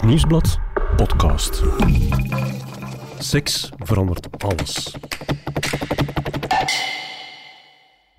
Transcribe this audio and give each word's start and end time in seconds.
Het 0.00 0.08
Nieuwsblad 0.08 0.58
podcast. 0.96 1.62
Seks 3.18 3.70
verandert 3.78 4.28
alles. 4.38 4.94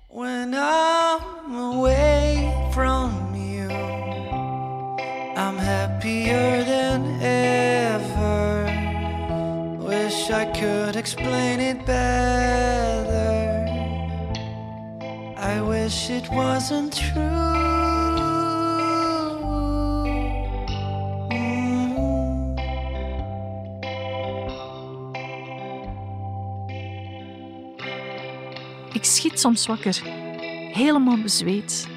When 0.08 0.54
I'm 0.54 1.54
away 1.54 2.52
from 2.70 3.34
you, 3.34 3.68
I'm 5.36 5.58
happier 5.58 6.64
than 6.64 7.20
ever. 7.20 8.64
Wish 9.78 10.30
I 10.30 10.44
could 10.44 10.96
explain 10.96 11.60
it 11.60 11.84
better. 11.84 13.66
I 15.36 15.60
wish 15.60 16.10
it 16.10 16.28
wasn't 16.30 16.92
true. 17.12 17.41
Schiet 29.22 29.40
soms 29.40 29.66
wakker, 29.66 30.02
helemaal 30.72 31.22
bezweet. 31.22 31.88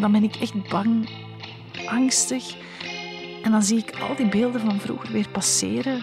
Dan 0.00 0.12
ben 0.12 0.22
ik 0.22 0.36
echt 0.36 0.68
bang, 0.68 1.10
angstig. 1.86 2.56
En 3.42 3.50
dan 3.50 3.62
zie 3.62 3.78
ik 3.78 4.00
al 4.00 4.16
die 4.16 4.28
beelden 4.28 4.60
van 4.60 4.80
vroeger 4.80 5.12
weer 5.12 5.28
passeren. 5.28 6.02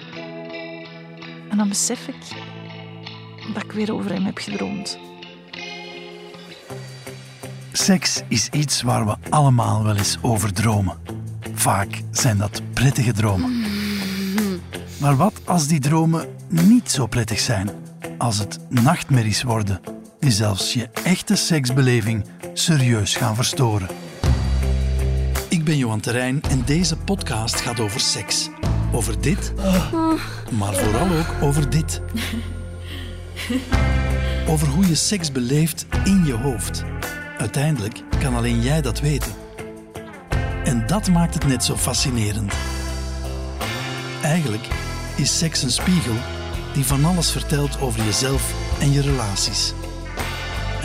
En 1.50 1.58
dan 1.58 1.70
besef 1.70 2.08
ik 2.08 2.16
dat 3.54 3.64
ik 3.64 3.72
weer 3.72 3.94
over 3.94 4.14
hem 4.14 4.26
heb 4.26 4.38
gedroomd. 4.38 5.00
Seks 7.72 8.22
is 8.28 8.50
iets 8.50 8.82
waar 8.82 9.05
we 9.05 9.16
allemaal 9.30 9.84
wel 9.84 9.96
eens 9.96 10.18
over 10.22 10.54
dromen. 10.54 10.98
Vaak 11.54 12.02
zijn 12.12 12.38
dat 12.38 12.62
prettige 12.74 13.14
dromen. 13.14 13.64
Maar 15.00 15.16
wat 15.16 15.42
als 15.46 15.68
die 15.68 15.80
dromen 15.80 16.36
niet 16.49 16.92
zo 16.92 17.05
prettig 17.05 17.40
zijn? 17.40 17.70
Als 18.18 18.38
het 18.38 18.60
nachtmerries 18.70 19.44
worden, 19.44 19.80
die 20.20 20.32
zelfs 20.32 20.73
je 20.73 20.90
echte 21.04 21.35
seksbeleving 21.35 22.26
serieus 22.54 23.15
gaan 23.15 23.35
verstoren. 23.35 23.87
Ik 25.49 25.63
ben 25.63 25.77
Johan 25.77 25.99
Terrein 25.99 26.41
en 26.49 26.63
deze 26.65 26.98
podcast 26.98 27.55
gaat 27.55 27.79
over 27.79 27.99
seks. 27.99 28.49
Over 28.93 29.21
dit, 29.21 29.54
maar 30.57 30.74
vooral 30.74 31.18
ook 31.18 31.41
over 31.41 31.70
dit. 31.70 32.01
Over 34.48 34.68
hoe 34.68 34.87
je 34.87 34.96
seks 34.96 35.32
beleeft 35.32 35.85
in 36.04 36.26
je 36.26 36.34
hoofd. 36.34 36.84
Uiteindelijk 37.37 38.04
kan 38.20 38.35
alleen 38.35 38.62
jij 38.62 38.81
dat 38.81 38.99
weten. 38.99 39.31
En 40.63 40.87
dat 40.87 41.09
maakt 41.09 41.34
het 41.34 41.48
net 41.48 41.63
zo 41.63 41.76
fascinerend. 41.76 42.54
Eigenlijk 44.21 44.68
is 45.15 45.37
seks 45.37 45.63
een 45.63 45.71
spiegel 45.71 46.15
die 46.74 46.85
van 46.85 47.05
alles 47.05 47.31
vertelt 47.31 47.81
over 47.81 48.04
jezelf 48.04 48.54
en 48.79 48.91
je 48.91 49.02
relaties. 49.02 49.74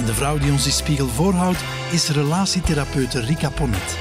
En 0.03 0.09
de 0.09 0.15
vrouw 0.15 0.39
die 0.39 0.53
ons 0.53 0.63
die 0.63 0.73
spiegel 0.73 1.09
voorhoudt 1.09 1.65
is 1.91 2.09
relatietherapeute 2.09 3.21
Rika 3.21 3.51
Ponet. 3.51 3.99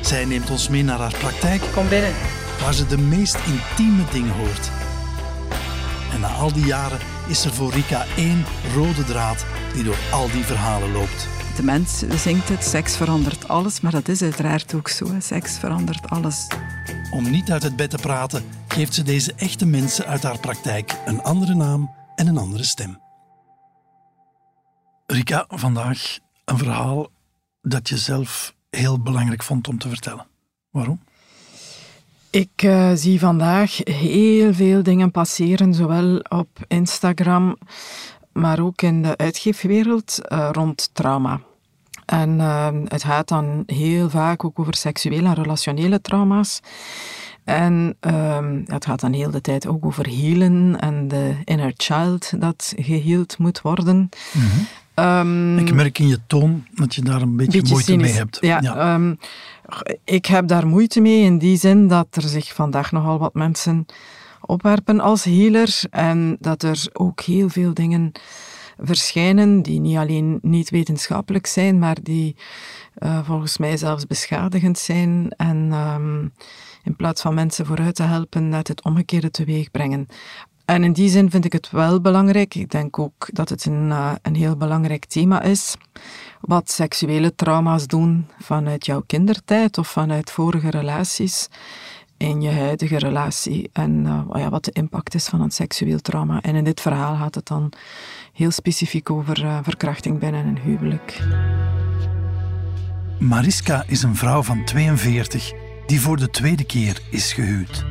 Zij 0.00 0.24
neemt 0.24 0.50
ons 0.50 0.68
mee 0.68 0.84
naar 0.84 0.98
haar 0.98 1.14
praktijk 1.18 1.62
Kom 1.74 1.88
binnen. 1.88 2.12
waar 2.60 2.74
ze 2.74 2.86
de 2.86 2.98
meest 2.98 3.38
intieme 3.46 4.02
dingen 4.12 4.34
hoort. 4.34 4.70
En 6.12 6.20
na 6.20 6.28
al 6.28 6.52
die 6.52 6.64
jaren 6.64 6.98
is 7.28 7.44
er 7.44 7.52
voor 7.52 7.72
Rika 7.72 8.04
één 8.16 8.44
rode 8.74 9.04
draad 9.04 9.44
die 9.74 9.84
door 9.84 9.96
al 10.10 10.30
die 10.30 10.44
verhalen 10.44 10.92
loopt. 10.92 11.28
De 11.56 11.62
mens 11.62 12.02
zingt 12.16 12.48
het, 12.48 12.64
seks 12.64 12.96
verandert 12.96 13.48
alles, 13.48 13.80
maar 13.80 13.92
dat 13.92 14.08
is 14.08 14.22
uiteraard 14.22 14.74
ook 14.74 14.88
zo. 14.88 15.12
hè. 15.12 15.20
Seks 15.20 15.58
verandert 15.58 16.10
alles. 16.10 16.46
Om 17.10 17.30
niet 17.30 17.50
uit 17.50 17.62
het 17.62 17.76
bed 17.76 17.90
te 17.90 17.98
praten, 17.98 18.44
geeft 18.68 18.94
ze 18.94 19.02
deze 19.02 19.32
echte 19.36 19.66
mensen 19.66 20.06
uit 20.06 20.22
haar 20.22 20.38
praktijk 20.38 20.94
een 21.04 21.22
andere 21.22 21.54
naam 21.54 21.94
en 22.14 22.26
een 22.26 22.38
andere 22.38 22.64
stem. 22.64 23.03
Rika, 25.06 25.44
vandaag 25.48 26.18
een 26.44 26.58
verhaal 26.58 27.08
dat 27.62 27.88
je 27.88 27.98
zelf 27.98 28.54
heel 28.70 29.00
belangrijk 29.00 29.42
vond 29.42 29.68
om 29.68 29.78
te 29.78 29.88
vertellen. 29.88 30.26
Waarom? 30.70 31.00
Ik 32.30 32.62
eh, 32.62 32.90
zie 32.94 33.18
vandaag 33.18 33.76
heel 33.84 34.54
veel 34.54 34.82
dingen 34.82 35.10
passeren, 35.10 35.74
zowel 35.74 36.18
op 36.18 36.48
Instagram, 36.68 37.56
maar 38.32 38.60
ook 38.60 38.82
in 38.82 39.02
de 39.02 39.16
uitgeefwereld 39.16 40.28
eh, 40.28 40.48
rond 40.52 40.90
trauma. 40.92 41.40
En 42.06 42.40
eh, 42.40 42.68
het 42.84 43.04
gaat 43.04 43.28
dan 43.28 43.62
heel 43.66 44.10
vaak 44.10 44.44
ook 44.44 44.58
over 44.58 44.74
seksuele 44.74 45.28
en 45.28 45.34
relationele 45.34 46.00
trauma's. 46.00 46.60
En 47.44 47.96
ehm, 48.00 48.62
het 48.66 48.84
gaat 48.84 49.00
dan 49.00 49.12
heel 49.12 49.30
de 49.30 49.40
tijd 49.40 49.66
ook 49.66 49.84
over 49.84 50.08
healen 50.08 50.80
en 50.80 51.08
de 51.08 51.36
inner 51.44 51.72
child 51.76 52.40
dat 52.40 52.72
geheeld 52.76 53.38
moet 53.38 53.60
worden. 53.60 54.08
Ehm, 54.94 55.58
Ik 55.58 55.74
merk 55.74 55.98
in 55.98 56.08
je 56.08 56.18
toon 56.26 56.64
dat 56.74 56.94
je 56.94 57.02
daar 57.02 57.22
een 57.22 57.36
beetje, 57.36 57.58
beetje 57.58 57.72
moeite 57.72 57.96
mee 57.96 58.12
hebt. 58.12 58.38
Ja, 58.40 58.60
ehm, 58.60 59.14
ik 60.04 60.26
heb 60.26 60.48
daar 60.48 60.66
moeite 60.66 61.00
mee 61.00 61.22
in 61.22 61.38
die 61.38 61.56
zin 61.56 61.88
dat 61.88 62.06
er 62.10 62.22
zich 62.22 62.54
vandaag 62.54 62.92
nogal 62.92 63.18
wat 63.18 63.34
mensen 63.34 63.86
opwerpen 64.40 65.00
als 65.00 65.24
healer 65.24 65.80
en 65.90 66.36
dat 66.40 66.62
er 66.62 66.88
ook 66.92 67.20
heel 67.20 67.48
veel 67.48 67.74
dingen 67.74 68.12
verschijnen 68.78 69.62
die 69.62 69.80
niet 69.80 69.96
alleen 69.96 70.38
niet 70.42 70.70
wetenschappelijk 70.70 71.46
zijn, 71.46 71.78
maar 71.78 71.96
die 72.02 72.36
eh, 72.94 73.24
volgens 73.24 73.58
mij 73.58 73.76
zelfs 73.76 74.06
beschadigend 74.06 74.78
zijn 74.78 75.34
en 75.36 75.68
ehm, 75.70 76.20
in 76.82 76.96
plaats 76.96 77.22
van 77.22 77.34
mensen 77.34 77.66
vooruit 77.66 77.94
te 77.94 78.02
helpen, 78.02 78.48
net 78.48 78.68
het 78.68 78.84
omgekeerde 78.84 79.30
teweeg 79.30 79.70
brengen. 79.70 80.06
En 80.64 80.84
in 80.84 80.92
die 80.92 81.08
zin 81.08 81.30
vind 81.30 81.44
ik 81.44 81.52
het 81.52 81.70
wel 81.70 82.00
belangrijk. 82.00 82.54
Ik 82.54 82.70
denk 82.70 82.98
ook 82.98 83.28
dat 83.32 83.48
het 83.48 83.64
een, 83.64 83.90
eh, 83.90 84.12
een 84.22 84.34
heel 84.34 84.56
belangrijk 84.56 85.04
thema 85.04 85.42
is. 85.42 85.74
Wat 86.40 86.70
seksuele 86.70 87.34
trauma's 87.34 87.86
doen 87.86 88.26
vanuit 88.38 88.86
jouw 88.86 89.02
kindertijd 89.06 89.78
of 89.78 89.88
vanuit 89.88 90.30
vorige 90.30 90.70
relaties 90.70 91.48
in 92.16 92.42
je 92.42 92.50
huidige 92.50 92.98
relatie. 92.98 93.70
En 93.72 94.06
eh, 94.06 94.40
ja, 94.40 94.50
wat 94.50 94.64
de 94.64 94.72
impact 94.72 95.14
is 95.14 95.26
van 95.26 95.40
een 95.40 95.50
seksueel 95.50 96.00
trauma. 96.00 96.42
En 96.42 96.54
in 96.54 96.64
dit 96.64 96.80
verhaal 96.80 97.16
gaat 97.16 97.34
het 97.34 97.46
dan 97.46 97.72
heel 98.32 98.50
specifiek 98.50 99.10
over 99.10 99.44
eh, 99.44 99.58
verkrachting 99.62 100.18
binnen 100.18 100.46
een 100.46 100.58
huwelijk. 100.58 101.22
Mariska 103.18 103.84
is 103.86 104.02
een 104.02 104.16
vrouw 104.16 104.42
van 104.42 104.64
42 104.64 105.52
die 105.86 106.00
voor 106.00 106.16
de 106.16 106.30
tweede 106.30 106.64
keer 106.64 107.02
is 107.10 107.32
gehuwd. 107.32 107.84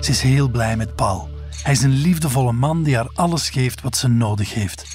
Ze 0.00 0.10
is 0.10 0.20
heel 0.20 0.48
blij 0.48 0.76
met 0.76 0.94
Paul. 0.94 1.33
Hij 1.62 1.72
is 1.72 1.82
een 1.82 2.00
liefdevolle 2.00 2.52
man 2.52 2.82
die 2.82 2.96
haar 2.96 3.10
alles 3.14 3.50
geeft 3.50 3.80
wat 3.80 3.96
ze 3.96 4.08
nodig 4.08 4.54
heeft. 4.54 4.86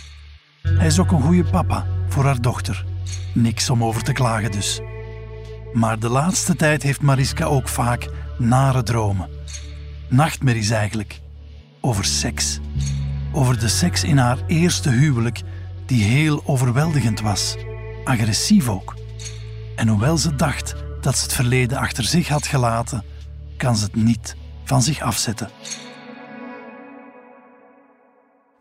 Hij 0.62 0.88
is 0.88 1.00
ook 1.00 1.12
een 1.12 1.22
goede 1.22 1.44
papa 1.44 1.88
voor 2.08 2.25
haar 2.25 2.42
dochter. 2.42 2.86
Niks 3.34 3.70
om 3.70 3.84
over 3.84 4.03
te 4.03 4.12
klagen 4.12 4.52
dus. 4.52 4.80
Maar 5.74 6.00
de 6.00 6.09
laatste 6.09 6.56
tijd 6.56 6.84
heeft 6.84 7.02
Mariska 7.02 7.46
ook 7.46 7.68
vaak 7.68 8.09
nare 8.38 8.84
dromen. 8.84 9.30
Nachtmerries 10.08 10.70
eigenlijk. 10.70 11.22
Over 11.81 12.06
seks. 12.06 12.59
Over 13.31 13.59
de 13.59 13.68
seks 13.68 14.03
in 14.03 14.18
haar 14.18 14.38
eerste 14.47 14.90
huwelijk, 14.90 15.41
die 15.86 16.03
heel 16.03 16.41
overweldigend 16.46 17.22
was. 17.22 17.56
Agressief 18.03 18.70
ook. 18.70 18.96
En 19.76 19.88
hoewel 19.88 20.18
ze 20.18 20.36
dacht 20.36 20.76
dat 21.02 21.18
ze 21.18 21.24
het 21.24 21.34
verleden 21.34 21.78
achter 21.78 22.03
zich 22.03 22.28
had 22.28 22.47
gelaten, 22.47 23.03
kan 23.58 23.78
ze 23.78 23.84
het 23.84 23.96
niet 23.96 24.36
van 24.64 24.81
zich 24.81 25.02
afzetten. 25.02 25.50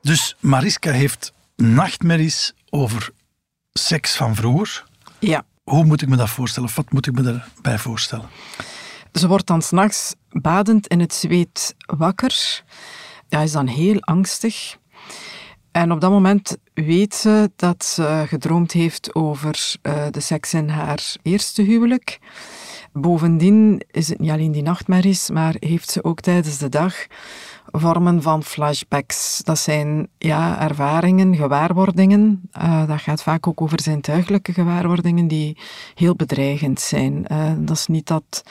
Dus 0.08 0.36
Mariska 0.40 0.90
heeft 0.90 1.32
nachtmerries 1.56 2.54
over 2.70 3.10
seks 3.72 4.16
van 4.16 4.34
vroeger. 4.34 4.84
Ja, 5.18 5.44
Hoe 5.64 5.84
moet 5.84 6.02
ik 6.02 6.08
me 6.08 6.16
dat 6.16 6.28
voorstellen? 6.30 6.68
Of 6.68 6.76
wat 6.76 6.92
moet 6.92 7.06
ik 7.06 7.14
me 7.14 7.22
daarbij 7.22 7.78
voorstellen? 7.78 8.28
Ze 9.12 9.28
wordt 9.28 9.46
dan 9.46 9.62
s'nachts 9.62 10.14
badend 10.28 10.86
in 10.86 11.00
het 11.00 11.14
zweet 11.14 11.74
wakker. 11.86 12.62
Ja, 13.28 13.40
is 13.40 13.52
dan 13.52 13.66
heel 13.66 14.00
angstig. 14.00 14.76
En 15.72 15.92
op 15.92 16.00
dat 16.00 16.10
moment 16.10 16.56
weet 16.74 17.14
ze 17.14 17.50
dat 17.56 17.84
ze 17.84 18.24
gedroomd 18.28 18.72
heeft 18.72 19.14
over 19.14 19.74
eh, 19.82 20.06
de 20.10 20.20
seks 20.20 20.54
in 20.54 20.68
haar 20.68 21.16
eerste 21.22 21.62
huwelijk. 21.62 22.18
Bovendien 22.92 23.82
is 23.90 24.08
het 24.08 24.18
niet 24.18 24.30
alleen 24.30 24.52
die 24.52 24.62
nachtmerries, 24.62 25.30
maar 25.30 25.54
heeft 25.58 25.90
ze 25.90 26.04
ook 26.04 26.20
tijdens 26.20 26.58
de 26.58 26.68
dag 26.68 27.06
vormen 27.72 28.22
van 28.22 28.42
flashbacks. 28.42 29.40
Dat 29.44 29.58
zijn 29.58 30.08
ja, 30.18 30.60
ervaringen, 30.60 31.36
gewaarwordingen. 31.36 32.40
Eh, 32.52 32.86
dat 32.86 33.00
gaat 33.00 33.22
vaak 33.22 33.46
ook 33.46 33.60
over 33.60 33.80
zintuigelijke 33.80 34.52
gewaarwordingen 34.52 35.28
die 35.28 35.56
heel 35.94 36.16
bedreigend 36.16 36.80
zijn. 36.80 37.26
Eh, 37.26 37.52
dat 37.58 37.76
is 37.76 37.86
niet 37.86 38.06
dat 38.06 38.42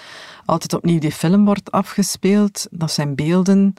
altijd 0.46 0.74
opnieuw 0.74 1.00
die 1.00 1.12
film 1.12 1.46
wordt 1.46 1.72
afgespeeld. 1.72 2.68
Dat 2.72 2.92
zijn 2.92 3.16
beelden 3.16 3.74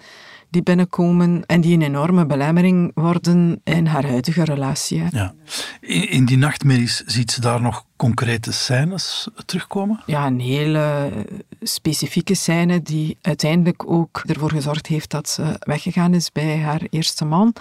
die 0.50 0.62
binnenkomen 0.62 1.46
en 1.46 1.60
die 1.60 1.74
een 1.74 1.82
enorme 1.82 2.26
belemmering 2.26 2.90
worden 2.94 3.60
in 3.64 3.86
haar 3.86 4.06
huidige 4.06 4.44
relatie. 4.44 5.02
Ja. 5.10 5.34
In, 5.80 6.10
in 6.10 6.24
die 6.24 6.38
nachtmerries 6.38 7.02
ziet 7.06 7.30
ze 7.30 7.40
daar 7.40 7.60
nog 7.60 7.84
concrete 7.98 8.52
scènes 8.52 9.28
terugkomen? 9.44 10.02
Ja, 10.06 10.26
een 10.26 10.40
hele 10.40 11.10
specifieke 11.62 12.34
scène 12.34 12.82
die 12.82 13.18
uiteindelijk 13.22 13.90
ook 13.90 14.22
ervoor 14.26 14.50
gezorgd 14.50 14.86
heeft 14.86 15.10
dat 15.10 15.28
ze 15.28 15.56
weggegaan 15.58 16.14
is 16.14 16.32
bij 16.32 16.58
haar 16.58 16.82
eerste 16.90 17.24
man. 17.24 17.54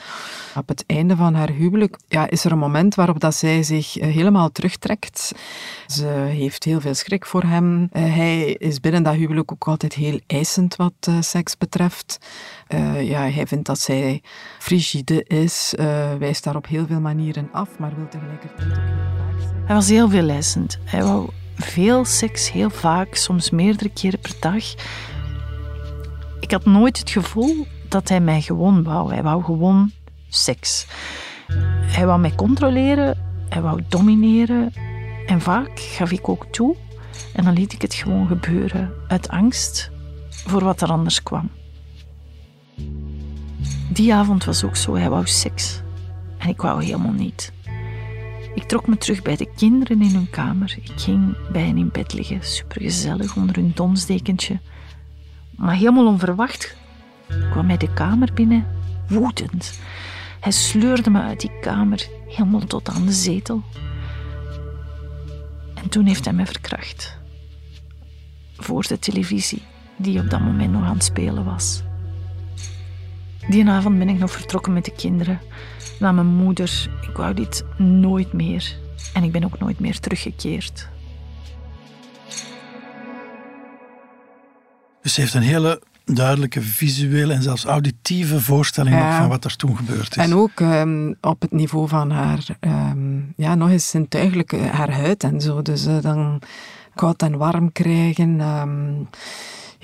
Op 0.55 0.67
het 0.67 0.83
einde 0.85 1.15
van 1.15 1.33
haar 1.33 1.49
huwelijk 1.49 1.97
ja, 2.07 2.29
is 2.29 2.45
er 2.45 2.51
een 2.51 2.57
moment 2.57 2.95
waarop 2.95 3.19
dat 3.19 3.35
zij 3.35 3.63
zich 3.63 3.97
eh, 3.97 4.13
helemaal 4.13 4.51
terugtrekt. 4.51 5.31
Ze 5.87 6.05
heeft 6.29 6.63
heel 6.63 6.81
veel 6.81 6.93
schrik 6.93 7.25
voor 7.25 7.43
hem. 7.43 7.89
Eh, 7.91 8.15
hij 8.15 8.51
is 8.51 8.79
binnen 8.79 9.03
dat 9.03 9.15
huwelijk 9.15 9.51
ook 9.51 9.67
altijd 9.67 9.93
heel 9.93 10.19
eisend 10.27 10.75
wat 10.75 10.93
uh, 11.09 11.21
seks 11.21 11.57
betreft. 11.57 12.17
Ja, 12.99 13.21
hij 13.29 13.47
vindt 13.47 13.65
dat 13.65 13.79
zij 13.79 14.21
frigide 14.59 15.23
is, 15.23 15.73
wijst 16.19 16.43
daar 16.43 16.55
op 16.55 16.67
heel 16.67 16.85
veel 16.85 16.99
manieren 16.99 17.49
af, 17.51 17.79
maar 17.79 17.95
wil 17.95 18.07
tegelijkertijd 18.07 18.69
ook 18.69 18.83
heel 18.83 19.17
vaak 19.17 19.39
zijn. 19.39 19.56
Hij 19.67 19.75
was 19.75 19.89
heel 19.89 20.09
veel 20.09 20.29
eisend. 20.29 20.79
Hij 20.83 21.03
wou 21.03 21.29
veel 21.55 22.05
seks, 22.05 22.51
heel 22.51 22.69
vaak, 22.69 23.15
soms 23.15 23.49
meerdere 23.49 23.89
keren 23.89 24.19
per 24.19 24.35
dag. 24.39 24.63
Ik 26.39 26.51
had 26.51 26.65
nooit 26.65 26.99
het 26.99 27.09
gevoel 27.09 27.67
dat 27.89 28.09
hij 28.09 28.19
mij 28.19 28.41
gewoon 28.41 28.83
wou. 28.83 29.13
Hij 29.13 29.23
wou 29.23 29.43
gewoon 29.43 29.91
seks. 30.29 30.87
Hij 31.81 32.05
wou 32.05 32.19
mij 32.19 32.35
controleren, 32.35 33.17
hij 33.49 33.61
wou 33.61 33.81
domineren. 33.87 34.73
En 35.25 35.41
vaak 35.41 35.79
gaf 35.79 36.11
ik 36.11 36.29
ook 36.29 36.45
toe 36.45 36.75
en 37.33 37.43
dan 37.43 37.53
liet 37.53 37.73
ik 37.73 37.81
het 37.81 37.93
gewoon 37.93 38.27
gebeuren 38.27 38.93
uit 39.07 39.29
angst 39.29 39.91
voor 40.29 40.63
wat 40.63 40.81
er 40.81 40.91
anders 40.91 41.23
kwam. 41.23 41.49
Die 43.89 44.13
avond 44.13 44.45
was 44.45 44.63
ook 44.63 44.75
zo, 44.75 44.95
hij 44.95 45.09
wou 45.09 45.27
seks. 45.27 45.81
En 46.37 46.49
ik 46.49 46.61
wou 46.61 46.83
helemaal 46.83 47.11
niet. 47.11 47.55
Ik 48.57 48.63
trok 48.63 48.87
me 48.87 48.97
terug 48.97 49.21
bij 49.21 49.35
de 49.35 49.49
kinderen 49.55 50.01
in 50.01 50.13
hun 50.13 50.29
kamer. 50.29 50.77
Ik 50.81 50.91
ging 50.95 51.37
bij 51.51 51.61
hen 51.61 51.77
in 51.77 51.89
bed 51.91 52.13
liggen, 52.13 52.43
supergezellig 52.43 53.35
onder 53.35 53.55
hun 53.55 53.71
donsdekentje. 53.75 54.59
Maar 55.55 55.75
helemaal 55.75 56.07
onverwacht 56.07 56.75
kwam 57.51 57.67
hij 57.67 57.77
de 57.77 57.93
kamer 57.93 58.33
binnen, 58.33 58.67
woedend. 59.07 59.79
Hij 60.39 60.51
sleurde 60.51 61.09
me 61.09 61.21
uit 61.21 61.39
die 61.39 61.59
kamer, 61.59 62.07
helemaal 62.27 62.65
tot 62.65 62.89
aan 62.89 63.05
de 63.05 63.11
zetel. 63.11 63.63
En 65.73 65.89
toen 65.89 66.05
heeft 66.05 66.25
hij 66.25 66.33
me 66.33 66.45
verkracht. 66.45 67.17
Voor 68.55 68.83
de 68.87 68.99
televisie, 68.99 69.61
die 69.95 70.19
op 70.19 70.29
dat 70.29 70.39
moment 70.39 70.71
nog 70.71 70.83
aan 70.83 70.93
het 70.93 71.03
spelen 71.03 71.45
was. 71.45 71.83
Die 73.49 73.69
avond 73.69 73.97
ben 73.97 74.09
ik 74.09 74.19
nog 74.19 74.31
vertrokken 74.31 74.73
met 74.73 74.85
de 74.85 74.91
kinderen 74.91 75.39
naar 75.99 76.13
mijn 76.13 76.27
moeder. 76.27 76.89
Ik 77.09 77.17
wou 77.17 77.33
dit 77.33 77.63
nooit 77.77 78.33
meer. 78.33 78.75
En 79.13 79.23
ik 79.23 79.31
ben 79.31 79.43
ook 79.43 79.59
nooit 79.59 79.79
meer 79.79 79.99
teruggekeerd. 79.99 80.89
Dus 85.01 85.13
ze 85.13 85.21
heeft 85.21 85.33
een 85.33 85.41
hele 85.41 85.81
duidelijke 86.05 86.61
visuele 86.61 87.33
en 87.33 87.41
zelfs 87.41 87.65
auditieve 87.65 88.41
voorstelling 88.41 88.95
ja. 88.95 89.17
van 89.17 89.29
wat 89.29 89.43
er 89.43 89.55
toen 89.55 89.77
gebeurd 89.77 90.17
is. 90.17 90.23
En 90.23 90.33
ook 90.33 90.59
um, 90.59 91.15
op 91.21 91.41
het 91.41 91.51
niveau 91.51 91.87
van 91.87 92.11
haar, 92.11 92.45
um, 92.59 93.33
ja, 93.35 93.55
nog 93.55 93.69
eens 93.69 93.89
zintuigelijke, 93.89 94.57
haar 94.57 94.91
huid 94.91 95.23
en 95.23 95.41
zo. 95.41 95.61
Dus 95.61 95.87
uh, 95.87 96.01
dan 96.01 96.41
koud 96.95 97.21
en 97.21 97.37
warm 97.37 97.71
krijgen. 97.71 98.39
Um, 98.39 99.07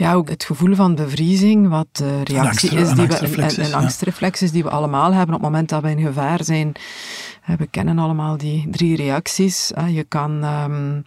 ja, 0.03 0.13
ook 0.13 0.29
het 0.29 0.43
gevoel 0.43 0.75
van 0.75 0.95
bevriezing, 0.95 1.69
wat 1.69 1.87
de 1.91 2.23
reactie 2.23 2.71
een 2.71 2.77
is, 2.77 2.87
die 2.87 2.95
we, 2.95 3.01
angstreflex 3.01 3.57
een, 3.57 3.63
is, 3.63 3.73
angstreflex 3.73 4.39
die 4.39 4.63
we 4.63 4.69
allemaal 4.69 5.13
hebben 5.13 5.35
op 5.35 5.41
het 5.41 5.51
moment 5.51 5.69
dat 5.69 5.81
we 5.81 5.89
in 5.89 6.01
gevaar 6.01 6.43
zijn. 6.43 6.71
Uh, 7.49 7.55
We 7.57 7.67
kennen 7.67 7.99
allemaal 7.99 8.37
die 8.37 8.67
drie 8.71 8.95
reacties. 8.95 9.71
Uh, 9.77 9.95
Je 9.95 10.03
kan 10.03 10.43
ehm, 10.43 11.01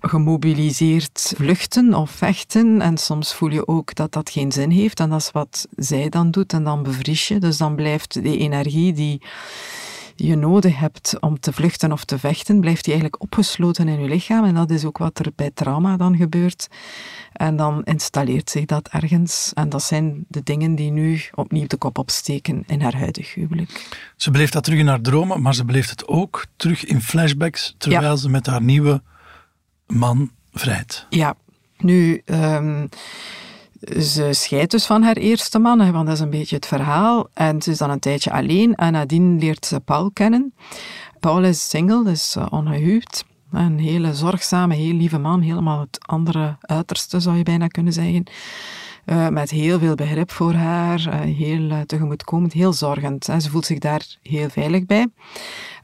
gemobiliseerd 0.00 1.32
vluchten 1.36 1.94
of 1.94 2.10
vechten. 2.10 2.80
En 2.80 2.98
soms 2.98 3.34
voel 3.34 3.50
je 3.50 3.68
ook 3.68 3.94
dat 3.94 4.12
dat 4.12 4.30
geen 4.30 4.52
zin 4.52 4.70
heeft. 4.70 5.00
En 5.00 5.10
dat 5.10 5.20
is 5.20 5.30
wat 5.30 5.68
zij 5.76 6.08
dan 6.08 6.30
doet. 6.30 6.52
En 6.52 6.64
dan 6.64 6.82
bevries 6.82 7.28
je. 7.28 7.38
Dus 7.38 7.56
dan 7.56 7.74
blijft 7.74 8.22
die 8.22 8.38
energie 8.38 8.92
die 8.92 9.22
je 10.26 10.36
nodig 10.36 10.78
hebt 10.78 11.16
om 11.20 11.40
te 11.40 11.52
vluchten 11.52 11.92
of 11.92 12.04
te 12.04 12.18
vechten, 12.18 12.60
blijft 12.60 12.84
die 12.84 12.92
eigenlijk 12.92 13.22
opgesloten 13.22 13.88
in 13.88 14.00
je 14.00 14.08
lichaam. 14.08 14.44
En 14.44 14.54
dat 14.54 14.70
is 14.70 14.84
ook 14.84 14.98
wat 14.98 15.18
er 15.18 15.32
bij 15.36 15.50
trauma 15.54 15.96
dan 15.96 16.16
gebeurt. 16.16 16.68
En 17.32 17.56
dan 17.56 17.84
installeert 17.84 18.50
zich 18.50 18.64
dat 18.64 18.88
ergens. 18.88 19.52
En 19.54 19.68
dat 19.68 19.82
zijn 19.82 20.24
de 20.28 20.42
dingen 20.42 20.74
die 20.74 20.90
nu 20.90 21.20
opnieuw 21.34 21.66
de 21.66 21.76
kop 21.76 21.98
opsteken 21.98 22.64
in 22.66 22.80
haar 22.80 22.96
huidig 22.96 23.34
huwelijk. 23.34 23.86
Ze 24.16 24.30
beleeft 24.30 24.52
dat 24.52 24.64
terug 24.64 24.78
in 24.78 24.86
haar 24.86 25.00
dromen, 25.00 25.42
maar 25.42 25.54
ze 25.54 25.64
beleeft 25.64 25.90
het 25.90 26.06
ook 26.08 26.46
terug 26.56 26.84
in 26.84 27.00
flashbacks, 27.00 27.74
terwijl 27.78 28.02
Ja. 28.02 28.16
ze 28.16 28.28
met 28.28 28.46
haar 28.46 28.62
nieuwe 28.62 29.02
man 29.86 30.30
vrijt. 30.52 31.06
Ja, 31.10 31.34
nu, 31.78 32.22
ehm, 32.24 32.86
ze 33.80 34.32
scheidt 34.32 34.70
dus 34.70 34.86
van 34.86 35.02
haar 35.02 35.16
eerste 35.16 35.58
man, 35.58 35.92
want 35.92 36.06
dat 36.06 36.14
is 36.14 36.20
een 36.20 36.30
beetje 36.30 36.56
het 36.56 36.66
verhaal. 36.66 37.28
En 37.34 37.62
ze 37.62 37.70
is 37.70 37.78
dan 37.78 37.90
een 37.90 37.98
tijdje 37.98 38.32
alleen 38.32 38.74
en 38.74 38.92
nadien 38.92 39.38
leert 39.38 39.66
ze 39.66 39.80
Paul 39.80 40.10
kennen. 40.10 40.54
Paul 41.20 41.44
is 41.44 41.68
single, 41.68 42.10
is 42.10 42.34
eh, 42.36 42.46
ongehuwd. 42.50 43.24
Een 43.52 43.78
hele 43.78 44.14
zorgzame, 44.14 44.74
heel 44.74 44.94
lieve 44.94 45.18
man. 45.18 45.40
Helemaal 45.40 45.80
het 45.80 45.98
andere 46.06 46.56
uiterste, 46.60 47.20
zou 47.20 47.36
je 47.36 47.42
bijna 47.42 47.66
kunnen 47.66 47.92
zeggen. 47.92 48.24
Eh, 49.04 49.28
met 49.28 49.50
heel 49.50 49.78
veel 49.78 49.94
begrip 49.94 50.30
voor 50.30 50.52
haar, 50.52 51.06
eh, 51.06 51.20
heel 51.20 51.70
eh, 51.70 51.80
tegemoetkomend, 51.80 52.52
heel 52.52 52.72
zorgend. 52.72 53.26
Hè. 53.26 53.40
Ze 53.40 53.50
voelt 53.50 53.66
zich 53.66 53.78
daar 53.78 54.16
heel 54.22 54.48
veilig 54.48 54.86
bij. 54.86 55.06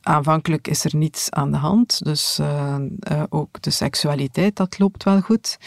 Aanvankelijk 0.06 0.68
is 0.68 0.84
er 0.84 0.96
niets 0.96 1.30
aan 1.30 1.50
de 1.50 1.56
hand, 1.56 2.04
dus 2.04 2.38
eh, 2.38 2.74
eh, 2.98 3.22
ook 3.28 3.62
de 3.62 3.70
seksualiteit, 3.70 4.56
dat 4.56 4.78
loopt 4.78 5.02
wel 5.02 5.20
goed. 5.20 5.58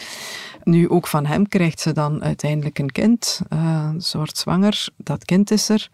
Nu, 0.64 0.88
ook 0.88 1.06
van 1.06 1.26
hem 1.26 1.48
krijgt 1.48 1.80
ze 1.80 1.92
dan 1.92 2.22
uiteindelijk 2.22 2.78
een 2.78 2.90
kind, 2.90 3.40
een 3.48 4.00
soort 4.00 4.38
zwanger. 4.38 4.88
Dat 4.96 5.24
kind 5.24 5.50
is 5.50 5.68
er. 5.68 5.88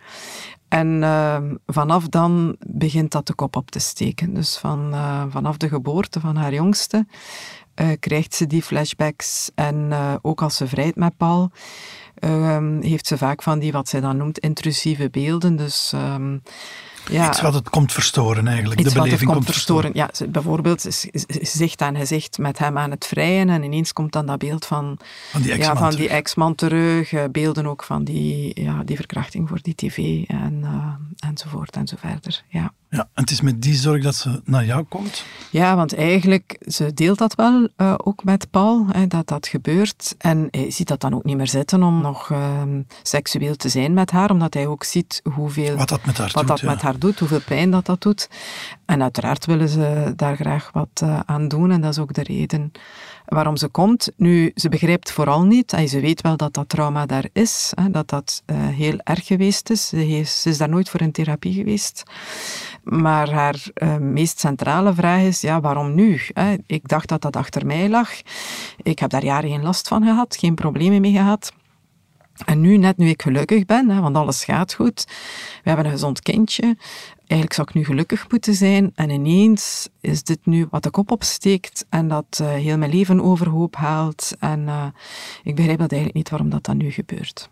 En 0.68 1.02
vanaf 1.66 2.08
dan 2.08 2.56
begint 2.66 3.12
dat 3.12 3.26
de 3.26 3.34
kop 3.34 3.56
op 3.56 3.70
te 3.70 3.78
steken. 3.78 4.34
Dus 4.34 4.56
van, 4.56 4.94
vanaf 5.30 5.56
de 5.56 5.68
geboorte 5.68 6.20
van 6.20 6.36
haar 6.36 6.54
jongste 6.54 7.06
krijgt 8.00 8.34
ze 8.34 8.46
die 8.46 8.62
flashbacks. 8.62 9.50
En 9.54 9.92
ook 10.22 10.42
als 10.42 10.56
ze 10.56 10.66
vrijt 10.66 10.96
met 10.96 11.16
Paul, 11.16 11.50
ehm, 12.18 12.80
heeft 12.82 13.06
ze 13.06 13.18
vaak 13.18 13.42
van 13.42 13.58
die, 13.58 13.72
wat 13.72 13.88
zij 13.88 14.00
dan 14.00 14.16
noemt, 14.16 14.38
intrusieve 14.38 15.10
beelden. 15.10 15.56
Dus 15.56 15.90
ehm, 15.94 16.36
ja, 17.10 17.28
Iets 17.28 17.40
wat 17.40 17.54
het 17.54 17.70
komt 17.70 17.92
verstoren 17.92 18.46
eigenlijk. 18.48 18.84
De 18.84 18.92
beleving 18.92 19.30
komt 19.30 19.44
verstoren. 19.44 19.90
Ja, 19.94 20.08
ze- 20.12 20.28
bijvoorbeeld 20.28 20.80
ze- 20.80 20.90
ze- 20.90 21.10
ze 21.12 21.26
gezicht 21.38 21.82
aan 21.82 21.96
gezicht 21.96 22.38
met 22.38 22.58
hem 22.58 22.78
aan 22.78 22.90
het 22.90 23.06
vrijen 23.06 23.48
en 23.48 23.62
ineens 23.62 23.92
komt 23.92 24.12
dan 24.12 24.26
dat 24.26 24.38
beeld 24.38 24.64
van, 24.66 24.98
Van 25.30 25.42
die 25.42 25.50
ja, 25.50 25.56
ex-man 25.56 25.76
van 25.76 25.90
terug. 25.90 26.06
die 26.06 26.16
ex-man 26.16 26.54
terug. 26.54 27.12
eh, 27.12 27.24
beelden 27.32 27.66
ook 27.66 27.82
van 27.82 28.04
die, 28.04 28.60
ja, 28.62 28.82
die 28.84 28.96
verkrachting 28.96 29.48
voor 29.48 29.58
die 29.62 29.74
tv 29.74 30.24
en, 30.26 30.58
eh, 30.62 31.28
enzovoort 31.28 31.76
en 31.76 31.86
zo 31.86 31.96
verder. 31.98 32.42
Ja. 32.48 32.72
Ja, 32.90 32.98
en 33.14 33.22
het 33.22 33.30
is 33.30 33.40
met 33.40 33.62
die 33.62 33.74
zorg 33.74 34.02
dat 34.02 34.14
ze 34.14 34.40
naar 34.44 34.64
jou 34.64 34.82
komt. 34.84 35.24
Ja, 35.50 35.76
want 35.76 35.94
eigenlijk, 35.94 36.58
ze 36.66 36.94
deelt 36.94 37.18
dat 37.18 37.34
wel 37.34 37.68
eh, 37.76 37.94
ook 37.96 38.24
met 38.24 38.50
Paul, 38.50 38.86
hè, 38.92 39.06
dat 39.06 39.28
dat 39.28 39.46
gebeurt. 39.48 40.14
En 40.18 40.48
hij 40.50 40.70
ziet 40.70 40.88
dat 40.88 41.00
dan 41.00 41.14
ook 41.14 41.24
niet 41.24 41.36
meer 41.36 41.48
zitten 41.48 41.82
om 41.82 42.02
nog 42.06 42.30
ehm, 42.30 42.82
seksueel 43.02 43.56
te 43.56 43.68
zijn 43.68 43.94
met 43.94 44.10
haar, 44.10 44.30
omdat 44.30 44.54
hij 44.54 44.66
ook 44.66 44.84
ziet 44.84 45.20
hoeveel... 45.34 45.76
Wat 45.76 45.88
dat 45.88 46.04
met 46.06 46.18
haar 46.18 46.30
wat 46.32 46.46
doet. 46.46 46.48
dat 46.48 46.60
ja. 46.60 46.70
met 46.70 46.82
haar 46.82 46.98
doet, 46.98 47.18
hoeveel 47.18 47.40
pijn 47.46 47.70
dat 47.70 47.86
dat 47.86 48.02
doet. 48.02 48.28
En 48.84 49.02
uiteraard 49.02 49.46
willen 49.46 49.68
ze 49.68 50.12
daar 50.16 50.36
graag 50.36 50.70
wat 50.72 50.88
eh, 50.94 51.20
aan 51.26 51.48
doen 51.48 51.70
en 51.70 51.80
dat 51.80 51.90
is 51.90 51.98
ook 51.98 52.12
de 52.12 52.22
reden 52.22 52.72
waarom 53.26 53.56
ze 53.56 53.68
komt. 53.68 54.10
Nu, 54.16 54.52
ze 54.54 54.68
begrijpt 54.68 55.12
vooral 55.12 55.44
niet, 55.44 55.72
en 55.72 55.88
ze 55.88 56.00
weet 56.00 56.20
wel 56.20 56.36
dat 56.36 56.54
dat 56.54 56.68
trauma 56.68 57.06
daar 57.06 57.28
is, 57.32 57.72
hè, 57.74 57.90
dat 57.90 58.08
dat 58.08 58.42
eh, 58.46 58.56
heel 58.56 58.98
erg 58.98 59.26
geweest 59.26 59.70
is. 59.70 59.88
Ze 59.88 60.48
is 60.48 60.58
daar 60.58 60.68
nooit 60.68 60.88
voor 60.88 61.00
in 61.00 61.12
therapie 61.12 61.52
geweest. 61.52 62.02
Maar 62.82 63.30
haar 63.30 63.62
eh, 63.74 63.96
meest 63.96 64.38
centrale 64.38 64.94
vraag 64.94 65.20
is, 65.20 65.40
ja, 65.40 65.60
waarom 65.60 65.94
nu? 65.94 66.20
Hè? 66.32 66.56
Ik 66.66 66.88
dacht 66.88 67.08
dat 67.08 67.22
dat 67.22 67.36
achter 67.36 67.66
mij 67.66 67.88
lag. 67.88 68.10
Ik 68.82 68.98
heb 68.98 69.10
daar 69.10 69.24
jaren 69.24 69.50
geen 69.50 69.62
last 69.62 69.88
van 69.88 70.02
gehad, 70.02 70.36
geen 70.36 70.54
problemen 70.54 71.00
mee 71.00 71.12
gehad. 71.12 71.52
En 72.44 72.60
nu, 72.60 72.76
net 72.76 72.96
nu 72.96 73.08
ik 73.08 73.22
gelukkig 73.22 73.64
ben, 73.64 74.00
want 74.00 74.16
alles 74.16 74.44
gaat 74.44 74.74
goed, 74.74 75.04
we 75.62 75.68
hebben 75.68 75.84
een 75.84 75.90
gezond 75.90 76.20
kindje, 76.20 76.76
eigenlijk 77.18 77.52
zou 77.52 77.68
ik 77.68 77.74
nu 77.74 77.84
gelukkig 77.84 78.30
moeten 78.30 78.54
zijn. 78.54 78.92
En 78.94 79.10
ineens 79.10 79.88
is 80.00 80.22
dit 80.22 80.38
nu 80.46 80.66
wat 80.70 80.82
de 80.82 80.90
kop 80.90 81.10
opsteekt 81.10 81.86
en 81.88 82.08
dat 82.08 82.38
eh, 82.40 82.48
heel 82.48 82.78
mijn 82.78 82.90
leven 82.90 83.20
overhoop 83.20 83.76
haalt. 83.76 84.32
En 84.38 84.68
eh, 84.68 84.86
ik 85.42 85.54
begrijp 85.54 85.78
dat 85.78 85.92
eigenlijk 85.92 86.14
niet 86.14 86.30
waarom 86.30 86.50
dat 86.50 86.64
dan 86.64 86.76
nu 86.76 86.90
gebeurt. 86.90 87.48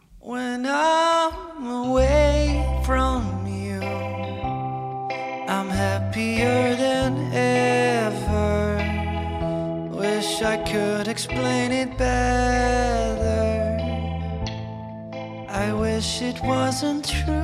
Wasn't 16.46 17.08
true. 17.08 17.43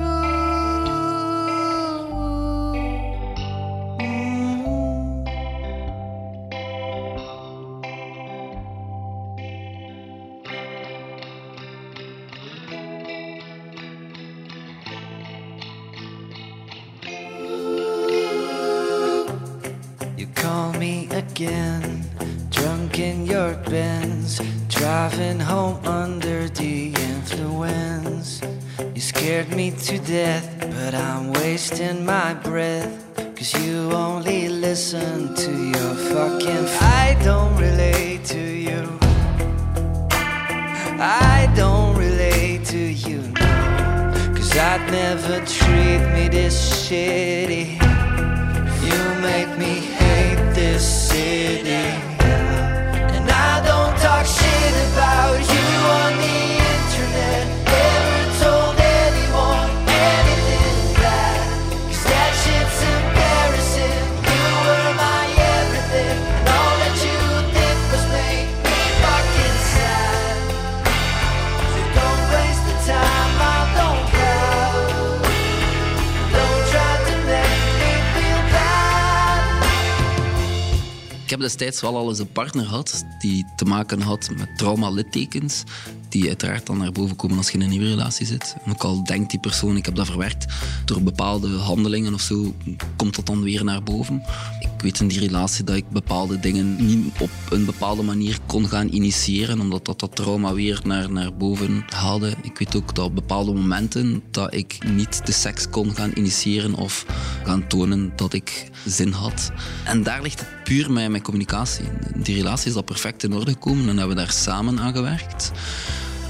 Ik 81.31 81.37
heb 81.37 81.45
destijds 81.45 81.81
wel 81.81 81.97
al 81.97 82.09
eens 82.09 82.19
een 82.19 82.31
partner 82.31 82.65
gehad 82.65 83.05
die 83.19 83.45
te 83.55 83.65
maken 83.65 84.01
had 84.01 84.29
met 84.37 84.57
trauma-littekens, 84.57 85.63
die 86.11 86.27
uiteraard 86.27 86.65
dan 86.65 86.77
naar 86.77 86.91
boven 86.91 87.15
komen 87.15 87.37
als 87.37 87.47
je 87.47 87.53
in 87.53 87.61
een 87.61 87.69
nieuwe 87.69 87.87
relatie 87.87 88.25
zit. 88.25 88.55
En 88.65 88.71
ook 88.71 88.83
al 88.83 89.03
denkt 89.03 89.31
die 89.31 89.39
persoon, 89.39 89.77
ik 89.77 89.85
heb 89.85 89.95
dat 89.95 90.05
verwerkt, 90.05 90.45
door 90.85 91.01
bepaalde 91.01 91.47
handelingen 91.47 92.13
of 92.13 92.21
zo, 92.21 92.53
komt 92.95 93.15
dat 93.15 93.25
dan 93.25 93.41
weer 93.41 93.63
naar 93.63 93.83
boven. 93.83 94.23
Ik 94.59 94.69
weet 94.81 94.99
in 94.99 95.07
die 95.07 95.19
relatie 95.19 95.63
dat 95.63 95.75
ik 95.75 95.89
bepaalde 95.89 96.39
dingen 96.39 96.85
niet 96.85 97.19
op 97.19 97.29
een 97.49 97.65
bepaalde 97.65 98.03
manier 98.03 98.37
kon 98.45 98.67
gaan 98.67 98.93
initiëren, 98.93 99.59
omdat 99.59 99.85
dat, 99.85 99.99
dat 99.99 100.15
trauma 100.15 100.53
weer 100.53 100.81
naar, 100.83 101.11
naar 101.11 101.33
boven 101.33 101.83
haalde. 101.89 102.33
Ik 102.41 102.57
weet 102.57 102.75
ook 102.75 102.95
dat 102.95 103.05
op 103.05 103.15
bepaalde 103.15 103.53
momenten 103.53 104.23
dat 104.31 104.53
ik 104.53 104.77
niet 104.85 105.25
de 105.25 105.31
seks 105.31 105.69
kon 105.69 105.95
gaan 105.95 106.11
initiëren 106.13 106.75
of 106.75 107.05
gaan 107.43 107.67
tonen 107.67 108.11
dat 108.15 108.33
ik 108.33 108.69
zin 108.85 109.11
had. 109.11 109.51
En 109.85 110.03
daar 110.03 110.21
ligt 110.21 110.39
het 110.39 110.63
puur 110.63 110.91
met 110.91 111.09
mijn 111.09 111.23
communicatie. 111.23 111.85
Die 112.15 112.35
relatie 112.35 112.67
is 112.67 112.73
dat 112.73 112.85
perfect 112.85 113.23
in 113.23 113.33
orde 113.33 113.51
gekomen 113.51 113.89
en 113.89 113.97
hebben 113.97 114.15
we 114.15 114.21
daar 114.21 114.31
samen 114.31 114.79
aan 114.79 114.93
gewerkt. 114.93 115.51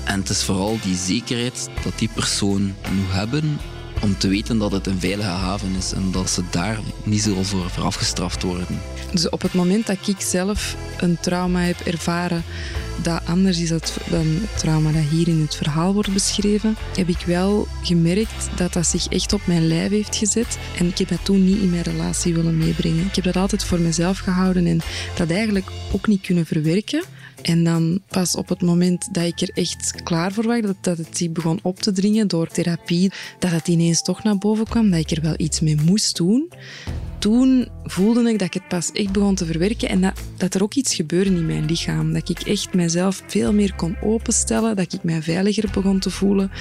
En 0.03 0.19
het 0.19 0.29
is 0.29 0.43
vooral 0.43 0.77
die 0.83 0.95
zekerheid 0.95 1.69
dat 1.83 1.99
die 1.99 2.09
persoon 2.13 2.61
moet 2.61 3.11
hebben 3.11 3.59
om 4.01 4.17
te 4.17 4.27
weten 4.27 4.57
dat 4.57 4.71
het 4.71 4.87
een 4.87 4.99
veilige 4.99 5.29
haven 5.29 5.75
is 5.77 5.93
en 5.93 6.11
dat 6.11 6.29
ze 6.29 6.41
daar 6.49 6.79
niet 7.03 7.29
voor, 7.41 7.69
voor 7.69 7.83
afgestraft 7.83 8.43
worden. 8.43 8.81
Dus 9.11 9.29
op 9.29 9.41
het 9.41 9.53
moment 9.53 9.87
dat 9.87 10.07
ik 10.07 10.21
zelf 10.21 10.75
een 10.99 11.17
trauma 11.19 11.59
heb 11.59 11.79
ervaren 11.79 12.43
dat 13.01 13.21
anders 13.25 13.59
is 13.59 13.69
dan 13.69 13.81
het 14.41 14.57
trauma 14.57 14.91
dat 14.91 15.03
hier 15.09 15.27
in 15.27 15.41
het 15.41 15.55
verhaal 15.55 15.93
wordt 15.93 16.13
beschreven, 16.13 16.75
heb 16.95 17.07
ik 17.07 17.23
wel 17.25 17.67
gemerkt 17.81 18.49
dat 18.55 18.73
dat 18.73 18.85
zich 18.85 19.07
echt 19.07 19.33
op 19.33 19.41
mijn 19.45 19.67
lijf 19.67 19.89
heeft 19.89 20.15
gezet. 20.15 20.57
En 20.77 20.87
ik 20.87 20.97
heb 20.97 21.07
dat 21.07 21.25
toen 21.25 21.43
niet 21.43 21.61
in 21.61 21.69
mijn 21.69 21.81
relatie 21.81 22.33
willen 22.33 22.57
meebrengen. 22.57 23.05
Ik 23.05 23.15
heb 23.15 23.23
dat 23.23 23.35
altijd 23.35 23.63
voor 23.63 23.79
mezelf 23.79 24.17
gehouden 24.17 24.65
en 24.65 24.81
dat 25.15 25.29
eigenlijk 25.29 25.71
ook 25.91 26.07
niet 26.07 26.21
kunnen 26.21 26.45
verwerken. 26.45 27.03
En 27.41 27.63
dan 27.63 28.01
pas 28.07 28.35
op 28.35 28.49
het 28.49 28.61
moment 28.61 29.13
dat 29.13 29.25
ik 29.25 29.41
er 29.41 29.51
echt 29.53 30.03
klaar 30.03 30.31
voor 30.31 30.45
was, 30.45 30.61
dat, 30.81 30.97
het 30.97 31.17
zich 31.17 31.31
begon 31.31 31.59
op 31.61 31.79
te 31.79 31.91
dringen 31.91 32.27
door 32.27 32.47
therapie, 32.47 33.11
dat 33.39 33.51
het 33.51 33.67
ineens 33.67 34.01
toch 34.01 34.23
naar 34.23 34.37
boven 34.37 34.65
kwam, 34.65 34.89
dat 34.89 34.99
ik 34.99 35.11
er 35.11 35.21
wel 35.21 35.33
iets 35.37 35.59
mee 35.59 35.75
moest 35.85 36.15
doen. 36.15 36.49
Toen 37.21 37.67
voelde 37.83 38.29
ik 38.29 38.39
dat 38.39 38.47
ik 38.47 38.53
het 38.53 38.67
pas 38.67 38.91
echt 38.91 39.11
begon 39.11 39.35
te 39.35 39.45
verwerken 39.45 39.89
en 39.89 40.01
dat, 40.01 40.21
dat 40.37 40.53
er 40.53 40.63
ook 40.63 40.73
iets 40.73 40.95
gebeurde 40.95 41.29
in 41.29 41.45
mijn 41.45 41.65
lichaam. 41.65 42.13
Dat 42.13 42.29
ik 42.29 42.39
echt 42.39 42.73
mezelf 42.73 43.23
veel 43.27 43.53
meer 43.53 43.73
kon 43.75 43.97
openstellen, 44.03 44.75
dat 44.75 44.93
ik 44.93 45.03
mij 45.03 45.21
veiliger 45.21 45.69
begon 45.73 45.99
te 45.99 46.09
voelen 46.09 46.51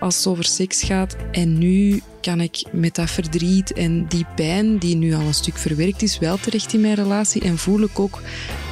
als 0.00 0.16
het 0.16 0.26
over 0.26 0.44
seks 0.44 0.82
gaat. 0.82 1.16
En 1.32 1.58
nu 1.58 2.02
kan 2.20 2.40
ik 2.40 2.64
met 2.72 2.94
dat 2.94 3.10
verdriet 3.10 3.72
en 3.72 4.06
die 4.08 4.26
pijn, 4.36 4.78
die 4.78 4.96
nu 4.96 5.14
al 5.14 5.20
een 5.20 5.34
stuk 5.34 5.56
verwerkt 5.56 6.02
is, 6.02 6.18
wel 6.18 6.36
terecht 6.36 6.72
in 6.72 6.80
mijn 6.80 6.94
relatie. 6.94 7.42
En 7.42 7.58
voel 7.58 7.80
ik 7.80 7.98
ook 7.98 8.22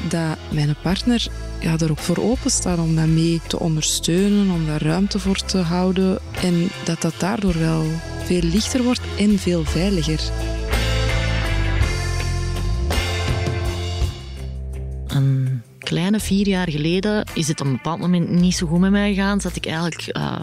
dat 0.09 0.39
mijn 0.53 0.77
partner 0.83 1.27
ja, 1.61 1.79
er 1.79 1.91
ook 1.91 1.99
voor 1.99 2.19
open 2.19 2.51
staat 2.51 2.79
om 2.79 2.97
dat 2.97 3.07
mee 3.07 3.41
te 3.47 3.59
ondersteunen, 3.59 4.51
om 4.51 4.67
daar 4.67 4.83
ruimte 4.83 5.19
voor 5.19 5.39
te 5.39 5.59
houden. 5.59 6.19
En 6.43 6.69
dat 6.85 7.01
dat 7.01 7.15
daardoor 7.19 7.59
wel 7.59 7.85
veel 8.25 8.43
lichter 8.43 8.83
wordt 8.83 9.03
en 9.19 9.39
veel 9.39 9.65
veiliger. 9.65 10.21
Een 15.17 15.63
kleine 15.79 16.21
vier 16.21 16.49
jaar 16.49 16.71
geleden 16.71 17.25
is 17.35 17.49
het 17.49 17.61
op 17.61 17.67
een 17.67 17.73
bepaald 17.73 18.01
moment 18.01 18.31
niet 18.31 18.57
zo 18.57 18.67
goed 18.67 18.79
met 18.79 18.91
mij 18.91 19.15
gegaan. 19.15 19.41
Zat 19.41 19.57
ik 19.57 19.67
eigenlijk 19.67 20.17
uh, 20.17 20.41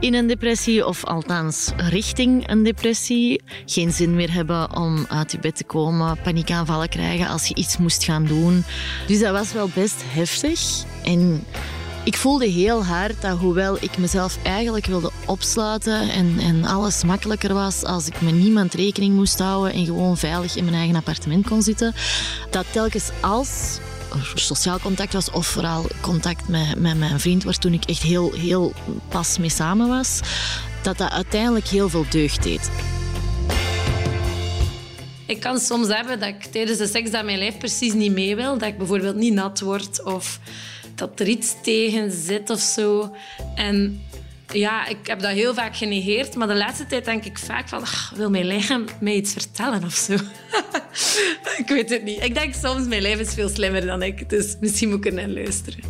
in 0.00 0.14
een 0.14 0.26
depressie, 0.26 0.86
of 0.86 1.04
althans 1.04 1.72
richting 1.76 2.48
een 2.48 2.62
depressie. 2.62 3.42
Geen 3.66 3.92
zin 3.92 4.14
meer 4.14 4.32
hebben 4.32 4.76
om 4.76 5.04
uit 5.08 5.32
je 5.32 5.38
bed 5.38 5.56
te 5.56 5.64
komen, 5.64 6.18
paniekaanvallen 6.22 6.88
krijgen 6.88 7.28
als 7.28 7.46
je 7.46 7.54
iets 7.54 7.76
moest 7.76 8.04
gaan 8.04 8.24
doen. 8.24 8.64
Dus 9.06 9.20
dat 9.20 9.32
was 9.32 9.52
wel 9.52 9.70
best 9.74 10.02
heftig. 10.06 10.84
En 11.04 11.44
ik 12.04 12.16
voelde 12.16 12.46
heel 12.46 12.84
hard 12.84 13.22
dat 13.22 13.38
hoewel 13.38 13.76
ik 13.80 13.98
mezelf 13.98 14.38
eigenlijk 14.42 14.86
wilde 14.86 15.10
opsluiten 15.24 16.10
en, 16.10 16.38
en 16.38 16.64
alles 16.64 17.04
makkelijker 17.04 17.54
was 17.54 17.84
als 17.84 18.06
ik 18.06 18.20
met 18.20 18.34
niemand 18.34 18.74
rekening 18.74 19.14
moest 19.14 19.38
houden 19.38 19.72
en 19.72 19.84
gewoon 19.84 20.16
veilig 20.16 20.56
in 20.56 20.64
mijn 20.64 20.76
eigen 20.76 20.96
appartement 20.96 21.46
kon 21.48 21.62
zitten, 21.62 21.94
dat 22.50 22.66
telkens 22.72 23.10
als 23.20 23.78
sociaal 24.34 24.78
contact 24.78 25.12
was 25.12 25.30
of 25.30 25.46
vooral 25.46 25.86
contact 26.00 26.48
met, 26.48 26.78
met 26.78 26.98
mijn 26.98 27.20
vriend 27.20 27.44
was 27.44 27.58
toen 27.58 27.72
ik 27.72 27.84
echt 27.84 28.02
heel, 28.02 28.32
heel 28.32 28.72
pas 29.08 29.38
mee 29.38 29.48
samen 29.48 29.88
was, 29.88 30.20
dat 30.82 30.98
dat 30.98 31.10
uiteindelijk 31.10 31.66
heel 31.66 31.88
veel 31.88 32.04
deugd 32.10 32.42
deed. 32.42 32.70
Ik 35.26 35.40
kan 35.40 35.58
soms 35.58 35.88
hebben 35.88 36.20
dat 36.20 36.28
ik 36.28 36.44
tijdens 36.44 36.78
de 36.78 36.86
seks 36.86 37.10
dat 37.10 37.24
mijn 37.24 37.38
lijf 37.38 37.58
precies 37.58 37.92
niet 37.92 38.12
mee 38.12 38.36
wil. 38.36 38.58
Dat 38.58 38.68
ik 38.68 38.78
bijvoorbeeld 38.78 39.16
niet 39.16 39.32
nat 39.32 39.60
word 39.60 40.02
of 40.04 40.40
dat 40.94 41.20
er 41.20 41.26
iets 41.26 41.54
tegen 41.62 42.12
zit 42.12 42.50
of 42.50 42.60
zo. 42.60 43.14
En 43.54 44.05
ja, 44.52 44.86
ik 44.86 45.06
heb 45.06 45.20
dat 45.20 45.30
heel 45.30 45.54
vaak 45.54 45.76
genegeerd, 45.76 46.34
maar 46.34 46.48
de 46.48 46.54
laatste 46.54 46.86
tijd 46.86 47.04
denk 47.04 47.24
ik 47.24 47.38
vaak 47.38 47.68
van, 47.68 47.82
ach, 47.82 48.12
wil 48.16 48.30
mijn 48.30 48.46
lichaam 48.46 48.84
mij 49.00 49.14
iets 49.14 49.32
vertellen 49.32 49.84
of 49.84 49.94
zo? 49.94 50.12
ik 51.62 51.68
weet 51.68 51.90
het 51.90 52.02
niet. 52.02 52.24
Ik 52.24 52.34
denk 52.34 52.54
soms, 52.54 52.86
mijn 52.86 53.02
lijf 53.02 53.18
is 53.18 53.34
veel 53.34 53.48
slimmer 53.48 53.86
dan 53.86 54.02
ik, 54.02 54.30
dus 54.30 54.56
misschien 54.60 54.88
moet 54.88 54.98
ik 54.98 55.06
er 55.06 55.12
naar 55.12 55.28
luisteren. 55.28 55.80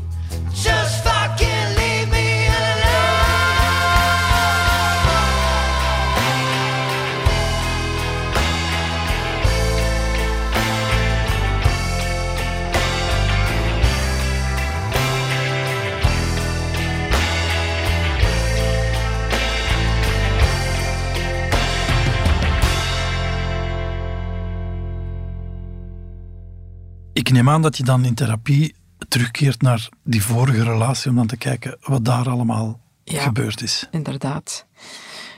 Ik 27.27 27.33
neem 27.33 27.49
aan 27.49 27.63
dat 27.63 27.77
je 27.77 27.83
dan 27.85 28.05
in 28.05 28.15
therapie 28.15 28.75
terugkeert 29.09 29.63
naar 29.63 29.89
die 30.05 30.23
vorige 30.25 30.63
relatie 30.65 31.11
om 31.11 31.17
dan 31.17 31.27
te 31.27 31.37
kijken 31.37 31.77
wat 31.81 32.05
daar 32.05 32.29
allemaal 32.29 32.81
Ja. 33.05 33.21
gebeurd 33.23 33.63
is. 33.63 33.89
Inderdaad. 33.91 34.67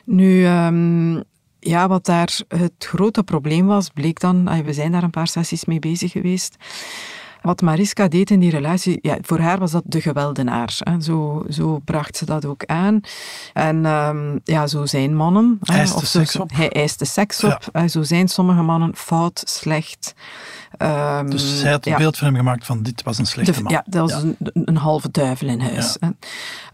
Nu, 0.05 0.45
ehm, 0.45 1.15
ja, 1.61 1.89
wat 1.89 2.05
daar 2.05 2.39
het 2.49 2.73
grote 2.79 3.23
probleem 3.23 3.67
was, 3.67 3.89
bleek 3.89 4.21
dan, 4.21 4.65
we 4.65 4.73
zijn 4.73 4.93
daar 4.93 5.03
een 5.03 5.11
paar 5.11 5.29
sessies 5.29 5.65
mee 5.65 5.79
bezig 5.79 6.13
geweest. 6.13 6.57
Wat 7.43 7.61
Mariska 7.61 8.09
deed 8.09 8.31
in 8.31 8.41
die 8.41 8.51
relatie, 8.51 8.99
ja, 9.03 9.19
voor 9.23 9.39
haar 9.39 9.59
was 9.59 9.71
dat 9.71 9.83
de 9.87 10.01
geweldenaar. 10.01 10.77
Hè. 10.79 11.01
Zo, 11.01 11.45
zo 11.49 11.79
bracht 11.85 12.17
ze 12.17 12.25
dat 12.25 12.45
ook 12.45 12.65
aan. 12.67 13.01
En 13.53 13.87
ehm, 13.87 14.39
ja, 14.45 14.67
zo 14.67 14.87
zijn 14.87 15.17
mannen. 15.17 15.59
hè, 15.63 15.75
Eiste 15.77 16.07
seks 16.07 16.37
op. 16.37 16.51
Hij 16.53 16.71
eiste 16.71 17.05
seks 17.05 17.45
op. 17.45 17.69
Zo 17.89 18.03
zijn 18.03 18.29
sommige 18.29 18.63
mannen 18.63 18.97
fout, 18.97 19.43
slecht. 19.47 20.15
Ehm, 20.77 21.31
Dus 21.31 21.61
zij 21.61 21.71
had 21.71 21.85
het 21.85 21.93
ja. 21.95 21.99
beeld 21.99 22.17
van 22.17 22.27
hem 22.27 22.37
gemaakt 22.37 22.67
van 22.67 22.83
dit 22.83 23.03
was 23.03 23.19
een 23.19 23.27
slechte 23.27 23.53
De- 23.53 23.63
man. 23.63 23.73
Ja, 23.73 23.85
dat 23.87 24.11
was 24.11 24.23
Een, 24.23 24.37
een 24.65 24.77
halve 24.77 25.11
duivel 25.11 25.49
in 25.49 25.61
huis. 25.61 25.97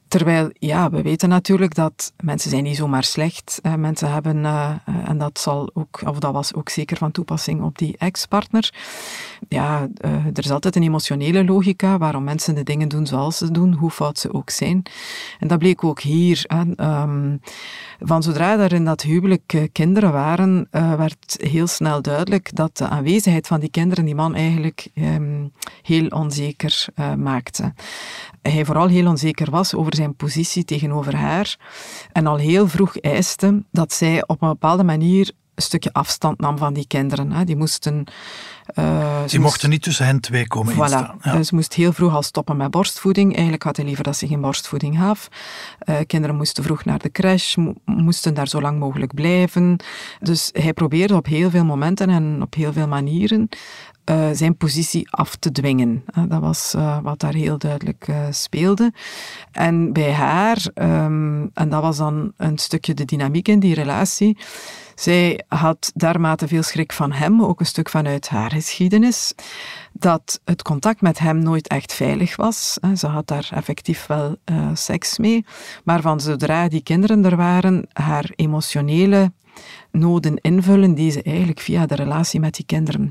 Terwijl, 0.09 0.51
ja, 0.59 0.91
we 0.91 1.03
weten 1.03 1.29
natuurlijk 1.29 1.75
dat 1.75 2.13
mensen 2.23 2.51
zijn 2.51 2.63
niet 2.63 2.77
zomaar 2.77 3.05
slecht. 3.05 3.61
Uh, 3.63 3.75
mensen 3.75 4.13
hebben, 4.13 4.37
uh, 4.37 4.71
en 5.05 5.19
dat 5.19 5.39
zal 5.39 5.71
ook, 5.75 6.03
of 6.07 6.19
dat 6.19 6.33
was 6.33 6.55
ook 6.55 6.69
zeker 6.69 6.97
van 6.97 7.11
toepassing 7.11 7.63
op 7.63 7.79
die 7.79 7.97
ex-partner. 7.99 8.73
Ja, 9.49 9.89
uh, 10.05 10.11
er 10.13 10.45
is 10.45 10.51
altijd 10.51 10.77
een 10.77 10.83
emotionele 10.83 11.45
logica 11.45 11.99
waarom 11.99 12.25
mensen 12.25 12.55
de 12.55 12.63
dingen 12.63 12.89
doen 12.89 13.07
zoals 13.07 13.37
ze 13.39 13.51
doen, 13.51 13.73
hoe 13.73 13.91
fout 13.91 14.19
ze 14.19 14.33
ook 14.33 14.51
zijn. 14.51 14.83
En 15.39 15.49
dat 15.49 15.59
bleek 15.59 15.85
ook 15.85 16.01
hier. 16.01 16.45
Um, 16.83 17.41
van 18.01 18.23
zodra 18.23 18.59
er 18.59 18.73
in 18.73 18.85
dat 18.85 19.03
huwelijk 19.03 19.69
kinderen 19.73 20.13
waren, 20.13 20.69
werd 20.71 21.37
heel 21.43 21.67
snel 21.67 22.03
duidelijk 22.03 22.57
dat 22.57 22.77
de 22.77 22.89
aanwezigheid 22.89 23.47
van 23.47 23.61
die 23.61 23.71
kinderen 23.71 24.05
die 24.05 24.15
man 24.15 24.35
eigenlijk 24.35 24.89
um, 24.95 25.53
heel 25.83 26.07
onzeker 26.09 26.87
maakte. 27.17 27.75
Hij 28.43 28.65
vooral 28.65 28.87
heel 28.87 29.07
onzeker 29.07 29.51
was 29.51 29.75
over 29.75 29.94
zijn 29.95 30.17
positie 30.17 30.65
tegenover 30.65 31.17
haar 31.17 31.57
en 32.13 32.27
al 32.27 32.37
heel 32.37 32.69
vroeg 32.69 32.99
eiste 32.99 33.63
dat 33.71 33.93
zij 33.93 34.27
op 34.27 34.43
een 34.43 34.49
bepaalde 34.49 34.85
manier 34.85 35.31
een 35.55 35.63
stukje 35.63 35.93
afstand 35.93 36.41
nam 36.41 36.59
van 36.59 36.75
die 36.75 36.87
kinderen. 36.87 37.47
Die 37.47 37.57
moesten... 37.57 38.05
Uh, 38.79 39.23
die 39.27 39.41
mochten 39.41 39.71
niet 39.71 39.83
tussen 39.83 40.07
hen 40.07 40.21
twee 40.21 40.47
komen 40.47 40.75
voilà. 40.75 40.79
instaan. 40.79 41.19
Ja. 41.23 41.43
Ze 41.43 41.55
moest 41.55 41.75
heel 41.75 41.93
vroeg 41.93 42.15
al 42.15 42.23
stoppen 42.23 42.57
met 42.57 42.71
borstvoeding. 42.71 43.33
Eigenlijk 43.33 43.63
had 43.63 43.77
hij 43.77 43.87
liever 43.87 44.05
dat 44.05 44.17
ze 44.17 44.27
geen 44.27 44.41
borstvoeding 44.41 44.99
gaf. 44.99 45.29
Uh, 45.85 45.97
kinderen 46.07 46.37
moesten 46.37 46.65
vroeg 46.65 46.85
naar 46.85 46.99
de 46.99 47.11
crash, 47.11 47.57
mo 47.57 47.75
moesten 47.85 48.35
daar 48.35 48.49
zo 48.49 48.61
lang 48.61 48.79
mogelijk 48.79 49.15
blijven. 49.15 49.77
Dus 50.21 50.51
hij 50.53 50.73
probeerde 50.73 51.17
op 51.17 51.27
heel 51.27 51.51
veel 51.51 51.65
momenten 51.65 52.11
en 52.11 52.43
op 52.43 52.55
heel 52.55 52.73
veel 52.73 52.89
manieren 52.89 53.49
uh, 54.11 54.29
zijn 54.33 54.57
positie 54.57 55.11
af 55.11 55.37
te 55.37 55.53
dwingen. 55.53 56.05
Uh, 56.19 56.25
dat 56.29 56.41
was 56.41 56.75
uh, 56.77 56.99
wat 57.03 57.21
daar 57.21 57.35
heel 57.35 57.59
duidelijk 57.59 58.07
speelde. 58.31 58.93
En 59.53 59.93
bij 59.93 60.13
haar, 60.13 60.67
um, 60.75 61.51
en 61.55 61.69
dat 61.69 61.83
was 61.83 61.97
dan 61.97 62.33
een 62.37 62.59
stukje 62.59 62.95
de 62.95 63.05
dynamiek 63.05 63.49
in 63.49 63.61
die 63.61 63.75
relatie, 63.75 64.39
zij 64.95 65.45
had 65.49 65.91
daarmate 65.95 66.49
veel 66.49 66.63
schrik 66.63 66.93
van 66.93 67.13
hem, 67.13 67.43
ook 67.43 67.61
een 67.61 67.67
stuk 67.67 67.89
vanuit 67.89 68.29
haar 68.29 68.51
geschiedenis, 68.51 69.35
dat 69.93 70.41
het 70.45 70.63
contact 70.63 71.01
met 71.01 71.19
hem 71.19 71.39
nooit 71.39 71.69
echt 71.69 71.93
veilig 71.93 72.37
was. 72.37 72.79
Ze 72.97 73.07
had 73.07 73.27
daar 73.27 73.49
effectief 73.55 74.07
wel 74.07 74.37
seks 74.75 75.19
mee, 75.19 75.45
maar 75.85 76.01
van 76.01 76.21
zodra 76.21 76.69
die 76.69 76.83
kinderen 76.83 77.25
er 77.25 77.37
waren, 77.37 77.87
haar 77.93 78.31
emotionele 78.37 79.33
noden 79.91 80.37
invullen 80.41 80.95
die 80.95 81.11
ze 81.11 81.23
eigenlijk 81.23 81.61
via 81.61 81.87
de 81.87 81.95
relatie 81.95 82.41
met 82.41 82.55
die 82.55 82.65
kinderen. 82.67 83.11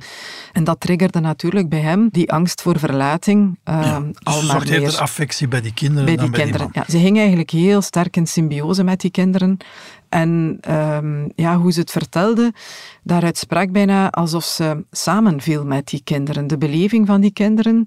En 0.51 0.63
dat 0.63 0.79
triggerde 0.79 1.19
natuurlijk 1.19 1.69
bij 1.69 1.79
hem 1.79 2.09
die 2.11 2.31
angst 2.31 2.61
voor 2.61 2.79
verlating. 2.79 3.59
Uh, 3.69 3.81
ja, 3.81 4.01
al 4.23 4.43
maar 4.43 4.65
meer. 4.69 4.97
affectie 4.99 5.47
bij 5.47 5.61
die 5.61 5.73
kinderen 5.73 6.05
bij 6.05 6.17
die 6.17 6.29
bij 6.29 6.39
kinderen. 6.39 6.69
ja, 6.71 6.83
ze 6.87 6.99
ging 6.99 7.17
eigenlijk 7.17 7.49
heel 7.49 7.81
sterk 7.81 8.15
in 8.15 8.27
symbiose 8.27 8.83
met 8.83 9.01
die 9.01 9.11
kinderen. 9.11 9.57
En 10.09 10.57
um, 10.69 11.31
ja, 11.35 11.57
hoe 11.57 11.71
ze 11.71 11.79
het 11.79 11.91
vertelde, 11.91 12.53
daaruit 13.03 13.37
sprak 13.37 13.71
bijna 13.71 14.09
alsof 14.09 14.43
ze 14.43 14.85
samenviel 14.91 15.65
met 15.65 15.87
die 15.87 16.01
kinderen. 16.03 16.47
De 16.47 16.57
beleving 16.57 17.07
van 17.07 17.21
die 17.21 17.31
kinderen 17.31 17.85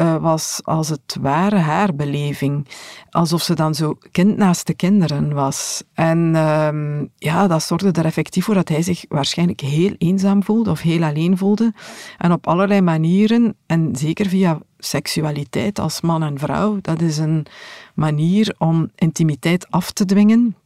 uh, 0.00 0.16
was 0.16 0.60
als 0.64 0.88
het 0.88 1.16
ware 1.20 1.56
haar 1.56 1.94
beleving. 1.94 2.66
Alsof 3.10 3.42
ze 3.42 3.54
dan 3.54 3.74
zo 3.74 3.98
kind 4.10 4.36
naast 4.36 4.66
de 4.66 4.74
kinderen 4.74 5.32
was. 5.32 5.82
En 5.94 6.36
um, 6.36 7.10
ja, 7.16 7.46
dat 7.46 7.62
zorgde 7.62 7.92
er 7.92 8.04
effectief 8.04 8.44
voor 8.44 8.54
dat 8.54 8.68
hij 8.68 8.82
zich 8.82 9.04
waarschijnlijk 9.08 9.60
heel 9.60 9.94
eenzaam 9.98 10.42
voelde 10.42 10.70
of 10.70 10.80
heel 10.80 11.02
alleen 11.02 11.38
voelde. 11.38 11.72
En 12.18 12.32
op 12.32 12.46
allerlei 12.46 12.80
manieren, 12.80 13.56
en 13.66 13.96
zeker 13.96 14.26
via 14.26 14.58
seksualiteit 14.78 15.78
als 15.78 16.00
man 16.00 16.22
en 16.22 16.38
vrouw, 16.38 16.78
dat 16.80 17.00
is 17.00 17.18
een 17.18 17.46
manier 17.94 18.54
om 18.58 18.90
intimiteit 18.94 19.70
af 19.70 19.92
te 19.92 20.04
dwingen 20.04 20.56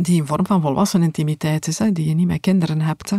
die 0.00 0.20
een 0.20 0.26
vorm 0.26 0.46
van 0.46 0.60
volwassen 0.60 1.02
intimiteit 1.02 1.66
is, 1.66 1.78
hè, 1.78 1.92
die 1.92 2.08
je 2.08 2.14
niet 2.14 2.26
met 2.26 2.40
kinderen 2.40 2.80
hebt. 2.80 3.10
Hè. 3.10 3.16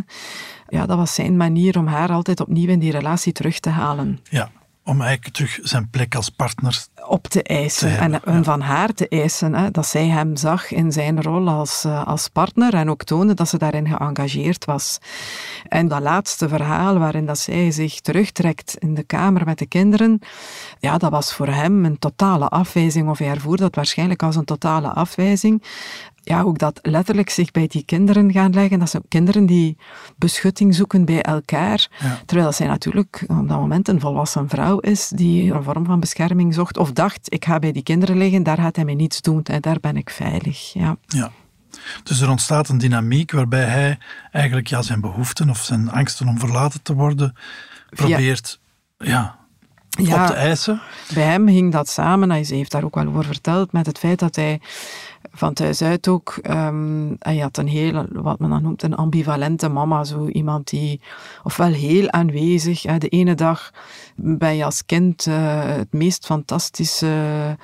Ja, 0.68 0.86
dat 0.86 0.98
was 0.98 1.14
zijn 1.14 1.38
manier 1.38 1.78
om 1.78 1.88
haar 1.88 2.12
altijd 2.12 2.40
opnieuw 2.40 2.70
in 2.70 2.80
die 2.80 2.92
relatie 2.92 3.34
terug 3.34 3.60
te 3.60 3.70
halen. 3.70 4.20
Ja, 4.24 4.52
om 4.86 5.02
eigenlijk 5.02 5.36
terug 5.36 5.60
zijn 5.62 5.90
plek 5.90 6.16
als 6.16 6.30
partner 6.30 6.86
op 7.08 7.28
te 7.28 7.44
eisen 7.44 8.22
en, 8.24 8.44
van 8.44 8.62
haar 8.62 8.94
te 8.94 9.08
eisen. 9.08 9.54
Hè, 9.54 9.72
dat 9.72 9.86
zij 9.86 10.08
hem 10.08 10.36
zag 10.36 10.72
in 10.72 10.92
zijn 10.92 11.22
rol 11.22 11.50
als, 11.50 11.84
uh, 11.86 12.08
als 12.08 12.28
partner 12.28 12.74
en 12.74 12.90
ook 12.90 13.04
toonde 13.04 13.34
dat 13.34 13.50
ze 13.50 13.58
daarin 13.58 13.88
geëngageerd 13.88 14.66
was. 14.66 14.98
En 15.68 15.88
dat 15.88 16.02
laatste 16.02 16.50
verhaal 16.50 16.98
waarin 16.98 17.26
dat 17.26 17.40
zij 17.40 17.72
zich 17.72 18.02
terugtrekt 18.02 18.76
in 18.78 18.94
de 18.94 19.04
kamer 19.04 19.46
met 19.46 19.58
de 19.58 19.66
kinderen, 19.66 20.20
ja, 20.80 20.98
dat 20.98 21.12
was 21.12 21.34
voor 21.34 21.48
hem 21.48 21.86
een 21.86 22.00
totale 22.00 22.48
afwijzing, 22.48 23.10
of 23.10 23.18
hij 23.18 23.30
ervoer 23.30 23.58
dat 23.58 23.76
waarschijnlijk 23.76 24.24
als 24.24 24.36
een 24.36 24.46
totale 24.46 24.90
afwijzing 24.90 25.64
ja, 26.26 26.42
ook 26.42 26.58
dat 26.58 26.80
letterlijk 26.82 27.30
zich 27.30 27.52
bij 27.52 27.68
die 27.68 27.84
kinderen 27.86 28.32
gaan 28.32 28.54
leggen. 28.54 28.80
Dat 28.80 28.90
zijn 28.90 29.04
kinderen 29.08 29.46
die 29.46 29.78
beschutting 30.18 30.76
zoeken 30.76 31.06
bij 31.06 31.22
elkaar. 31.22 31.88
Terwijl 32.26 32.52
zij 32.52 32.68
natuurlijk 32.68 33.24
op 33.28 33.48
dat 33.48 33.60
moment 33.60 33.88
een 33.88 34.00
volwassen 34.00 34.50
vrouw 34.50 34.80
is 34.80 35.08
die 35.08 35.54
een 35.54 35.64
vorm 35.64 35.86
van 35.86 36.00
bescherming 36.00 36.54
zocht. 36.54 36.78
Of 36.78 36.92
dacht, 36.92 37.34
ik 37.34 37.46
ga 37.46 37.60
bij 37.60 37.72
die 37.72 37.84
kinderen 37.84 38.18
liggen, 38.18 38.44
daar 38.44 38.58
gaat 38.58 38.76
hij 38.76 38.86
mij 38.86 38.96
niets 38.96 39.22
doen. 39.22 39.44
En 39.44 39.62
daar 39.62 39.80
ben 39.80 39.98
ik 39.98 40.10
veilig. 40.10 40.74
Ja. 40.74 40.98
ja. 41.08 41.32
Dus 42.04 42.22
er 42.22 42.30
ontstaat 42.30 42.70
een 42.70 42.78
dynamiek 42.78 43.32
waarbij 43.32 43.66
hij 43.66 43.98
eigenlijk 44.32 44.68
ja, 44.68 44.82
zijn 44.82 45.02
behoeften 45.02 45.50
of 45.50 45.58
zijn 45.58 45.92
angsten 45.92 46.28
om 46.28 46.40
verlaten 46.40 46.82
te 46.82 46.94
worden 46.94 47.36
probeert 47.90 48.60
ja, 48.98 49.08
ja, 49.08 49.45
op 50.00 50.06
te 50.06 50.34
eisen. 50.34 50.82
Bij 51.14 51.24
hem 51.24 51.48
hing 51.48 51.72
dat 51.72 51.90
samen, 51.90 52.30
hij 52.30 52.46
heeft 52.48 52.72
daar 52.72 52.84
ook 52.84 52.96
wel 52.96 53.08
over 53.08 53.26
verteld, 53.26 53.72
met 53.72 53.86
het 53.86 53.98
feit 53.98 54.20
dat 54.20 54.36
hij 54.36 54.60
van 55.32 55.54
thuis 55.54 55.82
uit 55.82 56.08
ook. 56.08 56.40
Um, 56.50 57.16
hij 57.20 57.38
had 57.38 57.58
een 57.58 57.68
heel, 57.68 58.06
wat 58.12 58.40
men 58.40 58.50
dan 58.50 58.62
noemt, 58.62 58.84
een 58.84 58.96
ambivalente 58.96 59.70
mama. 59.70 60.04
Zo 60.04 60.28
iemand 60.28 60.70
die, 60.70 61.02
ofwel 61.44 61.72
heel 61.72 62.12
aanwezig. 62.12 62.84
Hè, 62.84 62.98
de 62.98 63.10
ene 63.10 63.36
dag 63.36 63.72
ben 64.16 64.56
je 64.56 64.66
als 64.66 64.86
kind 64.86 65.26
uh, 65.26 65.64
het 65.66 65.94
meest 65.94 66.26
fantastische 66.26 67.58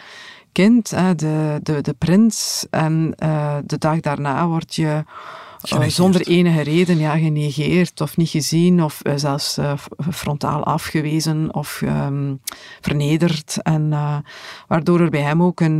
kind, 0.52 0.90
hè, 0.90 1.16
de, 1.16 1.60
de, 1.64 1.82
de 1.82 1.94
prins. 1.94 2.66
En 2.70 3.14
uh, 3.24 3.56
de 3.66 3.78
dag 3.78 4.00
daarna 4.00 4.48
word 4.48 4.76
je 4.76 5.04
uh, 5.70 5.88
zonder 5.88 6.28
enige 6.28 6.62
reden 6.62 6.98
ja, 6.98 7.18
genegeerd 7.18 8.02
of 8.02 8.18
niet 8.18 8.30
gezien 8.30 8.84
of 8.84 9.00
uh, 9.04 9.14
zelfs 9.16 9.58
uh, 9.58 9.74
frontaal 10.12 10.64
afgewezen 10.64 11.54
of 11.54 11.82
um, 11.82 12.42
vernederd. 12.82 13.58
En 13.62 13.90
waardoor 14.68 15.00
er 15.00 15.10
bij 15.10 15.22
hem 15.22 15.44
ook 15.44 15.60
een, 15.60 15.80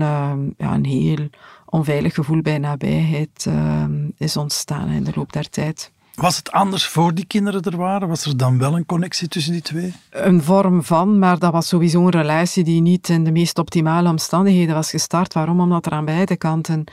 ja, 0.58 0.74
een 0.74 0.86
heel 0.86 1.30
onveilig 1.66 2.14
gevoel 2.14 2.42
bij 2.42 2.58
nabijheid 2.58 3.46
uh, 3.48 3.84
is 4.18 4.38
ontstaan 4.38 4.90
in 4.90 5.04
de 5.04 5.12
loop 5.16 5.34
der 5.34 5.50
tijd. 5.50 5.92
Was 6.16 6.38
het 6.38 6.52
anders 6.52 6.88
voor 6.88 7.14
die 7.14 7.26
kinderen 7.26 7.62
er 7.62 7.78
waren? 7.78 8.08
Was 8.08 8.26
er 8.26 8.38
dan 8.38 8.58
wel 8.58 8.76
een 8.76 8.86
connectie 8.86 9.28
tussen 9.28 9.52
die 9.52 9.62
twee? 9.62 9.94
Een 10.10 10.44
vorm 10.44 10.84
van, 10.84 11.20
maar 11.20 11.40
dat 11.40 11.52
was 11.52 11.68
sowieso 11.68 12.02
een 12.02 12.10
relatie 12.10 12.64
die 12.64 12.82
niet 12.82 13.10
in 13.10 13.24
de 13.24 13.32
meest 13.32 13.60
optimale 13.60 14.10
omstandigheden 14.10 14.76
was 14.76 14.90
gestart. 14.90 15.34
Waarom? 15.34 15.60
Omdat 15.60 15.86
er 15.86 15.92
aan 15.92 16.06
beide 16.06 16.36
kanten 16.38 16.86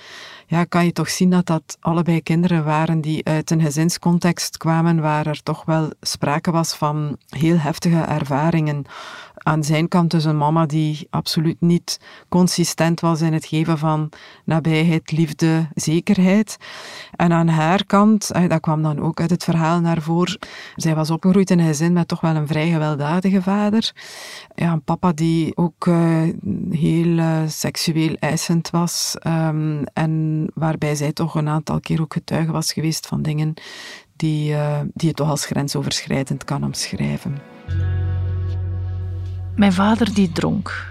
ja, 0.50 0.64
kan 0.64 0.84
je 0.84 0.92
toch 0.92 1.10
zien 1.10 1.30
dat 1.30 1.46
dat 1.46 1.76
allebei 1.80 2.22
kinderen 2.22 2.64
waren 2.64 3.00
die 3.00 3.24
uit 3.24 3.50
een 3.50 3.60
gezinscontext 3.60 4.56
kwamen 4.56 5.00
waar 5.00 5.26
er 5.26 5.42
toch 5.42 5.64
wel 5.64 5.90
sprake 6.00 6.50
was 6.50 6.74
van 6.74 7.16
heel 7.28 7.58
heftige 7.58 8.00
ervaringen 8.00 8.84
aan 9.48 9.64
zijn 9.64 9.88
kant 9.88 10.10
dus 10.10 10.24
een 10.24 10.36
mama 10.36 10.66
die 10.66 11.06
absoluut 11.10 11.60
niet 11.60 12.00
consistent 12.28 13.00
was 13.00 13.20
in 13.20 13.32
het 13.32 13.44
geven 13.44 13.78
van 13.78 14.08
nabijheid, 14.44 15.12
liefde, 15.12 15.68
zekerheid. 15.74 16.56
En 17.16 17.32
aan 17.32 17.48
haar 17.48 17.84
kant, 17.84 18.30
eh, 18.30 18.48
dat 18.48 18.60
kwam 18.60 18.82
dan 18.82 19.00
ook 19.00 19.20
uit 19.20 19.30
het 19.30 19.44
verhaal 19.44 19.80
naar 19.80 20.02
voren, 20.02 20.38
zij 20.76 20.94
was 20.94 21.10
opgegroeid 21.10 21.50
in 21.50 21.58
een 21.58 21.66
gezin 21.66 21.92
met 21.92 22.08
toch 22.08 22.20
wel 22.20 22.36
een 22.36 22.46
vrij 22.46 22.70
gewelddadige 22.70 23.42
vader. 23.42 23.92
Ja, 24.54 24.72
een 24.72 24.82
papa 24.82 25.12
die 25.12 25.56
ook 25.56 25.86
uh, 25.86 26.22
heel 26.70 27.06
uh, 27.06 27.38
seksueel 27.46 28.14
eisend 28.14 28.70
was 28.70 29.16
um, 29.26 29.84
en 29.92 30.46
waarbij 30.54 30.94
zij 30.94 31.12
toch 31.12 31.34
een 31.34 31.48
aantal 31.48 31.80
keer 31.80 32.00
ook 32.00 32.12
getuige 32.12 32.52
was 32.52 32.72
geweest 32.72 33.06
van 33.06 33.22
dingen 33.22 33.54
die, 34.16 34.54
die 34.94 35.08
je 35.08 35.14
toch 35.14 35.28
als 35.28 35.46
grensoverschrijdend 35.46 36.44
kan 36.44 36.64
omschrijven. 36.64 37.38
Mijn 39.58 39.72
vader 39.72 40.14
die 40.14 40.32
dronk. 40.32 40.86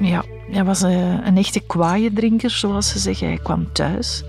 Ja, 0.00 0.24
hij 0.50 0.64
was 0.64 0.80
een, 0.80 0.90
eh, 0.90 1.26
een 1.26 1.36
echte 1.36 1.60
kwaaie 1.60 2.12
drinker, 2.12 2.50
zoals 2.50 2.88
ze 2.88 2.98
zeggen. 2.98 3.26
Hij 3.26 3.38
kwam 3.42 3.72
thuis. 3.72 4.24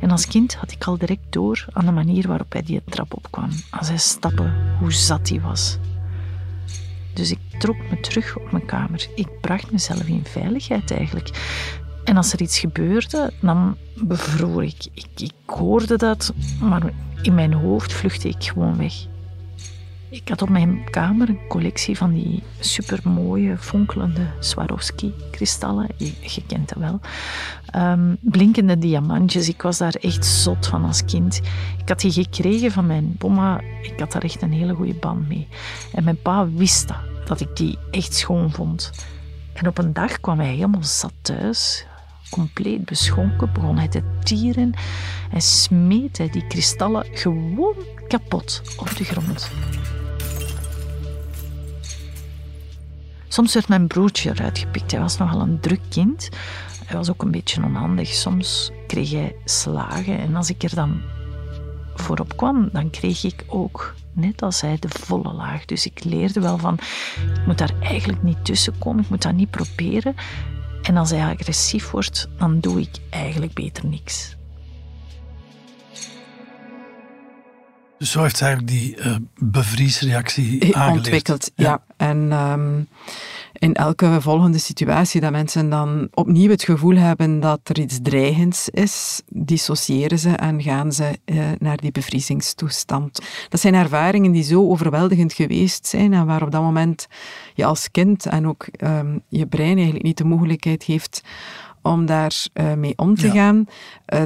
En 0.00 0.10
als 0.10 0.26
kind 0.26 0.54
had 0.54 0.72
ik 0.72 0.84
al 0.84 0.98
direct 0.98 1.22
door 1.30 1.66
aan 1.72 1.84
de 1.86 1.92
manier 1.92 2.28
waarop 2.28 2.52
hij 2.52 2.62
die 2.62 2.82
trap 2.88 3.14
opkwam. 3.14 3.48
Als 3.70 3.88
hij 3.88 3.96
stappen, 3.96 4.54
hoe 4.78 4.92
zat 4.92 5.28
hij 5.28 5.40
was. 5.40 5.78
Dus 7.14 7.30
ik 7.30 7.38
trok 7.58 7.76
me 7.90 8.00
terug 8.00 8.36
op 8.36 8.52
mijn 8.52 8.66
kamer. 8.66 9.08
Ik 9.14 9.40
bracht 9.40 9.72
mezelf 9.72 10.06
in 10.06 10.24
veiligheid 10.24 10.90
eigenlijk. 10.90 11.30
En 12.04 12.16
als 12.16 12.32
er 12.32 12.40
iets 12.40 12.58
gebeurde, 12.58 13.32
dan 13.40 13.76
bevroor 13.94 14.64
ik. 14.64 14.86
ik. 14.94 15.06
Ik 15.16 15.32
hoorde 15.46 15.96
dat, 15.96 16.32
maar 16.60 16.82
in 17.22 17.34
mijn 17.34 17.52
hoofd 17.52 17.92
vluchtte 17.92 18.28
ik 18.28 18.44
gewoon 18.44 18.76
weg. 18.76 18.94
Ik 20.10 20.28
had 20.28 20.42
op 20.42 20.48
mijn 20.48 20.90
kamer 20.90 21.28
een 21.28 21.46
collectie 21.48 21.96
van 21.96 22.12
die 22.12 22.42
supermooie, 22.60 23.56
fonkelende 23.58 24.26
Swarovski-kristallen. 24.40 25.88
Je, 25.96 26.12
je 26.20 26.42
kent 26.46 26.68
dat 26.68 26.78
wel. 26.78 27.00
Ehm, 27.66 28.14
blinkende 28.20 28.78
diamantjes. 28.78 29.48
Ik 29.48 29.62
was 29.62 29.78
daar 29.78 29.94
echt 29.94 30.26
zot 30.26 30.66
van 30.66 30.84
als 30.84 31.04
kind. 31.04 31.40
Ik 31.78 31.88
had 31.88 32.00
die 32.00 32.12
gekregen 32.12 32.70
van 32.70 32.86
mijn 32.86 33.16
oma. 33.18 33.60
Ik 33.82 34.00
had 34.00 34.12
daar 34.12 34.22
echt 34.22 34.42
een 34.42 34.52
hele 34.52 34.74
goede 34.74 34.94
band 34.94 35.28
mee. 35.28 35.48
En 35.92 36.04
mijn 36.04 36.22
pa 36.22 36.48
wist 36.48 36.88
dat, 36.88 37.26
dat 37.26 37.40
ik 37.40 37.56
die 37.56 37.78
echt 37.90 38.14
schoon 38.14 38.50
vond. 38.50 38.90
En 39.52 39.66
op 39.66 39.78
een 39.78 39.92
dag 39.92 40.20
kwam 40.20 40.38
hij 40.38 40.54
helemaal 40.54 40.84
zat 40.84 41.12
thuis 41.22 41.86
compleet 42.30 42.84
beschonken, 42.84 43.52
begon 43.52 43.78
hij 43.78 43.88
te 43.88 44.02
tieren 44.22 44.72
en 45.30 45.40
smeet 45.40 46.18
hij 46.18 46.30
die 46.30 46.46
kristallen 46.46 47.06
gewoon 47.12 47.74
kapot 48.08 48.62
op 48.76 48.96
de 48.96 49.04
grond. 49.04 49.50
Soms 53.36 53.54
werd 53.54 53.68
mijn 53.68 53.86
broertje 53.86 54.30
eruit 54.30 54.58
gepikt. 54.58 54.90
Hij 54.90 55.00
was 55.00 55.16
nogal 55.16 55.40
een 55.40 55.60
druk 55.60 55.80
kind. 55.88 56.28
Hij 56.84 56.96
was 56.96 57.10
ook 57.10 57.22
een 57.22 57.30
beetje 57.30 57.62
onhandig. 57.62 58.08
Soms 58.08 58.70
kreeg 58.86 59.10
hij 59.10 59.36
slagen 59.44 60.18
en 60.18 60.36
als 60.36 60.50
ik 60.50 60.62
er 60.62 60.74
dan 60.74 61.00
voorop 61.94 62.36
kwam, 62.36 62.68
dan 62.72 62.90
kreeg 62.90 63.24
ik 63.24 63.44
ook, 63.46 63.94
net 64.12 64.42
als 64.42 64.60
hij, 64.60 64.76
de 64.80 64.88
volle 64.88 65.32
laag. 65.32 65.64
Dus 65.64 65.86
ik 65.86 66.04
leerde 66.04 66.40
wel 66.40 66.58
van, 66.58 66.74
ik 67.34 67.46
moet 67.46 67.58
daar 67.58 67.74
eigenlijk 67.80 68.22
niet 68.22 68.44
tussen 68.44 68.78
komen, 68.78 69.02
ik 69.02 69.10
moet 69.10 69.22
dat 69.22 69.32
niet 69.32 69.50
proberen. 69.50 70.14
En 70.82 70.96
als 70.96 71.10
hij 71.10 71.34
agressief 71.34 71.90
wordt, 71.90 72.28
dan 72.38 72.60
doe 72.60 72.80
ik 72.80 72.96
eigenlijk 73.10 73.54
beter 73.54 73.86
niks. 73.86 74.36
Dus 77.98 78.10
zo 78.10 78.22
heeft 78.22 78.40
eigenlijk 78.40 78.72
die 78.72 78.96
uh, 78.96 79.16
bevriesreactie 79.38 80.76
aangeleerd. 80.76 80.96
Ontwikkeld, 80.96 81.50
ja. 81.54 81.82
En 81.96 82.32
ehm, 82.32 82.80
in 83.52 83.74
elke 83.74 84.20
volgende 84.20 84.58
situatie 84.58 85.20
dat 85.20 85.30
mensen 85.30 85.70
dan 85.70 86.08
opnieuw 86.14 86.50
het 86.50 86.62
gevoel 86.62 86.96
hebben 86.96 87.40
dat 87.40 87.60
er 87.62 87.78
iets 87.78 87.98
dreigends 88.02 88.68
is, 88.68 89.22
dissociëren 89.28 90.18
ze 90.18 90.30
en 90.30 90.62
gaan 90.62 90.92
ze 90.92 91.18
uh, 91.24 91.44
naar 91.58 91.76
die 91.76 91.92
bevriezingstoestand. 91.92 93.20
Dat 93.48 93.60
zijn 93.60 93.74
ervaringen 93.74 94.32
die 94.32 94.42
zo 94.42 94.70
overweldigend 94.70 95.32
geweest 95.32 95.86
zijn 95.86 96.12
en 96.12 96.26
waar 96.26 96.42
op 96.42 96.50
dat 96.50 96.62
moment 96.62 97.06
je 97.54 97.64
als 97.64 97.90
kind 97.90 98.26
en 98.26 98.46
ook 98.46 98.66
um, 98.78 99.22
je 99.28 99.46
brein 99.46 99.74
eigenlijk 99.74 100.04
niet 100.04 100.18
de 100.18 100.24
mogelijkheid 100.24 100.82
heeft 100.82 101.22
om 101.82 102.06
daar 102.06 102.44
uh, 102.54 102.72
mee 102.72 102.92
om 102.96 103.14
te 103.14 103.26
ja. 103.26 103.32
gaan, 103.32 103.66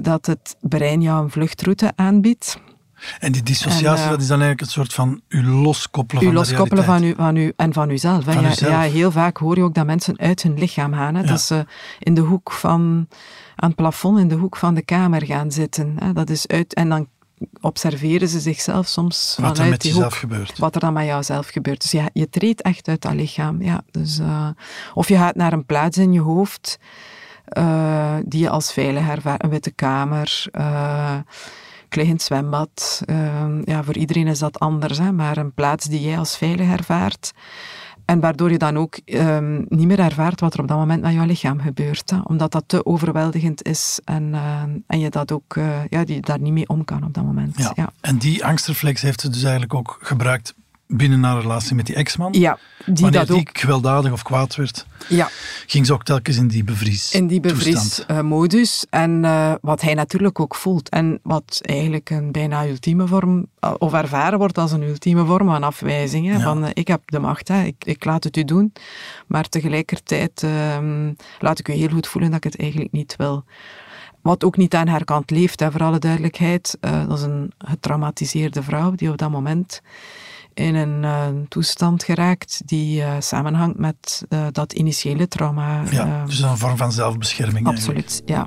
dat 0.03 0.27
het 0.27 0.57
brein 0.61 1.03
jou 1.03 1.23
een 1.23 1.31
vluchtroute 1.31 1.93
aanbiedt. 1.97 2.59
En 3.19 3.33
die 3.33 3.43
dissociatie, 3.43 3.87
en, 3.87 4.05
uh, 4.05 4.09
dat 4.09 4.21
is 4.21 4.27
dan 4.27 4.41
eigenlijk 4.41 4.61
een 4.61 4.67
soort 4.67 4.95
van 4.95 5.21
u 5.29 5.47
loskoppelen 5.47 6.23
u 6.23 6.27
van 6.27 6.35
loskoppelen 6.35 6.85
de 6.85 6.91
van 6.91 7.05
u, 7.05 7.15
van 7.17 7.37
u 7.37 7.53
en 7.57 7.73
van 7.73 7.91
uzelf. 7.91 8.25
Van 8.25 8.43
ja, 8.43 8.53
ja, 8.57 8.81
heel 8.81 9.11
vaak 9.11 9.37
hoor 9.37 9.57
je 9.57 9.63
ook 9.63 9.75
dat 9.75 9.87
mensen 9.87 10.19
uit 10.19 10.43
hun 10.43 10.59
lichaam 10.59 10.93
gaan. 10.93 11.15
Hè, 11.15 11.21
ja. 11.21 11.27
Dat 11.27 11.41
ze 11.41 11.67
in 11.99 12.15
de 12.15 12.21
hoek 12.21 12.53
van, 12.53 13.09
aan 13.57 13.69
het 13.69 13.75
plafond 13.75 14.19
in 14.19 14.29
de 14.29 14.35
hoek 14.35 14.57
van 14.57 14.75
de 14.75 14.83
kamer 14.83 15.25
gaan 15.25 15.53
zitten. 15.53 15.97
Hè, 15.99 16.13
dat 16.13 16.31
is 16.31 16.47
uit, 16.47 16.75
en 16.75 16.89
dan 16.89 17.09
observeren 17.61 18.29
ze 18.29 18.41
zichzelf 18.41 18.87
soms 18.87 19.17
wat 19.17 19.35
vanuit 19.37 19.59
er 19.59 19.69
met 19.69 19.81
die 19.81 19.91
jezelf 19.93 20.13
hoek, 20.13 20.21
gebeurt. 20.21 20.59
Wat 20.59 20.75
er 20.75 20.81
dan 20.81 20.93
met 20.93 21.07
jouzelf 21.07 21.49
gebeurt. 21.49 21.81
Dus 21.81 21.91
ja, 21.91 22.09
je 22.13 22.31
treedt 22.31 22.63
echt 22.63 22.89
uit 22.89 23.03
dat 23.03 23.13
lichaam. 23.13 23.63
Ja, 23.63 23.83
dus, 23.91 24.19
uh, 24.19 24.49
of 24.95 25.09
je 25.09 25.17
gaat 25.17 25.35
naar 25.35 25.53
een 25.53 25.67
plaats 25.67 25.99
in 25.99 26.13
je 26.13 26.21
hoofd 26.21 26.79
uh, 27.59 28.15
die 28.25 28.41
je 28.41 28.49
als 28.51 28.73
veilig 28.73 29.09
ervaart. 29.09 29.43
Een 29.43 29.51
witte 29.51 29.71
kamer... 29.71 30.45
Uh, 30.53 31.17
liggend 31.97 32.23
zwembad. 32.23 33.03
Uh, 33.07 33.45
ja, 33.65 33.83
voor 33.83 33.97
iedereen 33.97 34.27
is 34.27 34.39
dat 34.39 34.59
anders, 34.59 34.99
hè, 34.99 35.13
maar 35.13 35.37
een 35.37 35.53
plaats 35.53 35.87
die 35.87 36.01
jij 36.01 36.19
als 36.19 36.37
veilig 36.37 36.71
ervaart. 36.71 37.33
En 38.05 38.21
waardoor 38.21 38.51
je 38.51 38.59
dan 38.59 38.79
ook 38.79 38.99
um, 39.05 39.67
niet 39.69 39.87
meer 39.87 39.99
ervaart 39.99 40.41
wat 40.41 40.55
er 40.55 40.61
op 40.61 40.69
dat 40.69 40.79
moment 40.79 41.03
met 41.03 41.13
jouw 41.13 41.25
lichaam 41.25 41.61
gebeurt. 41.61 42.11
Hè, 42.11 42.19
omdat 42.23 42.53
dat 42.53 42.65
te 42.67 42.87
overweldigend 42.87 43.63
is 43.63 44.01
en, 44.05 44.29
uh, 44.33 44.63
en 44.87 44.99
je 45.01 45.11
dat 45.11 45.33
ook, 45.33 45.57
uh, 45.57 45.85
ja, 45.89 46.05
die 46.05 46.21
daar 46.21 46.41
niet 46.41 46.53
mee 46.53 46.69
om 46.69 46.85
kan 46.85 47.05
op 47.05 47.15
dat 47.15 47.25
moment. 47.25 47.59
Ja. 47.59 47.73
ja. 47.75 47.93
En 48.01 48.19
die 48.19 48.45
angstreflex 48.45 49.03
heeft 49.03 49.21
ze 49.21 49.29
dus 49.29 49.43
eigenlijk 49.43 49.75
ook 49.75 49.99
gebruikt 50.01 50.55
binnen 50.93 51.23
haar 51.23 51.41
relatie 51.41 51.75
met 51.75 51.87
die 51.87 51.95
ex-man. 51.95 52.33
Ja, 52.33 52.59
die 52.87 52.95
Wanneer 52.95 53.21
dat 53.21 53.29
die 53.29 53.37
ook. 53.49 53.59
gewelddadig 53.59 54.13
of 54.13 54.23
kwaad 54.23 54.57
werd, 54.57 54.87
Ja. 55.09 55.29
ging 55.67 55.87
ze 55.87 55.93
ook 55.93 56.05
telkens 56.05 56.37
in 56.37 56.49
die 56.49 56.65
bevries 56.65 57.13
in 57.13 57.27
die 57.27 57.41
bevriesmodus. 57.41 58.87
En 58.91 59.25
uh, 59.25 59.55
wat 59.61 59.81
hij 59.81 59.95
natuurlijk 59.95 60.41
ook 60.41 60.55
voelt. 60.55 60.89
En 60.89 61.21
wat 61.23 61.59
eigenlijk 61.63 62.11
een 62.11 62.33
bijna 62.33 62.67
ultieme 62.67 63.07
vorm, 63.07 63.47
uh, 63.65 63.73
of 63.79 63.93
ervaren 63.93 64.39
wordt 64.39 64.59
als 64.59 64.73
een 64.73 64.83
ultieme 64.83 65.25
vorm 65.25 65.47
van 65.47 65.63
afwijzing. 65.63 66.27
Hè, 66.27 66.33
Ja. 66.33 66.41
Van 66.41 66.71
ik 66.73 66.89
heb 66.89 67.01
de 67.05 67.19
macht, 67.19 67.49
hè, 67.49 67.63
ik, 67.63 67.85
ik 67.85 68.05
laat 68.05 68.25
het 68.25 68.37
u 68.37 68.45
doen. 68.45 68.73
Maar 69.27 69.49
tegelijkertijd 69.49 70.43
ehm, 70.43 71.13
laat 71.39 71.59
ik 71.59 71.69
u 71.69 71.73
heel 71.73 71.89
goed 71.89 72.07
voelen 72.07 72.31
dat 72.31 72.45
ik 72.45 72.53
het 72.53 72.61
eigenlijk 72.61 72.93
niet 72.93 73.15
wil. 73.17 73.45
Wat 74.23 74.45
ook 74.45 74.57
niet 74.57 74.75
aan 74.75 74.87
haar 74.89 75.05
kant 75.05 75.31
leeft, 75.31 75.61
hè, 75.61 75.71
voor 75.71 75.83
alle 75.83 75.99
duidelijkheid. 75.99 76.79
Dat 76.81 77.19
is 77.19 77.25
een 77.25 77.53
getraumatiseerde 77.59 78.63
vrouw 78.63 78.91
die 78.95 79.11
op 79.11 79.19
dat 79.19 79.31
moment 79.31 79.81
in 80.55 80.75
een 80.75 81.03
uh, 81.03 81.27
toestand 81.49 82.03
geraakt 82.03 82.63
die 82.65 83.01
uh, 83.01 83.13
samenhangt 83.19 83.79
met 83.79 84.25
uh, 84.29 84.47
dat 84.53 84.73
initiële 84.73 85.29
trauma. 85.29 85.83
Ja, 85.91 86.25
dus 86.25 86.41
een 86.41 86.59
vorm 86.59 86.77
van 86.77 86.93
zelfbescherming. 86.93 87.67
Absoluut, 87.67 88.23
ja. 88.25 88.47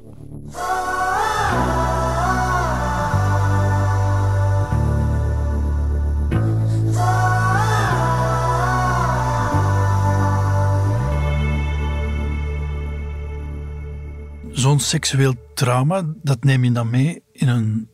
Zo'n 14.51 14.79
seksueel 14.79 15.33
trauma, 15.53 16.03
dat 16.21 16.43
neem 16.43 16.63
je 16.63 16.71
dan 16.71 16.89
mee 16.89 17.23
in 17.31 17.47
een 17.47 17.89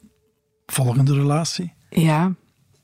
volgende 0.66 1.14
relatie? 1.14 1.74
Ja, 1.90 2.36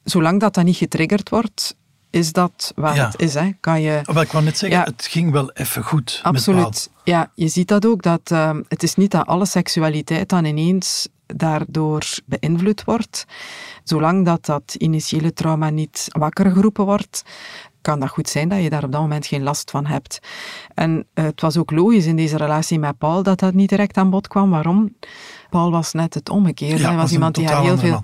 zolang 0.06 0.39
dat 0.39 0.54
dat 0.54 0.63
niet 0.63 0.78
getriggerd 0.78 1.30
wordt, 1.30 1.76
is 2.10 2.32
dat 2.32 2.72
waar 2.76 2.96
Ja. 2.96 3.06
het 3.06 3.22
is. 3.22 3.34
Hè. 3.34 3.52
Kan 3.60 3.82
je, 3.82 4.02
Wel, 4.04 4.22
ik 4.22 4.32
wou 4.32 4.44
net 4.44 4.58
zeggen, 4.58 4.80
Ja. 4.80 4.84
het 4.86 5.06
ging 5.06 5.32
wel 5.32 5.52
even 5.52 5.84
goed. 5.84 6.20
absoluut. 6.24 6.89
Ja, 7.04 7.32
je 7.36 7.48
ziet 7.48 7.68
dat 7.68 7.86
ook. 7.86 8.02
Dat, 8.02 8.32
uh, 8.32 8.52
het 8.68 8.84
is 8.84 8.96
niet 8.96 9.12
dat 9.12 9.26
alle 9.28 9.46
seksualiteit 9.46 10.30
dan 10.30 10.46
ineens 10.46 11.08
daardoor 11.26 12.04
beïnvloed 12.26 12.84
wordt. 12.84 13.26
Zolang 13.84 14.26
dat 14.26 14.46
dat 14.46 14.76
initiële 14.78 15.34
trauma 15.34 15.70
niet 15.70 16.08
wakker 16.10 16.52
geroepen 16.52 16.86
wordt, 16.86 17.24
kan 17.82 18.00
dat 18.00 18.10
goed 18.10 18.30
zijn 18.30 18.50
dat 18.50 18.62
je 18.63 18.70
daar 18.70 18.84
op 18.84 18.91
dat 18.91 19.02
moment 19.02 19.26
geen 19.26 19.44
last 19.44 19.72
van 19.72 19.86
hebt. 19.86 20.20
En 20.74 21.08
uh, 21.13 21.26
het 21.26 21.41
was 21.41 21.58
ook 21.58 21.72
logisch 21.72 22.06
in 22.06 22.15
deze 22.15 22.38
relatie 22.38 22.80
met 22.80 22.98
Paul 22.98 23.24
dat 23.24 23.39
dat 23.39 23.54
niet 23.54 23.70
direct 23.70 23.98
aan 23.98 24.10
bod 24.10 24.28
kwam. 24.28 24.50
Waarom? 24.50 24.96
Paul 25.49 25.71
was 25.71 25.93
net 25.93 26.13
het 26.13 26.29
omgekeerde. 26.29 26.81
Ja, 26.81 26.88
Hij 26.88 26.97
was 26.97 27.12
iemand 27.12 27.36
die 27.36 27.47
haar 27.47 27.62
heel 27.62 27.77
veel, 27.77 28.03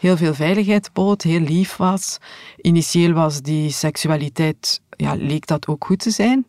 heel 0.00 0.16
veel 0.16 0.34
veiligheid 0.34 0.90
bood, 0.92 1.22
heel 1.22 1.40
lief 1.40 1.76
was. 1.76 2.18
Initieel 2.60 3.12
was 3.12 3.40
die 3.40 3.70
seksualiteit, 3.70 4.80
ja, 4.96 5.14
leek 5.14 5.46
dat 5.46 5.66
ook 5.66 5.84
goed 5.84 5.98
te 5.98 6.10
zijn. 6.10 6.46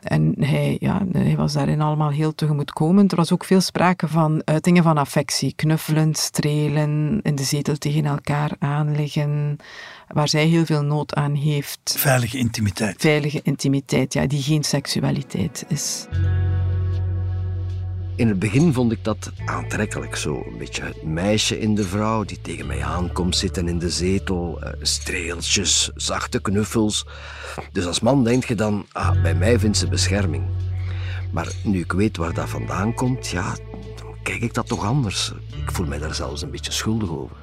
En 0.00 0.34
hij, 0.38 0.76
ja, 0.80 1.02
hij 1.12 1.36
was 1.36 1.52
daarin 1.52 1.80
allemaal 1.80 2.10
heel 2.10 2.34
tegemoetkomend. 2.34 3.10
Er 3.10 3.16
was 3.16 3.32
ook 3.32 3.44
veel 3.44 3.60
sprake 3.60 4.08
van 4.08 4.42
uitingen 4.44 4.82
van 4.82 4.98
affectie. 4.98 5.52
Knuffelen, 5.56 6.14
strelen, 6.14 7.20
in 7.22 7.34
de 7.34 7.42
zetel 7.42 7.76
tegen 7.76 8.04
elkaar 8.04 8.50
aanliggen. 8.58 9.56
Waar 10.08 10.28
zij 10.28 10.46
heel 10.46 10.64
veel 10.64 10.82
nood 10.82 11.14
aan 11.14 11.34
heeft. 11.34 11.94
Veilige 11.98 12.38
intimiteit. 12.38 12.94
Veilige 12.98 13.40
intimiteit, 13.42 14.12
ja, 14.12 14.26
die 14.26 14.42
geen 14.42 14.64
seksualiteit 14.64 15.64
is. 15.68 16.06
In 18.20 18.28
het 18.28 18.38
begin 18.38 18.72
vond 18.72 18.92
ik 18.92 19.04
dat 19.04 19.32
aantrekkelijk. 19.44 20.16
Zo 20.16 20.44
een 20.46 20.58
beetje 20.58 20.82
het 20.82 21.02
meisje 21.02 21.60
in 21.60 21.74
de 21.74 21.84
vrouw 21.84 22.24
die 22.24 22.40
tegen 22.40 22.66
mij 22.66 22.84
aankomt 22.84 23.36
zitten 23.36 23.68
in 23.68 23.78
de 23.78 23.90
zetel. 23.90 24.62
eh, 24.62 24.72
streeltjes, 24.82 25.90
zachte 25.94 26.40
knuffels. 26.40 27.06
Dus 27.72 27.86
als 27.86 28.00
man 28.00 28.24
denk 28.24 28.44
je 28.44 28.54
dan, 28.54 28.86
ah, 28.92 29.22
bij 29.22 29.34
mij 29.34 29.58
vindt 29.58 29.76
ze 29.76 29.88
bescherming. 29.88 30.44
Maar 31.32 31.52
nu 31.64 31.78
ik 31.78 31.92
weet 31.92 32.16
waar 32.16 32.34
dat 32.34 32.48
vandaan 32.48 32.94
komt, 32.94 33.28
ja, 33.28 33.56
dan 33.96 34.14
kijk 34.22 34.42
ik 34.42 34.54
dat 34.54 34.68
toch 34.68 34.84
anders. 34.84 35.32
Ik 35.64 35.70
voel 35.70 35.86
mij 35.86 35.98
daar 35.98 36.14
zelfs 36.14 36.42
een 36.42 36.50
beetje 36.50 36.72
schuldig 36.72 37.10
over. 37.10 37.36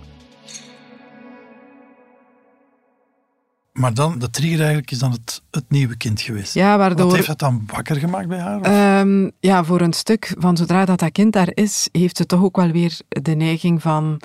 Maar 3.77 3.93
dan, 3.93 4.19
de 4.19 4.29
trigger 4.29 4.59
eigenlijk 4.59 4.91
is 4.91 4.99
dan 4.99 5.11
het, 5.11 5.41
het 5.51 5.65
nieuwe 5.67 5.97
kind 5.97 6.21
geweest. 6.21 6.53
Ja, 6.53 6.77
waardoor... 6.77 7.05
Wat 7.05 7.15
heeft 7.15 7.27
dat 7.27 7.39
dan 7.39 7.63
wakker 7.67 7.95
gemaakt 7.95 8.27
bij 8.27 8.39
haar? 8.39 8.99
Um, 8.99 9.31
ja, 9.39 9.63
voor 9.63 9.81
een 9.81 9.93
stuk 9.93 10.35
van 10.37 10.57
zodra 10.57 10.85
dat, 10.85 10.99
dat 10.99 11.11
kind 11.11 11.33
daar 11.33 11.51
is, 11.53 11.89
heeft 11.91 12.17
ze 12.17 12.25
toch 12.25 12.43
ook 12.43 12.55
wel 12.55 12.71
weer 12.71 12.99
de 13.07 13.35
neiging 13.35 13.81
van 13.81 14.21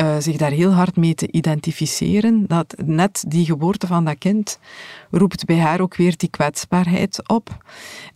uh, 0.00 0.16
zich 0.18 0.36
daar 0.36 0.50
heel 0.50 0.72
hard 0.72 0.96
mee 0.96 1.14
te 1.14 1.32
identificeren. 1.32 2.44
Dat 2.46 2.74
net 2.84 3.24
die 3.28 3.44
geboorte 3.44 3.86
van 3.86 4.04
dat 4.04 4.18
kind 4.18 4.58
roept 5.10 5.44
bij 5.44 5.58
haar 5.58 5.80
ook 5.80 5.96
weer 5.96 6.16
die 6.16 6.28
kwetsbaarheid 6.28 7.28
op. 7.28 7.50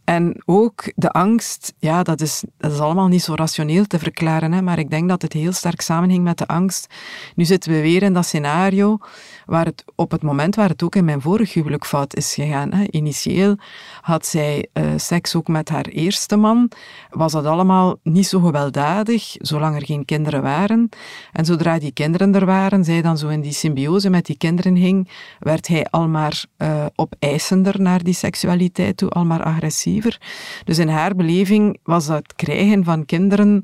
En 0.04 0.42
ook 0.44 0.92
de 0.94 1.10
angst, 1.10 1.74
ja, 1.78 2.02
dat 2.02 2.20
is, 2.20 2.44
dat 2.58 2.72
is 2.72 2.78
allemaal 2.78 3.08
niet 3.08 3.22
zo 3.22 3.34
rationeel 3.34 3.86
te 3.86 3.98
verklaren, 3.98 4.64
maar 4.64 4.78
ik 4.78 4.90
denk 4.90 5.08
dat 5.08 5.22
het 5.22 5.32
heel 5.32 5.52
sterk 5.52 5.80
samenhing 5.80 6.24
met 6.24 6.38
de 6.38 6.46
angst. 6.46 6.94
Nu 7.34 7.44
zitten 7.44 7.72
we 7.72 7.80
weer 7.80 8.02
in 8.02 8.12
dat 8.12 8.26
scenario 8.26 8.98
waar 9.46 9.64
het 9.64 9.84
op 9.94 10.10
het 10.10 10.22
moment 10.22 10.54
waar 10.54 10.68
het 10.68 10.82
ook 10.82 10.94
in 10.94 11.04
mijn 11.04 11.20
vorig 11.20 11.54
huwelijk 11.54 11.86
fout 11.86 12.16
is 12.16 12.34
gegaan. 12.34 12.72
Hè. 12.72 12.84
Initieel 12.90 13.56
had 14.00 14.26
zij 14.26 14.68
uh, 14.72 14.84
seks 14.96 15.34
ook 15.34 15.48
met 15.48 15.68
haar 15.68 15.84
eerste 15.86 16.36
man, 16.36 16.70
was 17.10 17.32
dat 17.32 17.44
allemaal 17.44 17.96
niet 18.02 18.26
zo 18.26 18.40
gewelddadig, 18.40 19.34
zolang 19.38 19.76
er 19.76 19.84
geen 19.84 20.04
kinderen 20.04 20.42
waren. 20.42 20.88
En 21.32 21.44
zodra 21.44 21.65
die 21.74 21.92
kinderen 21.92 22.34
er 22.34 22.44
waren, 22.44 22.84
zij 22.84 23.02
dan 23.02 23.18
zo 23.18 23.28
in 23.28 23.40
die 23.40 23.52
symbiose 23.52 24.10
met 24.10 24.26
die 24.26 24.36
kinderen 24.36 24.74
hing, 24.74 25.08
werd 25.38 25.66
hij 25.66 25.86
al 25.90 26.08
maar 26.08 26.44
uh, 26.58 26.86
opeisender 26.94 27.80
naar 27.80 28.02
die 28.02 28.14
seksualiteit 28.14 28.96
toe, 28.96 29.10
al 29.10 29.24
maar 29.24 29.42
agressiever. 29.42 30.20
Dus 30.64 30.78
in 30.78 30.88
haar 30.88 31.14
beleving 31.14 31.78
was 31.82 32.06
dat 32.06 32.34
krijgen 32.34 32.84
van 32.84 33.04
kinderen 33.04 33.62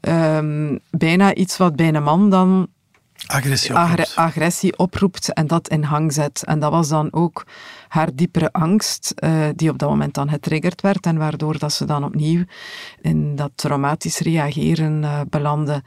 um, 0.00 0.78
bijna 0.90 1.34
iets 1.34 1.56
wat 1.56 1.76
bij 1.76 1.94
een 1.94 2.02
man 2.02 2.30
dan 2.30 2.68
agressie 3.26 3.74
oproept. 3.74 4.16
agressie 4.16 4.78
oproept 4.78 5.32
en 5.32 5.46
dat 5.46 5.68
in 5.68 5.82
hang 5.82 6.12
zet. 6.12 6.42
En 6.44 6.60
dat 6.60 6.70
was 6.70 6.88
dan 6.88 7.12
ook 7.12 7.46
haar 7.88 8.14
diepere 8.14 8.52
angst, 8.52 9.12
uh, 9.24 9.46
die 9.54 9.70
op 9.70 9.78
dat 9.78 9.88
moment 9.88 10.14
dan 10.14 10.28
getriggerd 10.28 10.80
werd 10.80 11.06
en 11.06 11.16
waardoor 11.16 11.58
dat 11.58 11.72
ze 11.72 11.84
dan 11.84 12.04
opnieuw 12.04 12.44
in 13.00 13.36
dat 13.36 13.50
traumatisch 13.54 14.18
reageren 14.18 15.02
uh, 15.02 15.20
belandde. 15.30 15.82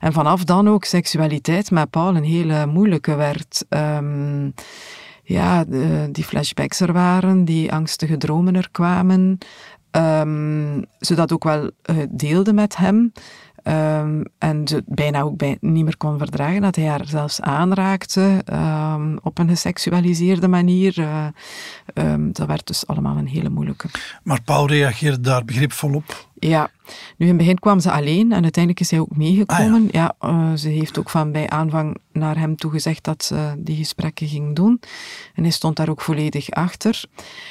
En 0.00 0.12
vanaf 0.12 0.44
dan 0.44 0.68
ook 0.68 0.84
seksualiteit 0.84 1.70
met 1.70 1.90
Paul 1.90 2.16
een 2.16 2.24
hele 2.24 2.66
moeilijke 2.66 3.14
werd. 3.14 3.64
Um, 3.68 4.54
ja, 5.22 5.64
de, 5.64 6.08
die 6.12 6.24
flashbacks 6.24 6.80
er 6.80 6.92
waren, 6.92 7.44
die 7.44 7.72
angstige 7.72 8.16
dromen 8.16 8.56
er 8.56 8.68
kwamen. 8.70 9.38
Um, 9.90 10.84
zodat 10.98 11.32
ook 11.32 11.44
wel 11.44 11.70
uh, 11.90 11.96
deelde 12.10 12.52
met 12.52 12.76
hem. 12.76 13.12
Um, 13.68 14.24
en 14.38 14.68
ze 14.68 14.82
bijna 14.86 15.20
ook 15.20 15.36
bij, 15.36 15.56
niet 15.60 15.84
meer 15.84 15.96
kon 15.96 16.18
verdragen 16.18 16.60
dat 16.60 16.76
hij 16.76 16.86
haar 16.86 17.06
zelfs 17.06 17.40
aanraakte 17.40 18.42
um, 18.52 19.18
op 19.22 19.38
een 19.38 19.48
geseksualiseerde 19.48 20.48
manier. 20.48 20.98
Uh, 20.98 21.26
um, 21.94 22.32
dat 22.32 22.46
werd 22.46 22.66
dus 22.66 22.86
allemaal 22.86 23.16
een 23.16 23.26
hele 23.26 23.48
moeilijke. 23.48 23.88
Maar 24.22 24.42
Paul 24.42 24.66
reageerde 24.66 25.20
daar 25.20 25.44
begripvol 25.44 25.94
op? 25.94 26.28
Ja, 26.38 26.70
nu 27.16 27.26
in 27.26 27.32
het 27.32 27.36
begin 27.36 27.58
kwam 27.58 27.80
ze 27.80 27.90
alleen 27.90 28.32
en 28.32 28.42
uiteindelijk 28.42 28.80
is 28.80 28.90
hij 28.90 29.00
ook 29.00 29.16
meegekomen. 29.16 29.82
Ah, 29.82 29.92
ja, 29.92 30.14
ja 30.20 30.30
uh, 30.30 30.52
ze 30.54 30.68
heeft 30.68 30.98
ook 30.98 31.10
van 31.10 31.32
bij 31.32 31.48
aanvang 31.48 31.96
naar 32.12 32.38
hem 32.38 32.56
toe 32.56 32.70
gezegd 32.70 33.04
dat 33.04 33.24
ze 33.24 33.54
die 33.58 33.76
gesprekken 33.76 34.28
ging 34.28 34.54
doen. 34.54 34.80
En 35.34 35.42
hij 35.42 35.52
stond 35.52 35.76
daar 35.76 35.88
ook 35.88 36.00
volledig 36.00 36.50
achter. 36.50 37.04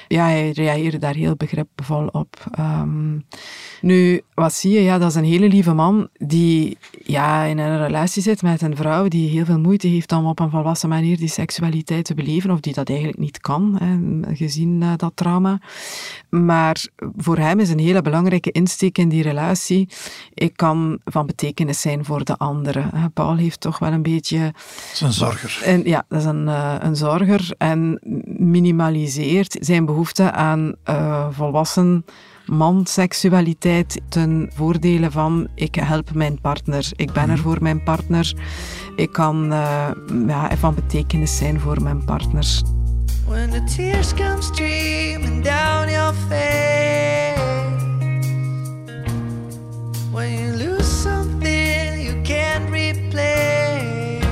Ja, 0.08 0.26
hij 0.26 0.52
reageerde 0.52 0.98
daar 0.98 1.16
heel 1.16 1.36
begripvol 1.36 2.08
op. 2.08 2.46
Um, 2.60 3.26
nu, 3.82 4.22
wat 4.34 4.54
zie 4.54 4.72
je? 4.72 4.82
Ja, 4.82 4.98
dat 4.98 5.10
is 5.10 5.16
een 5.16 5.24
hele 5.24 5.48
lieve 5.48 5.74
man 5.74 6.08
die 6.18 6.78
ja, 7.04 7.44
in 7.44 7.58
een 7.58 7.78
relatie 7.78 8.22
zit 8.22 8.42
met 8.42 8.62
een 8.62 8.76
vrouw 8.76 9.08
die 9.08 9.30
heel 9.30 9.46
veel 9.46 9.60
moeite 9.60 9.88
heeft 9.88 10.12
om 10.12 10.26
op 10.26 10.40
een 10.40 10.50
volwassen 10.50 10.90
manier 10.90 11.18
die 11.18 11.28
seksualiteit 11.28 12.06
te 12.06 12.14
beleven, 12.14 12.52
of 12.52 12.60
die 12.60 12.74
dat 12.74 12.90
eigenlijk 12.90 13.20
niet 13.20 13.40
kan, 13.40 13.78
hè, 13.80 14.36
gezien 14.36 14.82
uh, 14.82 14.92
dat 14.96 15.12
trauma. 15.16 15.60
Maar 16.30 16.88
voor 17.18 17.38
hem 17.38 17.60
is 17.60 17.70
een 17.70 17.80
hele 17.80 18.02
belangrijke 18.02 18.52
insteek 18.76 18.98
in 18.98 19.10
die 19.10 19.24
relatie. 19.24 19.90
Ik 20.34 20.58
kan 20.58 21.00
van 21.04 21.26
betekenis 21.26 21.82
zijn 21.82 22.06
voor 22.06 22.24
de 22.24 22.38
anderen. 22.38 23.12
Paul 23.14 23.36
heeft 23.36 23.60
toch 23.60 23.80
wel 23.80 23.92
een 23.92 24.02
beetje 24.02 24.54
is 24.94 25.02
een 25.02 25.12
zorger. 25.12 25.62
En, 25.64 25.84
ja, 25.84 26.06
dat 26.10 26.20
is 26.20 26.26
een, 26.26 26.48
uh, 26.48 26.76
een 26.80 26.96
zorger. 26.96 27.54
En 27.58 28.00
minimaliseert 28.38 29.58
zijn 29.60 29.86
behoefte 29.86 30.32
aan 30.32 30.76
uh, 30.90 31.28
volwassen 31.32 32.06
man-seksualiteit 32.46 34.02
ten 34.10 34.50
voordele 34.54 35.12
van 35.12 35.48
ik 35.56 35.76
help 35.76 36.14
mijn 36.14 36.42
partner, 36.42 36.88
ik 36.96 37.12
ben 37.12 37.24
er 37.24 37.30
mhm. 37.30 37.42
voor 37.42 37.58
mijn 37.62 37.84
partner, 37.84 38.34
ik 38.96 39.12
kan 39.12 39.52
uh, 39.52 39.90
ja, 40.28 40.58
van 40.58 40.76
betekenis 40.76 41.38
zijn 41.38 41.60
voor 41.60 41.82
mijn 41.82 42.06
partner. 42.06 42.46
When 43.28 43.50
the 43.50 43.64
tears 43.76 44.14
come 44.14 44.42
streaming 44.42 45.44
down 45.44 45.90
your 45.90 46.14
face 46.30 47.25
When 50.16 50.40
you 50.40 50.54
lose 50.54 50.88
something 50.88 52.00
you 52.00 52.22
can't 52.24 52.72
replace. 52.72 54.24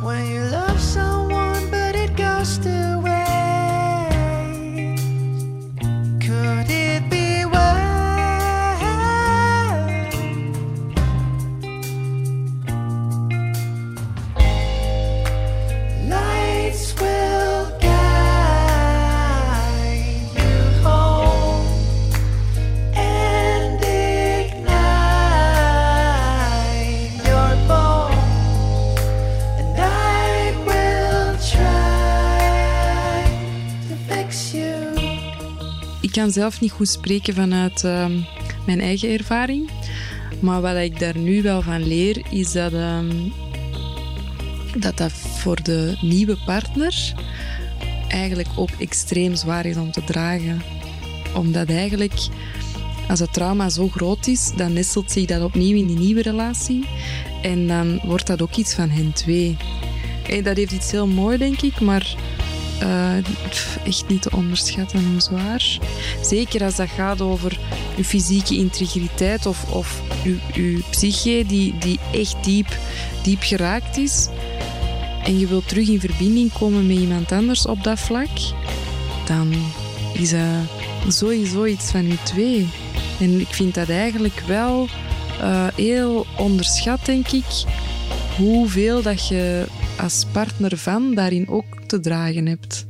When 0.00 0.24
you 0.30 0.44
love 0.44 0.78
someone 0.78 1.68
but 1.68 1.96
it 1.96 2.16
goes 2.16 2.58
to 2.58 2.97
kan 36.32 36.42
zelf 36.42 36.60
niet 36.60 36.72
goed 36.72 36.88
spreken 36.88 37.34
vanuit 37.34 37.84
uh, 37.84 38.06
mijn 38.66 38.80
eigen 38.80 39.10
ervaring. 39.10 39.70
Maar 40.40 40.60
wat 40.60 40.76
ik 40.76 40.98
daar 40.98 41.18
nu 41.18 41.42
wel 41.42 41.62
van 41.62 41.86
leer, 41.86 42.22
is 42.30 42.52
dat 42.52 42.72
uh, 42.72 42.98
dat, 44.78 44.96
dat 44.96 45.12
voor 45.12 45.62
de 45.62 45.98
nieuwe 46.00 46.36
partner 46.46 47.14
eigenlijk 48.08 48.48
ook 48.56 48.70
extreem 48.78 49.34
zwaar 49.34 49.66
is 49.66 49.76
om 49.76 49.90
te 49.90 50.04
dragen. 50.04 50.62
Omdat 51.34 51.68
eigenlijk, 51.68 52.14
als 53.08 53.20
het 53.20 53.32
trauma 53.32 53.68
zo 53.68 53.88
groot 53.88 54.26
is, 54.26 54.52
dan 54.56 54.72
nestelt 54.72 55.10
zich 55.10 55.26
dat 55.26 55.42
opnieuw 55.42 55.76
in 55.76 55.86
die 55.86 55.98
nieuwe 55.98 56.22
relatie. 56.22 56.86
En 57.42 57.66
dan 57.66 58.00
wordt 58.04 58.26
dat 58.26 58.42
ook 58.42 58.56
iets 58.56 58.74
van 58.74 58.90
hen 58.90 59.12
twee. 59.12 59.56
En 60.28 60.42
dat 60.42 60.56
heeft 60.56 60.72
iets 60.72 60.90
heel 60.90 61.06
mooi, 61.06 61.38
denk 61.38 61.60
ik, 61.62 61.80
maar 61.80 62.16
uh, 62.82 63.16
echt 63.84 64.08
niet 64.08 64.22
te 64.22 64.30
onderschatten 64.32 65.04
hoe 65.10 65.20
zwaar. 65.20 65.78
Zeker 66.22 66.64
als 66.64 66.76
dat 66.76 66.88
gaat 66.88 67.20
over 67.20 67.58
uw 67.96 68.02
fysieke 68.04 68.56
integriteit 68.56 69.46
of, 69.46 69.72
of 69.72 70.02
uw, 70.54 70.80
psyche 70.90 71.44
die, 71.46 71.74
die 71.78 71.98
echt 72.12 72.44
diep, 72.44 72.76
diep 73.22 73.42
geraakt 73.42 73.96
is. 73.96 74.28
En 75.24 75.38
je 75.38 75.46
wilt 75.46 75.68
terug 75.68 75.88
in 75.88 76.00
verbinding 76.00 76.52
komen 76.52 76.86
met 76.86 76.96
iemand 76.96 77.32
anders 77.32 77.66
op 77.66 77.84
dat 77.84 77.98
vlak. 77.98 78.28
Dan 79.26 79.54
is 80.12 80.30
dat 80.30 81.14
sowieso 81.14 81.64
iets 81.64 81.90
van 81.90 82.06
u 82.06 82.16
twee. 82.22 82.68
En 83.20 83.40
ik 83.40 83.48
vind 83.50 83.74
dat 83.74 83.88
eigenlijk 83.88 84.42
wel 84.46 84.88
uh, 85.40 85.66
heel 85.74 86.26
onderschat, 86.36 86.98
denk 87.04 87.28
ik. 87.28 87.44
Hoeveel 88.36 89.02
dat 89.02 89.28
je 89.28 89.66
als 89.98 90.24
partner 90.32 90.78
van 90.78 91.14
daarin 91.14 91.48
ook 91.48 91.82
te 91.86 92.00
dragen 92.00 92.46
hebt? 92.46 92.86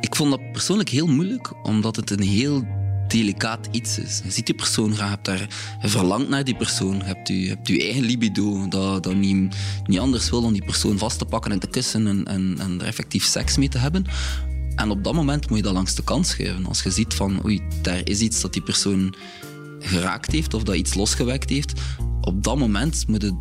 Ik 0.00 0.16
vond 0.16 0.30
dat 0.30 0.52
persoonlijk 0.52 0.88
heel 0.88 1.06
moeilijk, 1.06 1.66
omdat 1.66 1.96
het 1.96 2.10
een 2.10 2.22
heel 2.22 2.66
delicaat 3.08 3.68
iets 3.70 3.98
is. 3.98 4.20
Je 4.24 4.30
ziet 4.30 4.46
die 4.46 4.54
persoon 4.54 4.94
graag, 4.94 5.20
daar, 5.20 5.48
je 5.82 5.88
verlangt 5.88 6.28
naar 6.28 6.44
die 6.44 6.56
persoon, 6.56 6.96
je 6.96 7.04
hebt 7.04 7.28
je, 7.28 7.48
hebt 7.48 7.68
je 7.68 7.82
eigen 7.82 8.02
libido, 8.02 8.68
dat, 8.68 9.02
dat 9.02 9.14
niet, 9.14 9.54
niet 9.86 9.98
anders 9.98 10.30
wil 10.30 10.42
dan 10.42 10.52
die 10.52 10.64
persoon 10.64 10.98
vast 10.98 11.18
te 11.18 11.24
pakken 11.24 11.52
en 11.52 11.58
te 11.58 11.66
kussen 11.66 12.06
en, 12.06 12.24
en, 12.24 12.56
en 12.58 12.80
er 12.80 12.86
effectief 12.86 13.24
seks 13.24 13.56
mee 13.56 13.68
te 13.68 13.78
hebben. 13.78 14.04
En 14.76 14.90
op 14.90 15.04
dat 15.04 15.14
moment 15.14 15.48
moet 15.48 15.58
je 15.58 15.64
dat 15.64 15.72
langs 15.72 15.94
de 15.94 16.04
kant 16.04 16.26
schuiven. 16.26 16.66
Als 16.66 16.82
je 16.82 16.90
ziet 16.90 17.14
van, 17.14 17.44
oei, 17.44 17.60
daar 17.82 18.00
is 18.04 18.20
iets 18.20 18.40
dat 18.40 18.52
die 18.52 18.62
persoon 18.62 19.14
geraakt 19.78 20.32
heeft 20.32 20.54
of 20.54 20.62
dat 20.62 20.74
iets 20.74 20.94
losgewekt 20.94 21.50
heeft, 21.50 21.80
op 22.22 22.44
dat 22.44 22.58
moment 22.58 23.04
moet 23.08 23.22
je 23.22 23.34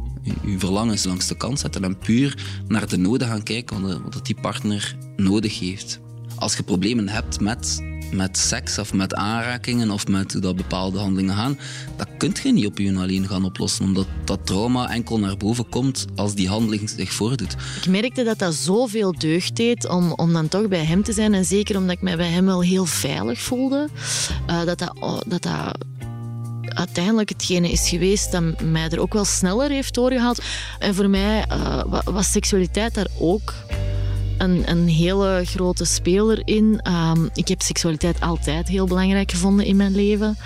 je 0.45 0.59
verlangens 0.59 1.03
langs 1.03 1.27
de 1.27 1.37
kant 1.37 1.59
zetten 1.59 1.83
en 1.83 1.97
puur 1.97 2.61
naar 2.67 2.87
de 2.87 2.97
noden 2.97 3.27
gaan 3.27 3.43
kijken 3.43 4.03
wat 4.11 4.25
die 4.25 4.37
partner 4.41 4.95
nodig 5.15 5.59
heeft. 5.59 5.99
Als 6.35 6.55
je 6.55 6.63
problemen 6.63 7.09
hebt 7.09 7.39
met, 7.39 7.83
met 8.11 8.37
seks 8.37 8.77
of 8.77 8.93
met 8.93 9.13
aanrakingen 9.13 9.91
of 9.91 10.07
met 10.07 10.31
hoe 10.33 10.41
dat 10.41 10.55
bepaalde 10.55 10.99
handelingen 10.99 11.35
gaan, 11.35 11.59
dat 11.95 12.07
kun 12.17 12.33
je 12.43 12.51
niet 12.51 12.65
op 12.65 12.77
je 12.77 12.97
alleen 12.97 13.27
gaan 13.27 13.45
oplossen, 13.45 13.85
omdat 13.85 14.07
dat 14.25 14.45
trauma 14.45 14.89
enkel 14.89 15.19
naar 15.19 15.37
boven 15.37 15.69
komt 15.69 16.05
als 16.15 16.35
die 16.35 16.47
handeling 16.47 16.89
zich 16.89 17.13
voordoet. 17.13 17.55
Ik 17.81 17.89
merkte 17.89 18.23
dat 18.23 18.39
dat 18.39 18.53
zoveel 18.53 19.19
deugd 19.19 19.55
deed 19.55 19.89
om, 19.89 20.11
om 20.11 20.33
dan 20.33 20.47
toch 20.47 20.67
bij 20.67 20.85
hem 20.85 21.03
te 21.03 21.13
zijn 21.13 21.33
en 21.33 21.45
zeker 21.45 21.77
omdat 21.77 21.95
ik 21.95 22.01
mij 22.01 22.17
bij 22.17 22.29
hem 22.29 22.45
wel 22.45 22.61
heel 22.61 22.85
veilig 22.85 23.41
voelde, 23.41 23.89
uh, 24.49 24.65
dat 24.65 24.79
dat, 24.79 24.93
oh, 24.99 25.19
dat 25.27 25.43
dat 25.43 25.77
uiteindelijk 26.73 27.29
hetgene 27.29 27.71
is 27.71 27.89
geweest 27.89 28.31
dat 28.31 28.61
mij 28.61 28.89
er 28.89 28.99
ook 28.99 29.13
wel 29.13 29.25
sneller 29.25 29.69
heeft 29.69 29.93
doorgehaald. 29.93 30.41
En 30.79 30.95
voor 30.95 31.09
mij 31.09 31.45
uh, 31.51 31.83
was 32.03 32.31
seksualiteit 32.31 32.93
daar 32.93 33.07
ook 33.19 33.53
een, 34.41 34.63
een 34.65 34.87
hele 34.87 35.41
grote 35.45 35.85
speler 35.85 36.41
in. 36.45 36.79
Ehm, 36.83 37.27
ik 37.33 37.47
heb 37.47 37.61
seksualiteit 37.61 38.21
altijd 38.21 38.67
heel 38.67 38.85
belangrijk 38.85 39.31
gevonden 39.31 39.65
in 39.65 39.75
mijn 39.75 39.95
leven. 39.95 40.37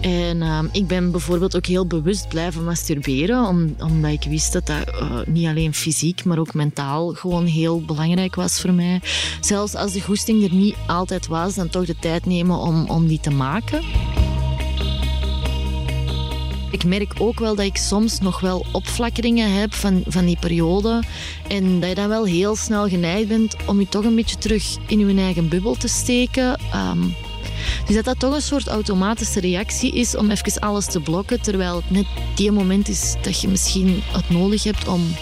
En 0.00 0.42
ehm, 0.42 0.66
ik 0.72 0.86
ben 0.86 1.10
bijvoorbeeld 1.10 1.56
ook 1.56 1.66
heel 1.66 1.86
bewust 1.86 2.28
blijven 2.28 2.64
masturberen, 2.64 3.46
om, 3.46 3.74
omdat 3.78 4.10
ik 4.10 4.22
wist 4.28 4.52
dat 4.52 4.66
dat 4.66 4.88
uh, 4.88 5.20
niet 5.26 5.46
alleen 5.46 5.74
fysiek, 5.74 6.24
maar 6.24 6.38
ook 6.38 6.54
mentaal 6.54 7.12
gewoon 7.12 7.46
heel 7.46 7.80
belangrijk 7.84 8.34
was 8.34 8.60
voor 8.60 8.72
mij. 8.72 9.00
Zelfs 9.40 9.74
als 9.74 9.92
de 9.92 10.00
goesting 10.00 10.44
er 10.44 10.54
niet 10.54 10.76
altijd 10.86 11.26
was, 11.26 11.54
dan 11.54 11.68
toch 11.68 11.86
de 11.86 11.96
tijd 12.00 12.26
nemen 12.26 12.56
om, 12.56 12.90
om 12.90 13.06
die 13.06 13.20
te 13.20 13.30
maken. 13.30 13.82
Ik 16.72 16.84
merk 16.84 17.12
ook 17.18 17.38
wel 17.38 17.54
dat 17.54 17.64
ik 17.64 17.76
soms 17.76 18.20
nog 18.20 18.40
wel 18.40 18.66
opflakkeringen 18.72 19.52
heb 19.52 19.74
van, 19.74 20.02
van 20.06 20.24
die 20.24 20.38
periode. 20.40 21.02
En 21.48 21.80
dat 21.80 21.88
je 21.88 21.94
dan 21.94 22.08
wel 22.08 22.24
heel 22.24 22.56
snel 22.56 22.88
geneigd 22.88 23.28
bent 23.28 23.56
om 23.66 23.80
je 23.80 23.88
toch 23.88 24.04
een 24.04 24.14
beetje 24.14 24.38
terug 24.38 24.76
in 24.86 25.08
je 25.08 25.20
eigen 25.20 25.48
bubbel 25.48 25.74
te 25.74 25.88
steken. 25.88 26.60
Um, 26.74 27.14
dus 27.86 27.94
dat 27.94 28.04
dat 28.04 28.18
toch 28.18 28.34
een 28.34 28.42
soort 28.42 28.66
automatische 28.66 29.40
reactie 29.40 29.92
is 29.92 30.16
om 30.16 30.30
even 30.30 30.60
alles 30.60 30.86
te 30.86 31.00
blokken. 31.00 31.40
Terwijl 31.40 31.76
het 31.76 31.90
net 31.90 32.06
die 32.34 32.52
moment 32.52 32.88
is 32.88 33.14
dat 33.22 33.40
je 33.40 33.48
misschien 33.48 34.02
het 34.12 34.30
nodig 34.30 34.62
hebt 34.62 34.88
om, 34.88 35.14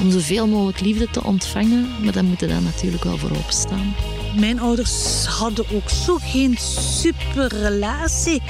om 0.00 0.10
zoveel 0.10 0.46
mogelijk 0.46 0.80
liefde 0.80 1.08
te 1.10 1.24
ontvangen. 1.24 1.88
Maar 2.02 2.12
dan 2.12 2.24
moet 2.24 2.40
je 2.40 2.46
daar 2.46 2.62
natuurlijk 2.62 3.04
wel 3.04 3.18
voor 3.18 3.30
openstaan. 3.30 3.94
Mijn 4.36 4.60
ouders 4.60 5.24
hadden 5.24 5.64
ook 5.72 5.90
zo 5.90 6.18
geen 6.20 6.56
super 7.00 7.48
relatie. 7.48 8.42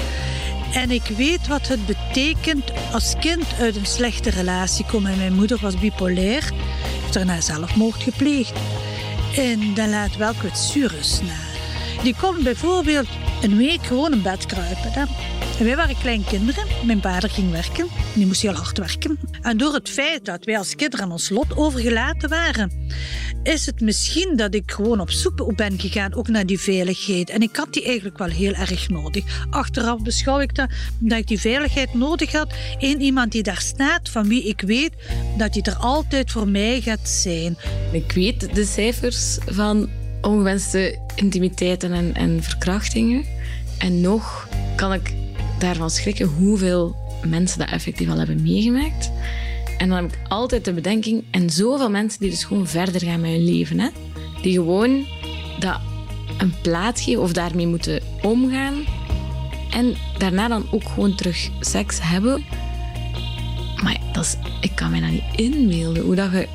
En 0.74 0.90
ik 0.90 1.02
weet 1.16 1.46
wat 1.46 1.68
het 1.68 1.86
betekent 1.86 2.72
als 2.92 3.14
kind 3.20 3.44
uit 3.60 3.76
een 3.76 3.86
slechte 3.86 4.30
relatie 4.30 4.84
komen. 4.84 5.12
En 5.12 5.18
mijn 5.18 5.34
moeder 5.34 5.58
was 5.60 5.78
bipolair, 5.78 6.52
heeft 7.00 7.12
daarna 7.12 7.40
zelfmoord 7.40 8.02
gepleegd. 8.02 8.58
En 9.36 9.74
dan 9.74 9.90
laat 9.90 10.16
wel 10.16 10.32
kwetsuris 10.34 11.20
na. 11.20 11.53
Die 12.04 12.14
kon 12.20 12.42
bijvoorbeeld 12.42 13.06
een 13.42 13.56
week 13.56 13.86
gewoon 13.86 14.12
in 14.12 14.22
bed 14.22 14.46
kruipen. 14.46 14.92
En 15.58 15.64
wij 15.64 15.76
waren 15.76 15.98
kleinkinderen. 15.98 16.66
Mijn 16.86 17.02
vader 17.02 17.30
ging 17.30 17.50
werken. 17.50 17.86
Die 18.14 18.26
moest 18.26 18.42
heel 18.42 18.52
hard 18.52 18.78
werken. 18.78 19.18
En 19.42 19.56
door 19.56 19.74
het 19.74 19.88
feit 19.88 20.24
dat 20.24 20.44
wij 20.44 20.58
als 20.58 20.74
kinderen 20.74 21.04
aan 21.04 21.12
ons 21.12 21.28
lot 21.28 21.56
overgelaten 21.56 22.28
waren, 22.28 22.72
is 23.42 23.66
het 23.66 23.80
misschien 23.80 24.36
dat 24.36 24.54
ik 24.54 24.70
gewoon 24.70 25.00
op 25.00 25.10
zoek 25.10 25.56
ben 25.56 25.80
gegaan, 25.80 26.14
ook 26.14 26.28
naar 26.28 26.46
die 26.46 26.60
veiligheid. 26.60 27.30
En 27.30 27.42
ik 27.42 27.56
had 27.56 27.72
die 27.72 27.84
eigenlijk 27.84 28.18
wel 28.18 28.28
heel 28.28 28.52
erg 28.52 28.88
nodig. 28.88 29.46
Achteraf 29.50 30.02
beschouw 30.02 30.40
ik 30.40 30.54
dat, 30.54 30.70
dat 30.98 31.18
ik 31.18 31.26
die 31.26 31.40
veiligheid 31.40 31.94
nodig 31.94 32.32
had 32.32 32.54
in 32.78 33.00
iemand 33.00 33.32
die 33.32 33.42
daar 33.42 33.60
staat, 33.60 34.08
van 34.08 34.28
wie 34.28 34.42
ik 34.48 34.60
weet 34.60 34.92
dat 35.38 35.54
hij 35.54 35.62
er 35.62 35.76
altijd 35.76 36.30
voor 36.30 36.48
mij 36.48 36.80
gaat 36.80 37.08
zijn. 37.08 37.56
Ik 37.92 38.12
weet 38.12 38.54
de 38.54 38.64
cijfers 38.64 39.38
van 39.46 39.88
ongewenste 40.24 40.98
intimiteiten 41.14 41.92
en, 41.92 42.14
en 42.14 42.42
verkrachtingen. 42.42 43.24
En 43.78 44.00
nog 44.00 44.48
kan 44.76 44.92
ik 44.92 45.14
daarvan 45.58 45.90
schrikken 45.90 46.26
hoeveel 46.26 46.96
mensen 47.26 47.58
dat 47.58 47.70
effectief 47.70 48.08
al 48.08 48.18
hebben 48.18 48.42
meegemaakt. 48.42 49.10
En 49.78 49.88
dan 49.88 50.02
heb 50.02 50.12
ik 50.12 50.18
altijd 50.28 50.64
de 50.64 50.72
bedenking, 50.72 51.24
en 51.30 51.50
zoveel 51.50 51.90
mensen 51.90 52.20
die 52.20 52.30
dus 52.30 52.44
gewoon 52.44 52.66
verder 52.66 53.00
gaan 53.00 53.20
met 53.20 53.30
hun 53.30 53.44
leven, 53.44 53.80
hè? 53.80 53.88
die 54.42 54.52
gewoon 54.52 55.06
dat 55.58 55.80
een 56.38 56.54
plaats 56.62 57.02
geven 57.02 57.22
of 57.22 57.32
daarmee 57.32 57.66
moeten 57.66 58.00
omgaan. 58.22 58.74
En 59.70 59.94
daarna 60.18 60.48
dan 60.48 60.66
ook 60.70 60.84
gewoon 60.84 61.14
terug 61.14 61.50
seks 61.60 61.98
hebben. 62.02 62.44
Maar 63.82 64.00
dat 64.12 64.24
is, 64.24 64.36
ik 64.60 64.74
kan 64.74 64.90
me 64.90 65.00
dat 65.00 65.10
niet 65.10 65.22
inbeelden. 65.36 66.02
Hoe 66.02 66.14
dat 66.14 66.30
je 66.30 66.48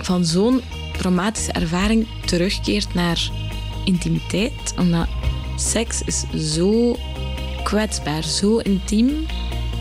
van 0.00 0.24
zo'n 0.24 0.60
traumatische 0.96 1.52
ervaring 1.52 2.06
terugkeert 2.24 2.94
naar 2.94 3.30
intimiteit. 3.84 4.74
Omdat 4.78 5.06
seks 5.56 6.02
is 6.02 6.24
zo 6.54 6.96
kwetsbaar, 7.62 8.22
zo 8.22 8.58
intiem 8.58 9.26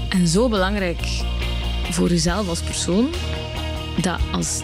en 0.10 0.28
zo 0.28 0.49
belangrijk 0.49 1.23
voor 1.89 2.10
jezelf 2.10 2.47
als 2.47 2.62
persoon, 2.62 3.08
dat 4.01 4.19
als 4.32 4.62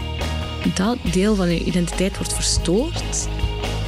dat 0.74 0.98
deel 1.12 1.36
van 1.36 1.50
je 1.50 1.64
identiteit 1.64 2.18
wordt 2.18 2.34
verstoord, 2.34 3.28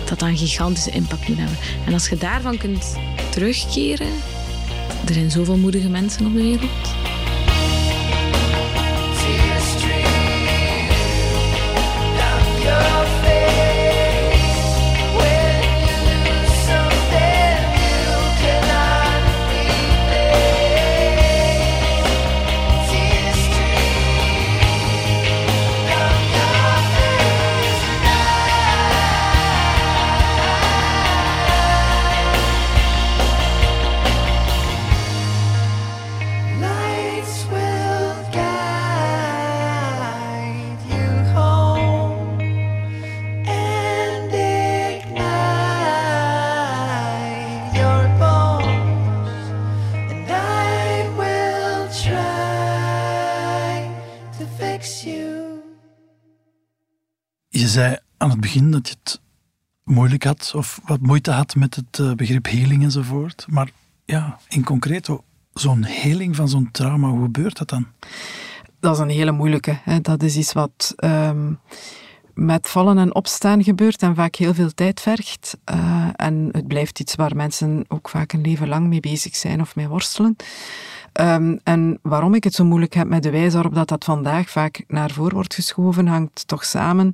dat 0.06 0.20
dat 0.20 0.30
een 0.30 0.38
gigantische 0.38 0.92
impact 0.92 1.28
moet 1.28 1.38
hebben. 1.38 1.58
En 1.86 1.94
als 1.94 2.10
je 2.10 2.18
daarvan 2.18 2.58
kunt 2.58 2.96
terugkeren, 3.32 4.14
er 5.08 5.14
zijn 5.14 5.32
zoveel 5.32 5.58
moedige 5.58 5.90
mensen 5.90 6.26
op 6.26 6.34
de 6.34 6.42
wereld. 6.42 6.93
Zei 57.68 57.98
aan 58.18 58.30
het 58.30 58.40
begin 58.40 58.72
dat 58.72 58.88
je 58.88 58.96
het 59.04 59.22
moeilijk 59.84 60.24
had 60.24 60.52
of 60.56 60.80
wat 60.86 61.02
moeite 61.02 61.32
had 61.32 61.56
met 61.56 61.76
het 61.76 62.00
eh, 62.00 62.14
begrip 62.14 62.46
heling 62.46 62.84
enzovoort. 62.84 63.46
Maar 63.50 63.70
ja, 64.06 64.40
in 64.50 64.64
concreet, 64.64 65.10
zo'n 65.54 65.84
heling 65.84 66.36
van 66.36 66.50
zo'n 66.50 66.72
trauma, 66.72 67.10
hoe 67.10 67.24
gebeurt 67.24 67.58
dat 67.58 67.70
dan? 67.70 67.88
Dat 68.80 68.94
is 68.94 69.00
een 69.00 69.10
hele 69.10 69.32
moeilijke. 69.32 69.80
Hè. 69.84 70.02
Dat 70.02 70.24
is 70.24 70.38
iets 70.38 70.54
wat 70.54 70.94
um, 71.04 71.60
met 72.34 72.70
vallen 72.70 72.98
en 72.98 73.16
opstaan 73.16 73.64
gebeurt 73.64 74.02
en 74.02 74.16
vaak 74.16 74.36
heel 74.36 74.54
veel 74.54 74.74
tijd 74.74 75.02
vergt. 75.02 75.58
Uh, 75.72 76.08
en 76.16 76.50
het 76.52 76.68
blijft 76.68 77.00
iets 77.00 77.16
waar 77.16 77.36
mensen 77.36 77.86
ook 77.88 78.10
vaak 78.10 78.34
een 78.34 78.42
leven 78.42 78.68
lang 78.68 78.88
mee 78.88 79.00
bezig 79.00 79.36
zijn 79.36 79.62
of 79.62 79.76
mee 79.76 79.88
worstelen. 79.88 80.36
Um, 81.22 81.60
en 81.64 82.00
waarom 82.02 82.34
ik 82.34 82.44
het 82.44 82.54
zo 82.54 82.64
moeilijk 82.64 82.94
heb 82.94 83.08
met 83.08 83.24
de 83.24 83.30
wijze 83.30 83.54
waarop 83.54 83.76
dat, 83.76 83.88
dat 83.88 84.04
vandaag 84.04 84.50
vaak 84.50 84.84
naar 84.88 85.12
voren 85.12 85.34
wordt 85.34 85.54
geschoven, 85.54 86.08
hangt 86.08 86.48
toch 86.48 86.66
samen 86.66 87.14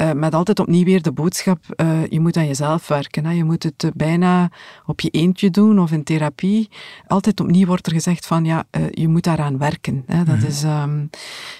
uh, 0.00 0.12
met 0.12 0.34
altijd 0.34 0.58
opnieuw 0.58 0.84
weer 0.84 1.02
de 1.02 1.12
boodschap, 1.12 1.58
uh, 1.76 2.06
je 2.06 2.20
moet 2.20 2.36
aan 2.36 2.46
jezelf 2.46 2.88
werken. 2.88 3.24
Hè. 3.24 3.32
Je 3.32 3.44
moet 3.44 3.62
het 3.62 3.82
uh, 3.82 3.90
bijna 3.94 4.50
op 4.86 5.00
je 5.00 5.10
eentje 5.10 5.50
doen 5.50 5.80
of 5.80 5.92
in 5.92 6.04
therapie. 6.04 6.68
Altijd 7.06 7.40
opnieuw 7.40 7.66
wordt 7.66 7.86
er 7.86 7.92
gezegd 7.92 8.26
van, 8.26 8.44
ja, 8.44 8.64
je 8.90 9.08
moet 9.08 9.24
daaraan 9.24 9.58
werken. 9.58 10.02
Hè. 10.06 10.24
Dat 10.24 10.36
mm. 10.36 10.44
is, 10.44 10.62
um... 10.62 11.10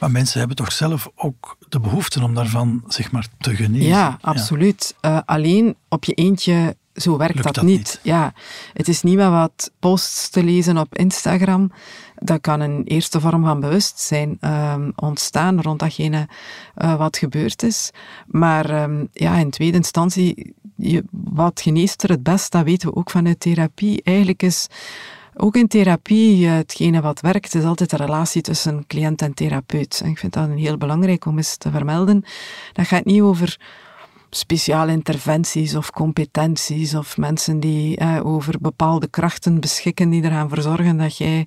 Maar 0.00 0.10
mensen 0.10 0.38
hebben 0.38 0.56
toch 0.56 0.72
zelf 0.72 1.10
ook 1.14 1.56
de 1.68 1.80
behoefte 1.80 2.22
om 2.22 2.34
daarvan, 2.34 2.84
zeg 2.86 3.12
maar, 3.12 3.26
te 3.38 3.54
genezen? 3.54 3.88
Ja, 3.88 4.18
absoluut. 4.20 4.94
Ja. 5.00 5.22
alleen 5.26 5.76
op 5.88 6.04
je 6.04 6.12
eentje 6.12 6.76
zo 7.00 7.16
werkt 7.16 7.42
dat, 7.42 7.62
niet. 7.62 8.00
Ja, 8.02 8.32
het 8.72 8.88
is 8.88 9.02
niet 9.02 9.16
meer 9.16 9.30
wat 9.30 9.70
posts 9.78 10.28
te 10.28 10.42
lezen 10.42 10.78
op 10.78 10.96
Instagram. 10.96 11.72
Dat 12.16 12.40
kan 12.40 12.60
een 12.60 12.84
eerste 12.84 13.20
vorm 13.20 13.44
van 13.44 13.60
bewustzijn 13.60 14.38
um, 14.40 14.92
ontstaan 14.96 15.60
rond 15.60 15.78
datgene 15.78 16.28
uh, 16.76 16.96
wat 16.96 17.16
gebeurd 17.16 17.62
is. 17.62 17.90
Maar 18.26 18.82
um, 18.82 19.08
ja, 19.12 19.36
in 19.36 19.50
tweede 19.50 19.76
instantie, 19.76 20.54
je, 20.76 21.04
wat 21.10 21.60
geneest 21.60 22.02
er 22.02 22.10
het 22.10 22.22
best, 22.22 22.52
dat 22.52 22.64
weten 22.64 22.88
we 22.88 22.96
ook 22.96 23.10
vanuit 23.10 23.40
therapie. 23.40 24.02
Eigenlijk 24.02 24.42
is 24.42 24.66
ook 25.34 25.56
in 25.56 25.68
therapie, 25.68 26.46
hetgene 26.46 27.00
wat 27.00 27.20
werkt, 27.20 27.54
is 27.54 27.64
altijd 27.64 27.90
de 27.90 27.96
relatie 27.96 28.42
tussen 28.42 28.86
cliënt 28.86 29.22
en 29.22 29.34
therapeut. 29.34 30.00
En 30.04 30.10
ik 30.10 30.18
vind 30.18 30.32
dat 30.32 30.48
een 30.48 30.58
heel 30.58 30.76
belangrijk 30.76 31.26
om 31.26 31.36
eens 31.36 31.56
te 31.56 31.70
vermelden. 31.70 32.24
Dat 32.72 32.86
gaat 32.86 33.04
niet 33.04 33.20
over 33.20 33.58
speciale 34.30 34.92
interventies 34.92 35.74
of 35.74 35.90
competenties 35.90 36.94
of 36.94 37.16
mensen 37.16 37.60
die 37.60 37.96
eh, 37.96 38.26
over 38.26 38.54
bepaalde 38.60 39.08
krachten 39.08 39.60
beschikken 39.60 40.10
die 40.10 40.24
eraan 40.24 40.48
verzorgen 40.48 40.96
dat 40.96 41.16
jij 41.16 41.46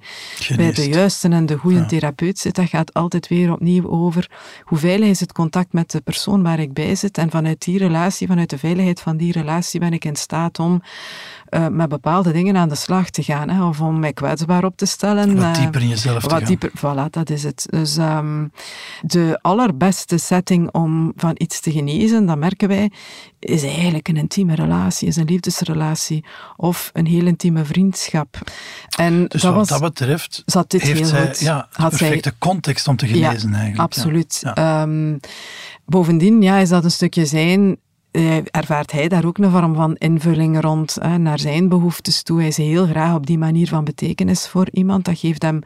bij 0.56 0.72
de 0.72 0.90
juiste 0.90 1.30
en 1.30 1.46
de 1.46 1.58
goede 1.58 1.86
therapeut 1.86 2.40
zit. 2.40 2.56
Dat 2.56 2.70
gaat 2.70 2.94
altijd 2.94 3.28
weer 3.28 3.52
opnieuw 3.52 3.90
over 3.90 4.30
hoe 4.64 4.78
veilig 4.78 5.10
is 5.10 5.20
het 5.20 5.32
contact 5.32 5.74
met 5.74 5.92
de 5.92 6.02
persoon 6.02 6.44
waar 6.44 6.60
ik 6.60 6.74
bij 6.74 6.96
zit. 6.96 7.18
En 7.18 7.30
vanuit 7.30 7.62
die 7.62 7.78
relatie, 7.78 8.28
vanuit 8.28 8.50
de 8.50 8.58
veiligheid 8.58 9.02
van 9.02 9.18
die 9.18 9.32
relatie 9.32 9.80
ben 9.80 9.94
ik 9.94 10.06
in 10.06 10.16
staat 10.16 10.60
om 10.60 10.82
eh, 11.54 11.68
met 11.68 11.90
bepaalde 11.90 12.32
dingen 12.32 12.58
aan 12.58 12.70
de 12.70 12.76
slag 12.76 13.10
te 13.10 13.24
gaan. 13.24 13.50
Hè, 13.50 13.64
of 13.66 13.82
om 13.82 14.00
mij 14.00 14.14
kwetsbaar 14.14 14.64
op 14.64 14.78
te 14.78 14.86
stellen. 14.86 15.36
Wat 15.36 15.44
eh, 15.44 15.54
dieper 15.62 15.82
in 15.82 15.88
jezelf 15.88 16.24
te 16.24 16.30
wat 16.30 16.38
gaan. 16.38 16.48
Dieper, 16.48 16.72
voilà, 16.78 17.10
dat 17.10 17.30
is 17.30 17.44
het. 17.44 17.66
Dus 17.70 17.98
ehm, 17.98 18.48
de 19.02 19.40
allerbeste 19.42 20.18
setting 20.18 20.72
om 20.72 21.14
van 21.16 21.32
iets 21.38 21.60
te 21.60 21.72
genezen, 21.72 22.26
dat 22.26 22.38
merken 22.38 22.68
wij, 22.68 22.92
is 23.40 23.64
eigenlijk 23.64 24.08
een 24.08 24.18
intieme 24.18 24.56
relatie, 24.56 25.08
is 25.08 25.16
een 25.16 25.26
liefdesrelatie 25.26 26.26
of 26.56 26.90
een 26.94 27.06
heel 27.06 27.26
intieme 27.26 27.66
vriendschap. 27.66 28.38
En 28.98 29.26
Dus 29.28 29.42
dat 29.42 29.54
wat 29.54 29.70
was, 29.70 29.80
dat 29.80 29.82
betreft 29.90 30.44
zat 30.46 30.70
dit 30.72 30.82
heeft 30.82 31.00
heel 31.00 31.08
zij 31.08 31.28
goed. 31.28 31.40
ja, 31.40 31.68
zij- 31.72 31.90
perfecte 31.90 32.34
context 32.38 32.88
om 32.88 32.96
te 32.96 33.08
genezen 33.08 33.50
ja, 33.50 33.56
eigenlijk. 33.58 33.80
Absoluut. 33.80 34.40
Ja. 34.42 34.54
Ehm, 34.56 35.18
bovendien 35.86 36.42
ja, 36.42 36.58
is 36.58 36.70
dat 36.70 36.84
een 36.84 36.92
stukje 36.92 37.26
zijn. 37.26 37.78
Eh, 38.14 38.38
ervaart 38.52 38.92
hij 38.92 39.08
daar 39.08 39.26
ook 39.26 39.38
een 39.38 39.52
vorm 39.52 39.76
van 39.76 39.96
invulling 39.96 40.62
rond 40.62 40.98
hè, 41.02 41.18
naar 41.18 41.40
zijn 41.40 41.70
behoeftes 41.70 42.24
toe. 42.24 42.40
Hij 42.40 42.48
is 42.48 42.58
heel 42.58 42.86
graag 42.86 43.16
op 43.16 43.26
die 43.26 43.38
manier 43.38 43.68
van 43.68 43.84
betekenis 43.84 44.48
voor 44.48 44.68
iemand. 44.72 45.06
Dat 45.06 45.20
geeft 45.20 45.42
hem 45.42 45.62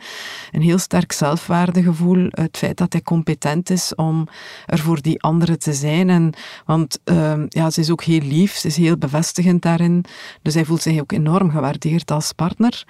een 0.51 0.61
heel 0.61 0.77
sterk 0.77 1.11
zelfwaardegevoel. 1.11 2.27
Het 2.29 2.57
feit 2.57 2.77
dat 2.77 2.93
hij 2.93 3.01
competent 3.01 3.69
is 3.69 3.95
om 3.95 4.27
er 4.65 4.79
voor 4.79 5.01
die 5.01 5.21
andere 5.21 5.57
te 5.57 5.73
zijn. 5.73 6.09
En, 6.09 6.33
want 6.65 6.99
ehm, 7.03 7.45
ja, 7.49 7.69
ze 7.69 7.79
is 7.79 7.91
ook 7.91 8.03
heel 8.03 8.21
lief, 8.21 8.55
ze 8.55 8.67
is 8.67 8.77
heel 8.77 8.97
bevestigend 8.97 9.61
daarin. 9.61 10.05
Dus 10.41 10.53
hij 10.53 10.65
voelt 10.65 10.81
zich 10.81 10.99
ook 10.99 11.11
enorm 11.11 11.49
gewaardeerd 11.49 12.11
als 12.11 12.31
partner. 12.31 12.85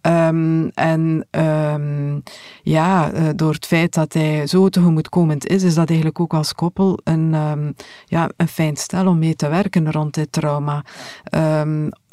Ehm, 0.00 0.68
en 0.74 1.26
ehm, 1.30 2.18
ja, 2.62 3.12
eh, 3.12 3.28
door 3.36 3.52
het 3.52 3.66
feit 3.66 3.94
dat 3.94 4.12
hij 4.12 4.46
zo 4.46 4.68
tegemoetkomend 4.68 5.46
is, 5.46 5.62
is 5.62 5.74
dat 5.74 5.88
eigenlijk 5.88 6.20
ook 6.20 6.34
als 6.34 6.52
koppel 6.54 6.98
een, 7.04 7.34
ehm, 7.34 7.72
ja, 8.04 8.30
een 8.36 8.48
fijn 8.48 8.76
stel 8.76 9.06
om 9.06 9.18
mee 9.18 9.36
te 9.36 9.48
werken 9.48 9.92
rond 9.92 10.14
dit 10.14 10.32
trauma. 10.32 10.84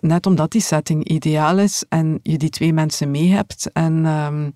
Net 0.07 0.25
omdat 0.25 0.51
die 0.51 0.61
setting 0.61 1.03
ideaal 1.07 1.57
is 1.57 1.83
en 1.89 2.19
je 2.23 2.37
die 2.37 2.49
twee 2.49 2.73
mensen 2.73 3.11
mee 3.11 3.31
hebt 3.31 3.69
en 3.73 4.05
ehm, 4.05 4.49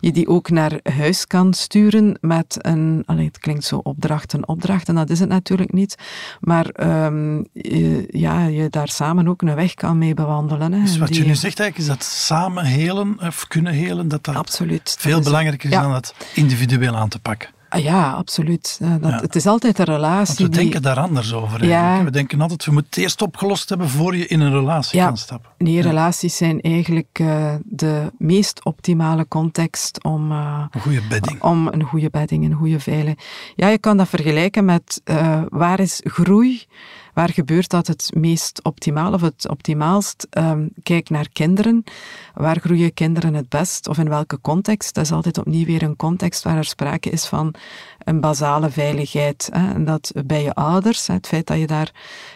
je 0.00 0.12
die 0.12 0.28
ook 0.28 0.50
naar 0.50 0.80
huis 0.96 1.26
kan 1.26 1.54
sturen 1.54 2.18
met 2.20 2.56
een, 2.58 3.02
allee, 3.06 3.26
het 3.26 3.38
klinkt 3.38 3.64
zo 3.64 3.76
opdracht, 3.76 4.32
een 4.32 4.48
opdracht 4.48 4.88
en 4.88 4.94
dat 4.94 5.10
is 5.10 5.20
het 5.20 5.28
natuurlijk 5.28 5.72
niet, 5.72 5.94
maar 6.40 6.66
ehm, 6.66 7.36
je, 7.52 8.08
ja, 8.10 8.44
je 8.46 8.68
daar 8.70 8.88
samen 8.88 9.28
ook 9.28 9.42
een 9.42 9.54
weg 9.54 9.74
kan 9.74 9.98
mee 9.98 10.14
bewandelen. 10.14 10.72
Hè, 10.72 10.80
Dus 10.82 10.98
wat 10.98 11.08
Die- 11.08 11.20
je 11.22 11.26
nu 11.26 11.34
zegt 11.34 11.60
eigenlijk 11.60 11.78
is 11.78 11.86
dat 11.98 12.04
samen 12.12 12.64
helen 12.64 13.16
of 13.20 13.46
kunnen 13.48 13.72
helen, 13.72 14.08
dat 14.08 14.24
dat 14.24 14.34
Absoluut. 14.36 14.96
veel 14.98 15.14
Dat 15.14 15.24
belangrijker 15.24 15.68
is 15.68 15.74
ja. 15.76 15.82
dan 15.82 15.92
dat 15.92 16.14
individueel 16.34 16.96
aan 16.96 17.08
te 17.08 17.18
pakken. 17.18 17.48
Ah, 17.70 17.82
ja, 17.82 18.10
absoluut. 18.12 18.76
Ja, 18.80 18.98
dat, 18.98 19.10
Ja. 19.10 19.20
Het 19.20 19.34
is 19.36 19.46
altijd 19.46 19.78
een 19.78 19.84
relatie. 19.84 20.26
Want 20.26 20.38
we 20.38 20.44
die- 20.48 20.70
denken 20.70 20.82
daar 20.82 20.98
anders 20.98 21.32
over 21.32 21.64
Ja. 21.66 22.04
We 22.04 22.10
denken 22.10 22.40
altijd, 22.40 22.64
we 22.64 22.72
moeten 22.72 22.90
het 22.90 23.00
eerst 23.02 23.22
opgelost 23.22 23.68
hebben 23.68 23.88
voor 23.88 24.16
je 24.16 24.26
in 24.26 24.40
een 24.40 24.52
relatie 24.52 24.98
Ja. 24.98 25.06
kan 25.06 25.16
stappen. 25.16 25.50
Nee, 25.58 25.80
relaties 25.82 26.36
zijn 26.36 26.60
eigenlijk 26.60 27.08
eh, 27.12 27.54
de 27.64 28.12
meest 28.18 28.64
optimale 28.64 29.28
context 29.28 30.04
om, 30.04 30.32
eh, 30.32 30.64
Een 30.70 30.80
goede 30.80 31.02
bedding. 31.08 31.42
om 31.42 31.66
een 31.66 31.82
goede 31.82 32.10
bedding, 32.10 32.44
een 32.44 32.54
goede 32.54 32.80
veiling. 32.80 33.18
Ja, 33.56 33.68
je 33.68 33.78
kan 33.78 33.96
dat 33.96 34.08
vergelijken 34.08 34.64
met 34.64 35.00
eh, 35.04 35.42
waar 35.48 35.80
is 35.80 36.00
groei, 36.04 36.64
waar 37.14 37.30
gebeurt 37.30 37.70
dat 37.70 37.86
het 37.86 38.10
meest 38.14 38.64
optimaal 38.64 39.12
of 39.12 39.20
het 39.20 39.48
optimaalst. 39.48 40.26
Ehm, 40.30 40.66
kijk 40.82 41.10
naar 41.10 41.28
kinderen. 41.32 41.84
Waar 42.34 42.60
groeien 42.60 42.94
kinderen 42.94 43.34
het 43.34 43.48
best 43.48 43.88
of 43.88 43.98
in 43.98 44.08
welke 44.08 44.40
context? 44.40 44.94
Dat 44.94 45.04
is 45.04 45.12
altijd 45.12 45.38
opnieuw 45.38 45.64
weer 45.64 45.82
een 45.82 45.96
context 45.96 46.42
waar 46.42 46.56
er 46.56 46.64
sprake 46.64 47.10
is 47.10 47.26
van 47.26 47.54
een 48.04 48.20
basale 48.20 48.70
veiligheid. 48.70 49.48
Hè? 49.52 49.72
En 49.74 49.84
dat 49.84 50.12
bij 50.26 50.42
je 50.42 50.54
ouders, 50.54 51.06
het 51.06 51.26
feit 51.26 51.46
dat 51.46 51.58
je 51.58 51.66
daar 51.66 51.90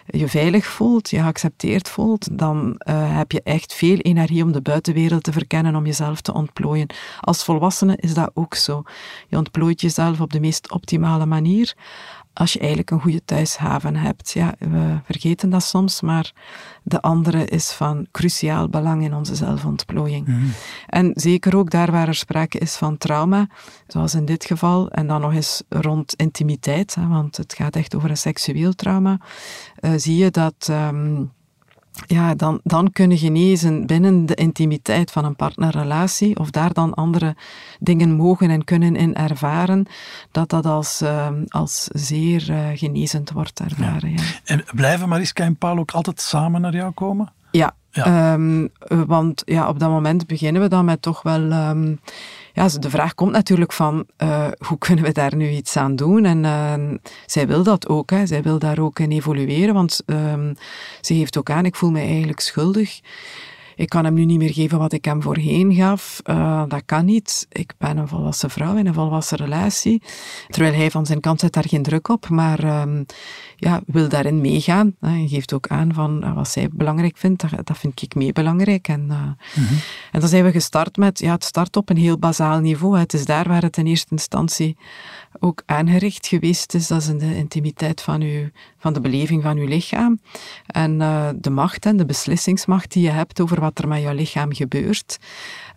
je 0.06 0.28
veilig 0.28 0.66
voelt, 0.66 1.10
je 1.10 1.18
geaccepteerd 1.18 1.88
voelt, 1.88 2.38
dan 2.38 2.74
eh, 2.78 3.16
heb 3.16 3.32
je 3.32 3.42
echt 3.42 3.74
veel 3.74 3.96
energie 3.96 4.42
om 4.42 4.52
de 4.52 4.62
buitenwereld 4.62 5.22
te 5.22 5.32
verkennen, 5.32 5.76
om 5.76 5.86
jezelf 5.86 6.20
te 6.20 6.34
ontplooien. 6.34 6.88
Als 7.20 7.44
volwassene 7.44 7.96
is 7.96 8.14
dat 8.14 8.30
ook 8.34 8.54
zo. 8.54 8.82
Je 9.28 9.36
ontplooit 9.36 9.80
jezelf 9.80 10.20
op 10.20 10.32
de 10.32 10.40
meest 10.40 10.70
optimale 10.70 11.26
manier 11.26 11.74
als 12.34 12.52
je 12.52 12.58
eigenlijk 12.58 12.90
een 12.90 13.00
goede 13.00 13.24
thuishaven 13.24 13.96
hebt. 13.96 14.30
Ja, 14.30 14.54
we 14.58 14.98
vergeten 15.04 15.50
dat 15.50 15.62
soms, 15.62 16.00
maar 16.00 16.32
de 16.82 17.02
andere 17.02 17.44
is 17.44 17.70
van 17.70 18.06
cruciaal 18.10 18.68
belang 18.68 19.02
in 19.04 19.14
onze 19.14 19.34
zelfontplooiing. 19.34 20.28
En 20.86 21.10
zeker 21.14 21.56
ook 21.56 21.70
daar 21.70 21.90
waar 21.90 22.08
er 22.08 22.14
sprake 22.14 22.58
is 22.58 22.76
van 22.76 22.98
trauma, 22.98 23.46
zoals 23.86 24.14
in 24.14 24.24
dit 24.24 24.44
geval, 24.44 24.90
en 24.90 25.06
dan 25.06 25.20
nog 25.20 25.32
eens 25.32 25.62
rond 25.68 26.14
intimiteit, 26.14 26.94
hè, 26.94 27.06
want 27.06 27.36
het 27.36 27.54
gaat 27.54 27.76
echt 27.76 27.94
over 27.94 28.10
een 28.10 28.16
seksueel 28.16 28.72
trauma, 28.72 29.20
eh, 29.76 29.92
zie 29.96 30.16
je 30.16 30.30
dat... 30.30 30.66
ehm, 30.70 31.22
ja, 32.06 32.34
dan, 32.34 32.60
dan 32.62 32.90
kunnen 32.92 33.18
genezen 33.18 33.86
binnen 33.86 34.26
de 34.26 34.34
intimiteit 34.34 35.10
van 35.10 35.24
een 35.24 35.36
partnerrelatie, 35.36 36.38
of 36.38 36.50
daar 36.50 36.72
dan 36.72 36.94
andere 36.94 37.36
dingen 37.80 38.12
mogen 38.16 38.50
en 38.50 38.64
kunnen 38.64 38.96
in 38.96 39.14
ervaren, 39.14 39.86
dat 40.30 40.48
dat 40.50 40.66
als, 40.66 41.00
ehm, 41.00 41.42
als 41.48 41.88
zeer 41.92 42.50
eh, 42.50 42.58
genezend 42.74 43.30
wordt 43.30 43.60
ervaren. 43.60 44.10
Ja. 44.10 44.22
En 44.44 44.64
blijven 44.74 45.08
Mariska 45.08 45.44
en 45.44 45.56
Paul 45.56 45.78
ook 45.78 45.90
altijd 45.90 46.20
samen 46.20 46.60
naar 46.60 46.74
jou 46.74 46.92
komen? 46.92 47.32
Ja, 47.50 47.74
Ja. 47.90 48.04
ehm, 48.04 48.66
eh, 48.78 49.00
want 49.06 49.42
ja, 49.44 49.68
op 49.68 49.78
dat 49.78 49.90
moment 49.90 50.26
beginnen 50.26 50.62
we 50.62 50.68
dan 50.68 50.84
met 50.84 51.02
toch 51.02 51.22
wel... 51.22 51.50
ehm, 51.50 51.94
ja, 52.54 52.68
de 52.68 52.90
vraag 52.90 53.14
komt 53.14 53.32
natuurlijk 53.32 53.72
van, 53.72 54.06
eh, 54.16 54.48
hoe 54.66 54.78
kunnen 54.78 55.04
we 55.04 55.12
daar 55.12 55.36
nu 55.36 55.48
iets 55.48 55.76
aan 55.76 55.96
doen? 55.96 56.24
En 56.24 56.44
ehm, 56.44 56.96
zij 57.26 57.46
wil 57.46 57.62
dat 57.62 57.88
ook, 57.88 58.10
hè. 58.10 58.26
zij 58.26 58.42
wil 58.42 58.58
daar 58.58 58.78
ook 58.78 58.98
in 58.98 59.10
evolueren, 59.10 59.74
want 59.74 60.02
ehm, 60.06 60.54
ze 61.00 61.14
geeft 61.14 61.38
ook 61.38 61.50
aan, 61.50 61.64
ik 61.64 61.76
voel 61.76 61.90
me 61.90 62.00
eigenlijk 62.00 62.40
schuldig. 62.40 63.00
Ik 63.74 63.88
kan 63.88 64.04
hem 64.04 64.14
nu 64.14 64.24
niet 64.24 64.38
meer 64.38 64.52
geven 64.52 64.78
wat 64.78 64.92
ik 64.92 65.04
hem 65.04 65.22
voorheen 65.22 65.74
gaf. 65.74 66.20
Eh, 66.22 66.62
dat 66.68 66.82
kan 66.84 67.04
niet. 67.04 67.46
Ik 67.52 67.74
ben 67.78 67.96
een 67.96 68.08
volwassen 68.08 68.50
vrouw 68.50 68.76
in 68.76 68.86
een 68.86 68.94
volwassen 68.94 69.38
relatie. 69.38 70.02
Terwijl 70.48 70.74
hij 70.74 70.90
van 70.90 71.06
zijn 71.06 71.20
kant 71.20 71.40
zet 71.40 71.52
daar 71.52 71.68
geen 71.68 71.82
druk 71.82 72.08
op, 72.08 72.28
maar 72.28 72.64
ehm, 72.64 73.04
ja, 73.56 73.80
wil 73.86 74.08
daarin 74.08 74.40
meegaan. 74.40 74.94
Hij 75.00 75.26
geeft 75.28 75.52
ook 75.52 75.66
aan 75.68 75.94
van 75.94 76.22
eh, 76.22 76.34
wat 76.34 76.48
zij 76.48 76.68
belangrijk 76.72 77.16
vindt, 77.16 77.40
dat, 77.40 77.66
dat 77.66 77.78
vind 77.78 78.02
ik 78.02 78.14
mee 78.14 78.32
belangrijk. 78.32 78.88
En, 78.88 79.06
eh, 79.10 79.62
en 80.12 80.20
dan 80.20 80.28
zijn 80.28 80.44
we 80.44 80.50
gestart 80.50 80.96
met 80.96 81.18
ja, 81.18 81.32
het 81.32 81.44
start 81.44 81.76
op 81.76 81.90
een 81.90 81.96
heel 81.96 82.18
bazaal 82.18 82.58
niveau. 82.58 82.98
Het 82.98 83.12
is 83.12 83.24
daar 83.24 83.48
waar 83.48 83.62
het 83.62 83.76
in 83.76 83.86
eerste 83.86 84.10
instantie 84.10 84.76
ook 85.40 85.62
aangericht 85.66 86.26
geweest 86.26 86.74
is. 86.74 86.86
Dat 86.86 87.00
is 87.00 87.08
in 87.08 87.18
de 87.18 87.36
intimiteit 87.36 88.00
van, 88.00 88.20
uw, 88.20 88.48
van 88.78 88.92
de 88.92 89.00
beleving 89.00 89.42
van 89.42 89.56
uw 89.56 89.66
lichaam. 89.66 90.20
En 90.66 91.00
eh, 91.00 91.28
de 91.36 91.50
macht 91.50 91.86
en 91.86 91.96
de 91.96 92.06
beslissingsmacht 92.06 92.92
die 92.92 93.02
je 93.02 93.10
hebt 93.10 93.40
over 93.40 93.60
wat 93.60 93.78
er 93.78 93.88
met 93.88 94.02
jouw 94.02 94.14
lichaam 94.14 94.54
gebeurt. 94.54 95.18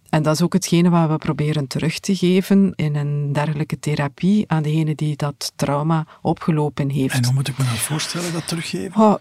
En 0.10 0.24
dat 0.24 0.34
is 0.34 0.41
ook 0.41 0.53
hetgene 0.53 0.89
wat 0.89 1.10
we 1.10 1.18
proberen 1.18 1.68
terug 1.68 1.99
te 1.99 2.16
geven 2.16 2.74
in 2.76 2.95
een 2.95 3.34
dergelijke 3.34 3.80
therapie 3.80 4.43
aan 4.47 4.64
degene 4.64 4.95
die 4.95 5.16
dat 5.16 5.51
trauma 5.55 6.05
opgelopen 6.22 6.89
heeft. 6.89 7.16
En 7.16 7.26
hoe 7.26 7.34
moet 7.34 7.47
ik 7.47 7.58
me 7.58 7.64
dat 7.64 7.74
voorstellen, 7.74 8.34
dat 8.34 8.47
teruggeven? 8.47 9.01
Oh, 9.01 9.16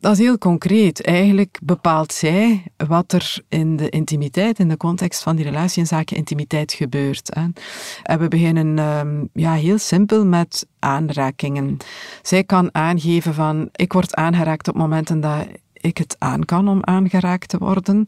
dat 0.00 0.12
is 0.12 0.18
heel 0.18 0.38
concreet. 0.38 1.02
Eigenlijk 1.02 1.58
bepaalt 1.62 2.12
zij 2.12 2.62
wat 2.86 3.12
er 3.12 3.38
in 3.48 3.76
de 3.76 3.88
intimiteit, 3.88 4.58
in 4.58 4.68
de 4.68 4.76
context 4.76 5.22
van 5.22 5.36
die 5.36 5.44
relatie 5.44 5.82
en 5.82 5.88
zaken 5.88 6.16
intimiteit 6.16 6.72
gebeurt. 6.72 7.34
Hè. 7.34 7.46
En 8.02 8.18
we 8.18 8.28
beginnen 8.28 8.78
ehm, 8.78 9.24
ja, 9.32 9.52
heel 9.52 9.78
simpel 9.78 10.24
met 10.26 10.66
aanrakingen. 10.78 11.76
Zij 12.22 12.44
kan 12.44 12.74
aangeven 12.74 13.34
van, 13.34 13.68
ik 13.72 13.92
word 13.92 14.14
aangeraakt 14.14 14.68
op 14.68 14.76
momenten 14.76 15.20
dat 15.20 15.46
ik 15.80 15.98
het 15.98 16.16
aan 16.18 16.44
kan 16.44 16.68
om 16.68 16.78
aangeraakt 16.80 17.48
te 17.48 17.58
worden. 17.58 18.04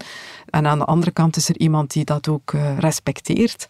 En 0.50 0.66
aan 0.66 0.78
de 0.78 0.84
andere 0.84 1.10
kant 1.10 1.36
is 1.36 1.48
er 1.48 1.58
iemand 1.58 1.92
die 1.92 2.04
dat 2.04 2.28
ook 2.28 2.52
eh, 2.52 2.78
respecteert. 2.78 3.66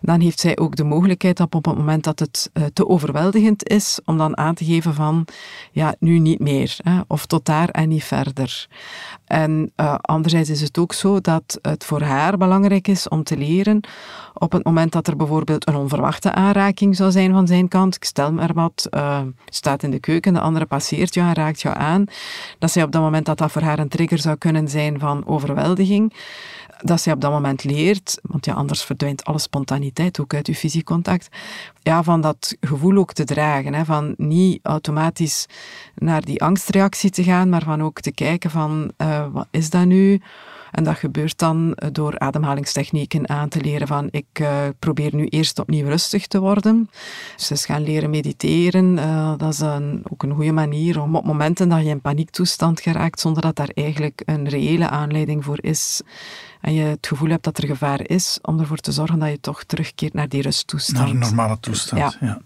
Dan 0.00 0.20
heeft 0.20 0.40
zij 0.40 0.58
ook 0.58 0.76
de 0.76 0.84
mogelijkheid 0.84 1.36
dat 1.36 1.54
op 1.54 1.64
het 1.64 1.76
moment 1.76 2.04
dat 2.04 2.18
het 2.18 2.50
eh, 2.52 2.64
te 2.72 2.88
overweldigend 2.88 3.68
is, 3.68 4.00
om 4.04 4.18
dan 4.18 4.36
aan 4.36 4.54
te 4.54 4.64
geven 4.64 4.94
van, 4.94 5.26
ja, 5.72 5.94
nu 5.98 6.18
niet 6.18 6.40
meer. 6.40 6.76
Hè, 6.82 7.00
of 7.06 7.26
tot 7.26 7.44
daar 7.44 7.68
en 7.68 7.88
niet 7.88 8.04
verder. 8.04 8.68
En 9.24 9.72
eh, 9.76 9.94
anderzijds 10.00 10.50
is 10.50 10.60
het 10.60 10.78
ook 10.78 10.92
zo 10.92 11.20
dat 11.20 11.58
het 11.62 11.84
voor 11.84 12.02
haar 12.02 12.36
belangrijk 12.36 12.88
is 12.88 13.08
om 13.08 13.22
te 13.22 13.36
leren 13.36 13.80
op 14.34 14.52
het 14.52 14.64
moment 14.64 14.92
dat 14.92 15.06
er 15.06 15.16
bijvoorbeeld 15.16 15.68
een 15.68 15.76
onverwachte 15.76 16.32
aanraking 16.32 16.96
zou 16.96 17.10
zijn 17.10 17.32
van 17.32 17.46
zijn 17.46 17.68
kant, 17.68 17.94
ik 17.94 18.04
stel 18.04 18.32
maar 18.32 18.52
wat, 18.52 18.86
je 18.90 19.32
staat 19.44 19.82
in 19.82 19.90
de 19.90 20.00
keuken, 20.00 20.34
de 20.34 20.40
andere 20.40 20.66
passeert 20.66 21.14
jou 21.14 21.28
en 21.28 21.34
raakt 21.34 21.60
jou 21.60 21.76
aan, 21.76 22.04
dat 22.58 22.70
zij 22.70 22.82
op 22.82 22.92
dat 22.92 23.02
moment 23.02 23.26
dat 23.30 23.38
dat 23.38 23.52
voor 23.52 23.62
haar 23.62 23.78
een 23.78 23.88
trigger 23.88 24.18
zou 24.18 24.36
kunnen 24.36 24.68
zijn 24.68 24.98
van 24.98 25.26
overweldiging, 25.26 26.14
dat 26.82 27.00
zij 27.00 27.12
op 27.12 27.20
dat 27.20 27.30
moment 27.30 27.64
leert, 27.64 28.18
want 28.22 28.44
ja, 28.44 28.54
anders 28.54 28.84
verdwijnt 28.84 29.24
alle 29.24 29.38
spontaniteit 29.38 30.20
ook 30.20 30.34
uit 30.34 30.46
uw 30.46 30.54
fysiek 30.54 30.84
contact, 30.84 31.28
ja, 31.82 32.02
van 32.02 32.20
dat 32.20 32.56
gevoel 32.60 32.96
ook 32.96 33.12
te 33.12 33.24
dragen, 33.24 33.74
hè, 33.74 33.84
van 33.84 34.14
niet 34.16 34.60
automatisch 34.62 35.46
naar 35.94 36.24
die 36.24 36.42
angstreactie 36.42 37.10
te 37.10 37.22
gaan, 37.22 37.48
maar 37.48 37.62
van 37.62 37.82
ook 37.82 38.00
te 38.00 38.12
kijken 38.12 38.50
van, 38.50 38.92
eh, 38.96 39.26
wat 39.32 39.46
is 39.50 39.70
dat 39.70 39.84
nu? 39.84 40.20
En 40.70 40.84
dat 40.84 40.96
gebeurt 40.96 41.38
dan 41.38 41.76
door 41.92 42.18
ademhalingstechnieken 42.18 43.28
aan 43.28 43.48
te 43.48 43.60
leren 43.60 43.86
van 43.86 44.08
ik 44.10 44.26
uh, 44.40 44.48
probeer 44.78 45.14
nu 45.14 45.26
eerst 45.26 45.58
opnieuw 45.58 45.86
rustig 45.86 46.26
te 46.26 46.40
worden. 46.40 46.90
Dus 47.36 47.46
ze 47.46 47.56
gaan 47.56 47.82
leren 47.82 48.10
mediteren. 48.10 48.96
Uh, 48.96 49.32
dat 49.36 49.52
is 49.52 49.60
een, 49.60 50.02
ook 50.10 50.22
een 50.22 50.34
goede 50.34 50.52
manier 50.52 51.00
om 51.00 51.16
op 51.16 51.24
momenten 51.24 51.68
dat 51.68 51.82
je 51.82 51.88
in 51.88 52.00
paniektoestand 52.00 52.80
geraakt, 52.80 53.20
zonder 53.20 53.42
dat 53.42 53.56
daar 53.56 53.70
eigenlijk 53.74 54.22
een 54.24 54.48
reële 54.48 54.88
aanleiding 54.88 55.44
voor 55.44 55.58
is, 55.60 56.02
en 56.60 56.74
je 56.74 56.82
het 56.82 57.06
gevoel 57.06 57.28
hebt 57.28 57.44
dat 57.44 57.58
er 57.58 57.66
gevaar 57.66 58.08
is, 58.08 58.38
om 58.42 58.60
ervoor 58.60 58.76
te 58.76 58.92
zorgen 58.92 59.18
dat 59.18 59.30
je 59.30 59.40
toch 59.40 59.64
terugkeert 59.64 60.14
naar 60.14 60.28
die 60.28 60.42
rusttoestand. 60.42 60.98
Naar 60.98 61.08
een 61.08 61.18
normale 61.18 61.60
toestand, 61.60 62.16
ja. 62.20 62.26
ja, 62.26 62.40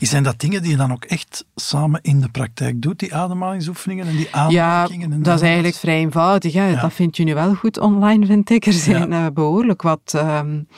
Zijn 0.00 0.22
dat 0.22 0.40
dingen 0.40 0.62
die 0.62 0.70
je 0.70 0.76
dan 0.76 0.92
ook 0.92 1.04
echt 1.04 1.44
samen 1.54 2.00
in 2.02 2.20
de 2.20 2.28
praktijk 2.28 2.82
doet, 2.82 2.98
die 2.98 3.14
ademhalingsoefeningen 3.14 4.06
en 4.06 4.16
die 4.16 4.28
aanrakingen? 4.30 5.10
Ja, 5.10 5.16
dat 5.18 5.34
is 5.34 5.42
eigenlijk 5.46 5.76
vrij 5.76 5.98
eenvoudig. 5.98 6.52
Hè. 6.52 6.74
Dat 6.80 6.92
vind 6.92 7.16
je 7.16 7.24
nu 7.24 7.34
wel 7.34 7.54
goed 7.54 7.78
online, 7.78 8.26
vind 8.26 8.50
ik. 8.50 8.66
Er 8.66 8.72
zijn 8.72 9.12
uh, 9.12 9.26
behoorlijk 9.34 9.82
wat... 9.82 10.12
Um, 10.16 10.68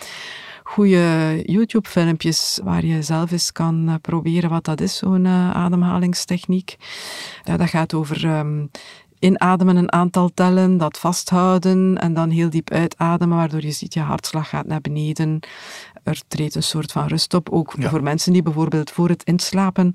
goede 0.65 1.43
YouTube-filmpjes 1.47 2.61
waar 2.65 2.85
je 2.85 3.03
zelf 3.03 3.31
eens 3.31 3.53
kan 3.53 3.89
uh, 3.89 3.95
proberen 4.01 4.51
wat 4.51 4.65
dat 4.65 4.81
is, 4.81 4.97
zo'n 4.97 5.25
uh, 5.25 5.51
ademhalingstechniek. 5.51 6.77
Ja, 7.45 7.57
dat 7.57 7.69
gaat 7.69 7.95
over 7.95 8.39
um, 8.39 8.71
inademen 9.19 9.77
een 9.77 9.93
aantal 9.93 10.31
tellen, 10.35 10.77
dat 10.77 10.99
vasthouden 10.99 11.99
en 11.99 12.15
dan 12.15 12.31
heel 12.31 12.51
diep 12.51 12.71
uitademen, 12.71 13.37
waardoor 13.37 13.63
je 13.63 13.71
ziet 13.71 13.95
je 13.95 14.01
hartslag 14.01 14.49
gaat 14.49 14.67
naar 14.67 14.81
beneden. 14.81 15.41
Er 16.03 16.21
treedt 16.29 16.55
een 16.55 16.63
soort 16.63 16.93
van 16.93 17.07
rust 17.07 17.35
op, 17.35 17.49
ook 17.51 17.75
voor 17.79 18.03
mensen 18.03 18.33
die 18.33 18.43
bijvoorbeeld 18.43 18.91
voor 18.91 19.09
het 19.09 19.23
inslapen 19.23 19.93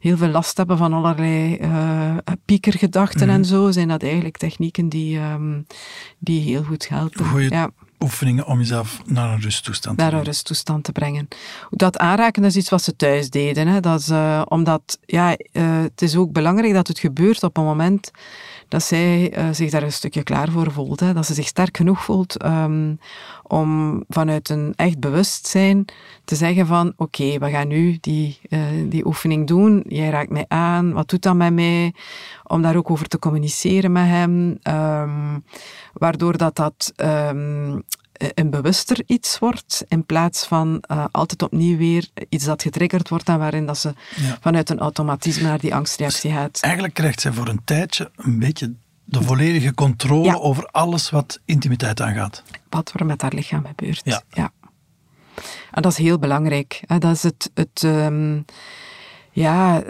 heel 0.00 0.16
veel 0.16 0.28
last 0.28 0.56
hebben 0.56 0.78
van 0.78 0.92
allerlei 0.92 1.58
uh, 1.60 2.16
piekergedachten 2.44 3.28
en 3.28 3.40
mhm. 3.40 3.48
zo, 3.48 3.70
zijn 3.70 3.88
dat 3.88 4.02
eigenlijk 4.02 4.36
technieken 4.36 4.88
die, 4.88 5.18
um, 5.18 5.66
die 6.18 6.40
heel 6.40 6.62
goed 6.62 6.88
helpen. 6.88 7.24
Goeie 7.24 7.50
ja. 7.50 7.70
oefeningen 7.98 8.46
om 8.46 8.58
jezelf 8.58 9.00
naar 9.06 9.32
een 9.32 9.40
rusttoestand 9.40 9.96
te 9.96 10.02
naar 10.02 10.10
brengen. 10.10 10.26
een 10.26 10.32
rusttoestand 10.32 10.84
te 10.84 10.92
brengen. 10.92 11.28
Dat 11.70 11.98
aanraken 11.98 12.44
is 12.44 12.56
iets 12.56 12.68
wat 12.68 12.82
ze 12.82 12.96
thuis 12.96 13.30
deden. 13.30 13.66
Hè. 13.66 13.80
Dat 13.80 14.00
is, 14.00 14.08
uh, 14.08 14.42
omdat 14.48 14.98
ja, 15.06 15.36
uh, 15.52 15.80
het 15.82 16.02
is 16.02 16.16
ook 16.16 16.32
belangrijk 16.32 16.74
dat 16.74 16.88
het 16.88 16.98
gebeurt 16.98 17.42
op 17.42 17.56
een 17.56 17.64
moment 17.64 18.10
dat 18.68 18.82
zij 18.82 19.38
uh, 19.38 19.48
zich 19.52 19.70
daar 19.70 19.82
een 19.82 19.92
stukje 19.92 20.22
klaar 20.22 20.50
voor 20.50 20.72
voelt. 20.72 20.98
Dat 20.98 21.26
ze 21.26 21.34
zich 21.34 21.46
sterk 21.46 21.76
genoeg 21.76 22.04
voelt 22.04 22.44
um, 22.44 22.98
om 23.42 24.02
vanuit 24.08 24.48
een 24.48 24.72
echt 24.76 25.00
bewustzijn 25.00 25.84
te 26.24 26.36
zeggen 26.36 26.66
van 26.66 26.92
oké, 26.96 27.38
we 27.38 27.50
gaan 27.50 27.68
nu 27.68 27.98
die, 28.00 28.38
uh, 28.48 28.60
die 28.88 29.06
oefening 29.06 29.46
doen. 29.46 29.84
Jij 29.88 30.10
raakt 30.10 30.30
mij 30.30 30.44
aan. 30.48 30.92
Wat 30.92 31.08
doet 31.08 31.22
dat 31.22 31.34
met 31.34 31.52
mij? 31.52 31.94
Om 32.44 32.62
daar 32.62 32.76
ook 32.76 32.90
over 32.90 33.08
te 33.08 33.18
communiceren 33.18 33.92
met 33.92 34.06
hem. 34.06 34.58
Um, 34.62 35.44
waardoor 35.92 36.36
dat 36.36 36.56
dat 36.56 36.92
um, 36.96 37.06
eh, 37.06 37.76
een 38.34 38.50
bewuster 38.50 39.02
iets 39.06 39.38
wordt, 39.38 39.84
in 39.88 40.06
plaats 40.06 40.46
van 40.46 40.82
uh, 40.90 41.04
altijd 41.10 41.42
opnieuw 41.42 41.76
weer 41.76 42.08
iets 42.28 42.44
dat 42.44 42.62
getriggerd 42.62 43.08
wordt 43.08 43.28
en 43.28 43.38
waarin 43.38 43.66
dat 43.66 43.78
ze 43.78 43.94
vanuit 44.40 44.70
een 44.70 44.78
automatisme 44.78 45.48
naar 45.48 45.58
die 45.58 45.74
angstreactie 45.74 46.32
gaat. 46.32 46.60
eigenlijk 46.60 46.94
krijgt 46.94 47.20
zij 47.20 47.32
voor 47.32 47.48
een 47.48 47.64
tijdje 47.64 48.10
een 48.16 48.38
beetje 48.38 48.74
de 49.04 49.22
volledige 49.22 49.74
controle 49.74 50.40
over 50.40 50.66
alles 50.66 51.10
wat 51.10 51.40
intimiteit 51.44 52.00
aangaat. 52.00 52.42
Wat 52.68 52.92
er 52.94 53.06
met 53.06 53.22
haar 53.22 53.34
lichaam 53.34 53.66
gebeurt. 53.66 54.00
Ja. 54.04 54.22
ja. 54.30 54.50
En 55.70 55.82
dat 55.82 55.92
is 55.92 55.98
heel 55.98 56.18
belangrijk. 56.18 56.80
Dat 56.86 57.14
is 57.14 57.22
het, 57.22 57.50
het, 57.54 57.82
um, 57.82 58.44
ja, 59.30 59.82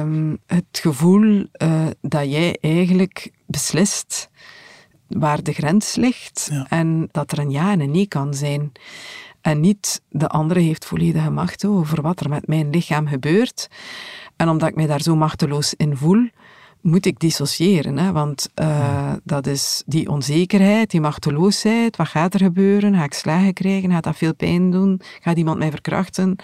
um, 0.00 0.38
het 0.46 0.78
gevoel 0.80 1.46
uh, 1.62 1.86
dat 2.00 2.30
jij 2.30 2.58
eigenlijk 2.60 3.30
beslist 3.46 4.30
waar 5.08 5.42
de 5.42 5.52
grens 5.52 5.94
ligt 5.94 6.50
en 6.68 7.08
dat 7.12 7.32
er 7.32 7.38
een 7.38 7.50
ja 7.50 7.72
en 7.72 7.80
een 7.80 7.90
nee 7.90 8.06
kan 8.06 8.34
zijn. 8.34 8.72
En 9.40 9.60
niet 9.60 10.02
de 10.08 10.28
andere 10.28 10.60
heeft 10.60 10.84
volledige 10.84 11.30
macht 11.30 11.64
over 11.64 12.02
wat 12.02 12.20
er 12.20 12.28
met 12.28 12.46
mijn 12.46 12.70
lichaam 12.70 13.06
gebeurt. 13.06 13.68
En 14.36 14.48
omdat 14.48 14.68
ik 14.68 14.74
mij 14.74 14.86
daar 14.86 15.00
zo 15.00 15.16
machteloos 15.16 15.74
in 15.74 15.96
voel, 15.96 16.28
moet 16.80 17.06
ik 17.06 17.18
dissociëren. 17.18 17.98
Hè? 17.98 18.12
Want 18.12 18.48
uh, 18.54 19.12
dat 19.24 19.46
is 19.46 19.82
die 19.86 20.08
onzekerheid, 20.08 20.90
die 20.90 21.00
machteloosheid. 21.00 21.96
Wat 21.96 22.08
gaat 22.08 22.34
er 22.34 22.40
gebeuren? 22.40 22.94
Ga 22.94 23.04
ik 23.04 23.14
slagen 23.14 23.52
krijgen? 23.52 23.90
Gaat 23.90 24.04
dat 24.04 24.16
veel 24.16 24.34
pijn 24.34 24.70
doen? 24.70 25.00
Gaat 25.20 25.36
iemand 25.36 25.58
mij 25.58 25.70
verkrachten? 25.70 26.36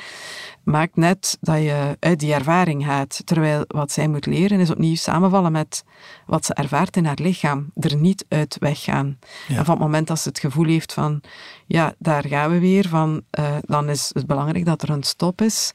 Maakt 0.64 0.97
net 0.97 1.39
dat 1.41 1.57
je 1.57 1.97
uit 2.01 2.20
die 2.20 2.35
ervaring 2.35 2.85
gaat. 2.85 3.20
Terwijl 3.24 3.64
wat 3.66 3.93
zij 3.93 4.09
moet 4.09 4.26
leren 4.26 4.61
is 4.61 4.70
opnieuw 4.70 4.95
samenvallen 4.95 5.53
met 5.53 5.85
wat 6.26 6.45
ze 6.45 6.55
ervaart 6.55 6.97
in 6.97 7.05
haar 7.05 7.18
lichaam. 7.22 7.70
Er 7.74 7.97
niet 7.97 8.24
uit 8.28 8.57
weggaan. 8.61 9.18
En 9.49 9.64
van 9.64 9.74
het 9.74 9.85
moment 9.85 10.07
dat 10.07 10.18
ze 10.18 10.28
het 10.28 10.39
gevoel 10.39 10.66
heeft 10.66 10.93
van, 10.93 11.20
ja, 11.66 11.95
daar 11.99 12.26
gaan 12.26 12.51
we 12.51 12.59
weer, 12.59 12.89
van, 12.89 13.22
uh, 13.39 13.57
dan 13.61 13.89
is 13.89 14.11
het 14.12 14.26
belangrijk 14.26 14.64
dat 14.64 14.82
er 14.82 14.91
een 14.91 15.03
stop 15.03 15.41
is. 15.41 15.72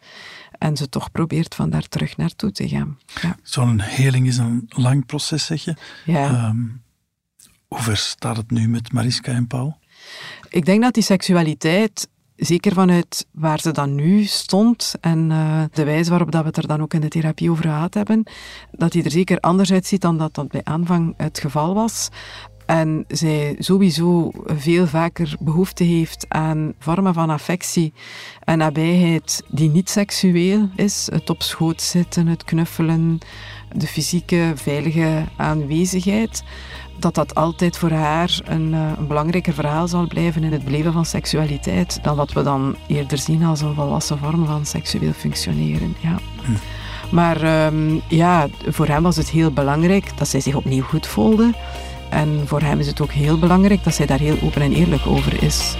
En 0.59 0.77
ze 0.77 0.89
toch 0.89 1.11
probeert 1.11 1.55
van 1.55 1.69
daar 1.69 1.87
terug 1.87 2.17
naartoe 2.17 2.51
te 2.51 2.67
gaan. 2.67 2.97
Ja. 3.21 3.35
Zo'n 3.43 3.79
heling 3.79 4.27
is 4.27 4.37
een 4.37 4.65
lang 4.67 5.05
proces, 5.05 5.45
zeg 5.45 5.63
je. 5.63 5.75
Ja. 6.05 6.47
Um, 6.47 6.81
hoe 7.67 7.81
ver 7.81 7.97
staat 7.97 8.37
het 8.37 8.51
nu 8.51 8.67
met 8.67 8.91
Mariska 8.91 9.31
en 9.31 9.47
Paul? 9.47 9.77
Ik 10.49 10.65
denk 10.65 10.81
dat 10.81 10.93
die 10.93 11.03
seksualiteit 11.03 12.07
zeker 12.35 12.73
vanuit 12.73 13.27
waar 13.31 13.59
ze 13.59 13.71
dan 13.71 13.95
nu 13.95 14.23
stond 14.23 14.93
en 15.01 15.29
uh, 15.29 15.63
de 15.71 15.83
wijze 15.83 16.09
waarop 16.09 16.31
dat 16.31 16.41
we 16.41 16.47
het 16.47 16.57
er 16.57 16.67
dan 16.67 16.81
ook 16.81 16.93
in 16.93 17.01
de 17.01 17.07
therapie 17.07 17.51
over 17.51 17.63
gehad 17.63 17.93
hebben, 17.93 18.23
dat 18.71 18.93
hij 18.93 19.03
er 19.03 19.11
zeker 19.11 19.39
anders 19.39 19.71
uitziet 19.71 20.01
dan 20.01 20.17
dat 20.17 20.33
dat 20.33 20.47
bij 20.47 20.63
aanvang 20.63 21.13
het 21.17 21.39
geval 21.39 21.73
was. 21.73 22.09
En 22.69 23.05
zij 23.07 23.55
sowieso 23.59 24.31
veel 24.45 24.87
vaker 24.87 25.35
behoefte 25.39 25.83
heeft 25.83 26.25
aan 26.27 26.73
vormen 26.79 27.13
van 27.13 27.29
affectie 27.29 27.93
en 28.43 28.57
nabijheid 28.57 29.43
die 29.47 29.69
niet 29.69 29.89
seksueel 29.89 30.69
is. 30.75 31.07
Het 31.11 31.29
op 31.29 31.41
schoot 31.41 31.81
zitten, 31.81 32.27
het 32.27 32.43
knuffelen, 32.43 33.19
de 33.71 33.87
fysieke, 33.87 34.51
veilige 34.55 35.23
aanwezigheid. 35.35 36.43
Dat 36.99 37.15
dat 37.15 37.35
altijd 37.35 37.77
voor 37.77 37.91
haar 37.91 38.39
een, 38.43 38.73
eh, 38.73 38.91
een 38.97 39.07
belangrijker 39.07 39.53
verhaal 39.53 39.87
zal 39.87 40.07
blijven 40.07 40.43
in 40.43 40.51
het 40.51 40.63
beleven 40.63 40.93
van 40.93 41.05
seksualiteit 41.05 41.99
dan 42.03 42.15
wat 42.15 42.33
we 42.33 42.43
dan 42.43 42.75
eerder 42.87 43.17
zien 43.17 43.43
als 43.43 43.61
een 43.61 43.75
volwassen 43.75 44.17
vorm 44.17 44.45
van 44.45 44.65
seksueel 44.65 45.13
functioneren. 45.13 45.95
Ja. 45.99 46.19
Hm. 46.43 46.51
Maar 47.15 47.65
um, 47.65 48.01
ja, 48.07 48.47
voor 48.67 48.87
hem 48.87 49.03
was 49.03 49.15
het 49.15 49.29
heel 49.29 49.51
belangrijk 49.51 50.17
dat 50.17 50.27
zij 50.27 50.39
zich 50.39 50.55
opnieuw 50.55 50.83
goed 50.83 51.07
voelde. 51.07 51.53
En 52.09 52.41
voor 52.45 52.61
hem 52.61 52.79
is 52.79 52.87
het 52.87 53.01
ook 53.01 53.11
heel 53.11 53.39
belangrijk 53.39 53.83
dat 53.83 53.93
zij 53.95 54.05
daar 54.05 54.19
heel 54.19 54.37
open 54.43 54.61
en 54.61 54.73
eerlijk 54.73 55.05
over 55.05 55.43
is. 55.43 55.75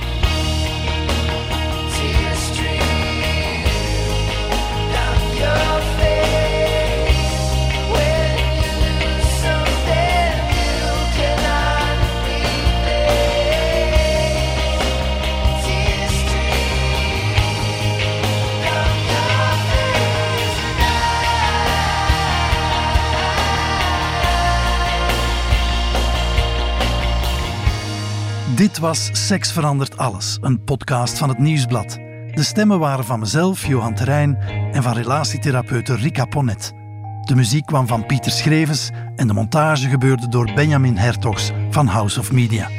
Dit 28.60 28.78
was 28.80 29.10
Seks 29.12 29.52
verandert 29.52 29.98
alles, 29.98 30.38
een 30.42 30.64
podcast 30.64 31.18
van 31.18 31.30
het 31.30 31.38
Nieuwsblad. 31.38 31.94
De 32.34 32.44
stemmen 32.44 32.80
waren 32.80 33.06
van 33.06 33.20
mezelf, 33.20 33.66
Johan 33.66 33.94
Terrein, 33.94 34.38
en 34.72 34.84
van 34.84 34.94
relatietherapeute 34.94 35.96
Rika 35.96 36.26
Ponnet. 36.26 36.74
De 37.22 37.36
muziek 37.36 37.66
kwam 37.66 37.88
van 37.88 38.06
Pieter 38.06 38.32
Schrevens 38.32 38.90
en 39.16 39.28
de 39.28 39.34
montage 39.34 39.90
gebeurde 39.90 40.28
door 40.28 40.52
Benjamin 40.56 40.98
Hertogs 40.98 41.52
van 41.70 41.88
House 41.88 42.20
of 42.20 42.32
Media. 42.32 42.70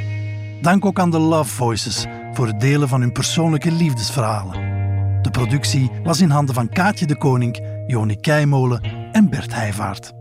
Dank 0.62 0.85
ook 0.85 0.99
aan 0.99 1.11
de 1.11 1.18
Love 1.18 1.55
Voices 1.55 2.07
voor 2.33 2.47
het 2.47 2.61
delen 2.61 2.89
van 2.89 3.01
hun 3.01 3.12
persoonlijke 3.12 3.72
liefdesverhalen. 3.72 4.55
De 5.22 5.31
productie 5.31 5.91
was 6.03 6.20
in 6.20 6.31
handen 6.31 6.55
van 6.55 6.68
Kaatje 6.68 7.07
de 7.07 7.16
Koning, 7.16 7.85
Joni 7.87 8.16
Keimolen 8.16 8.83
en 9.12 9.31
Bert 9.31 9.55
Heijvaart. 9.55 10.20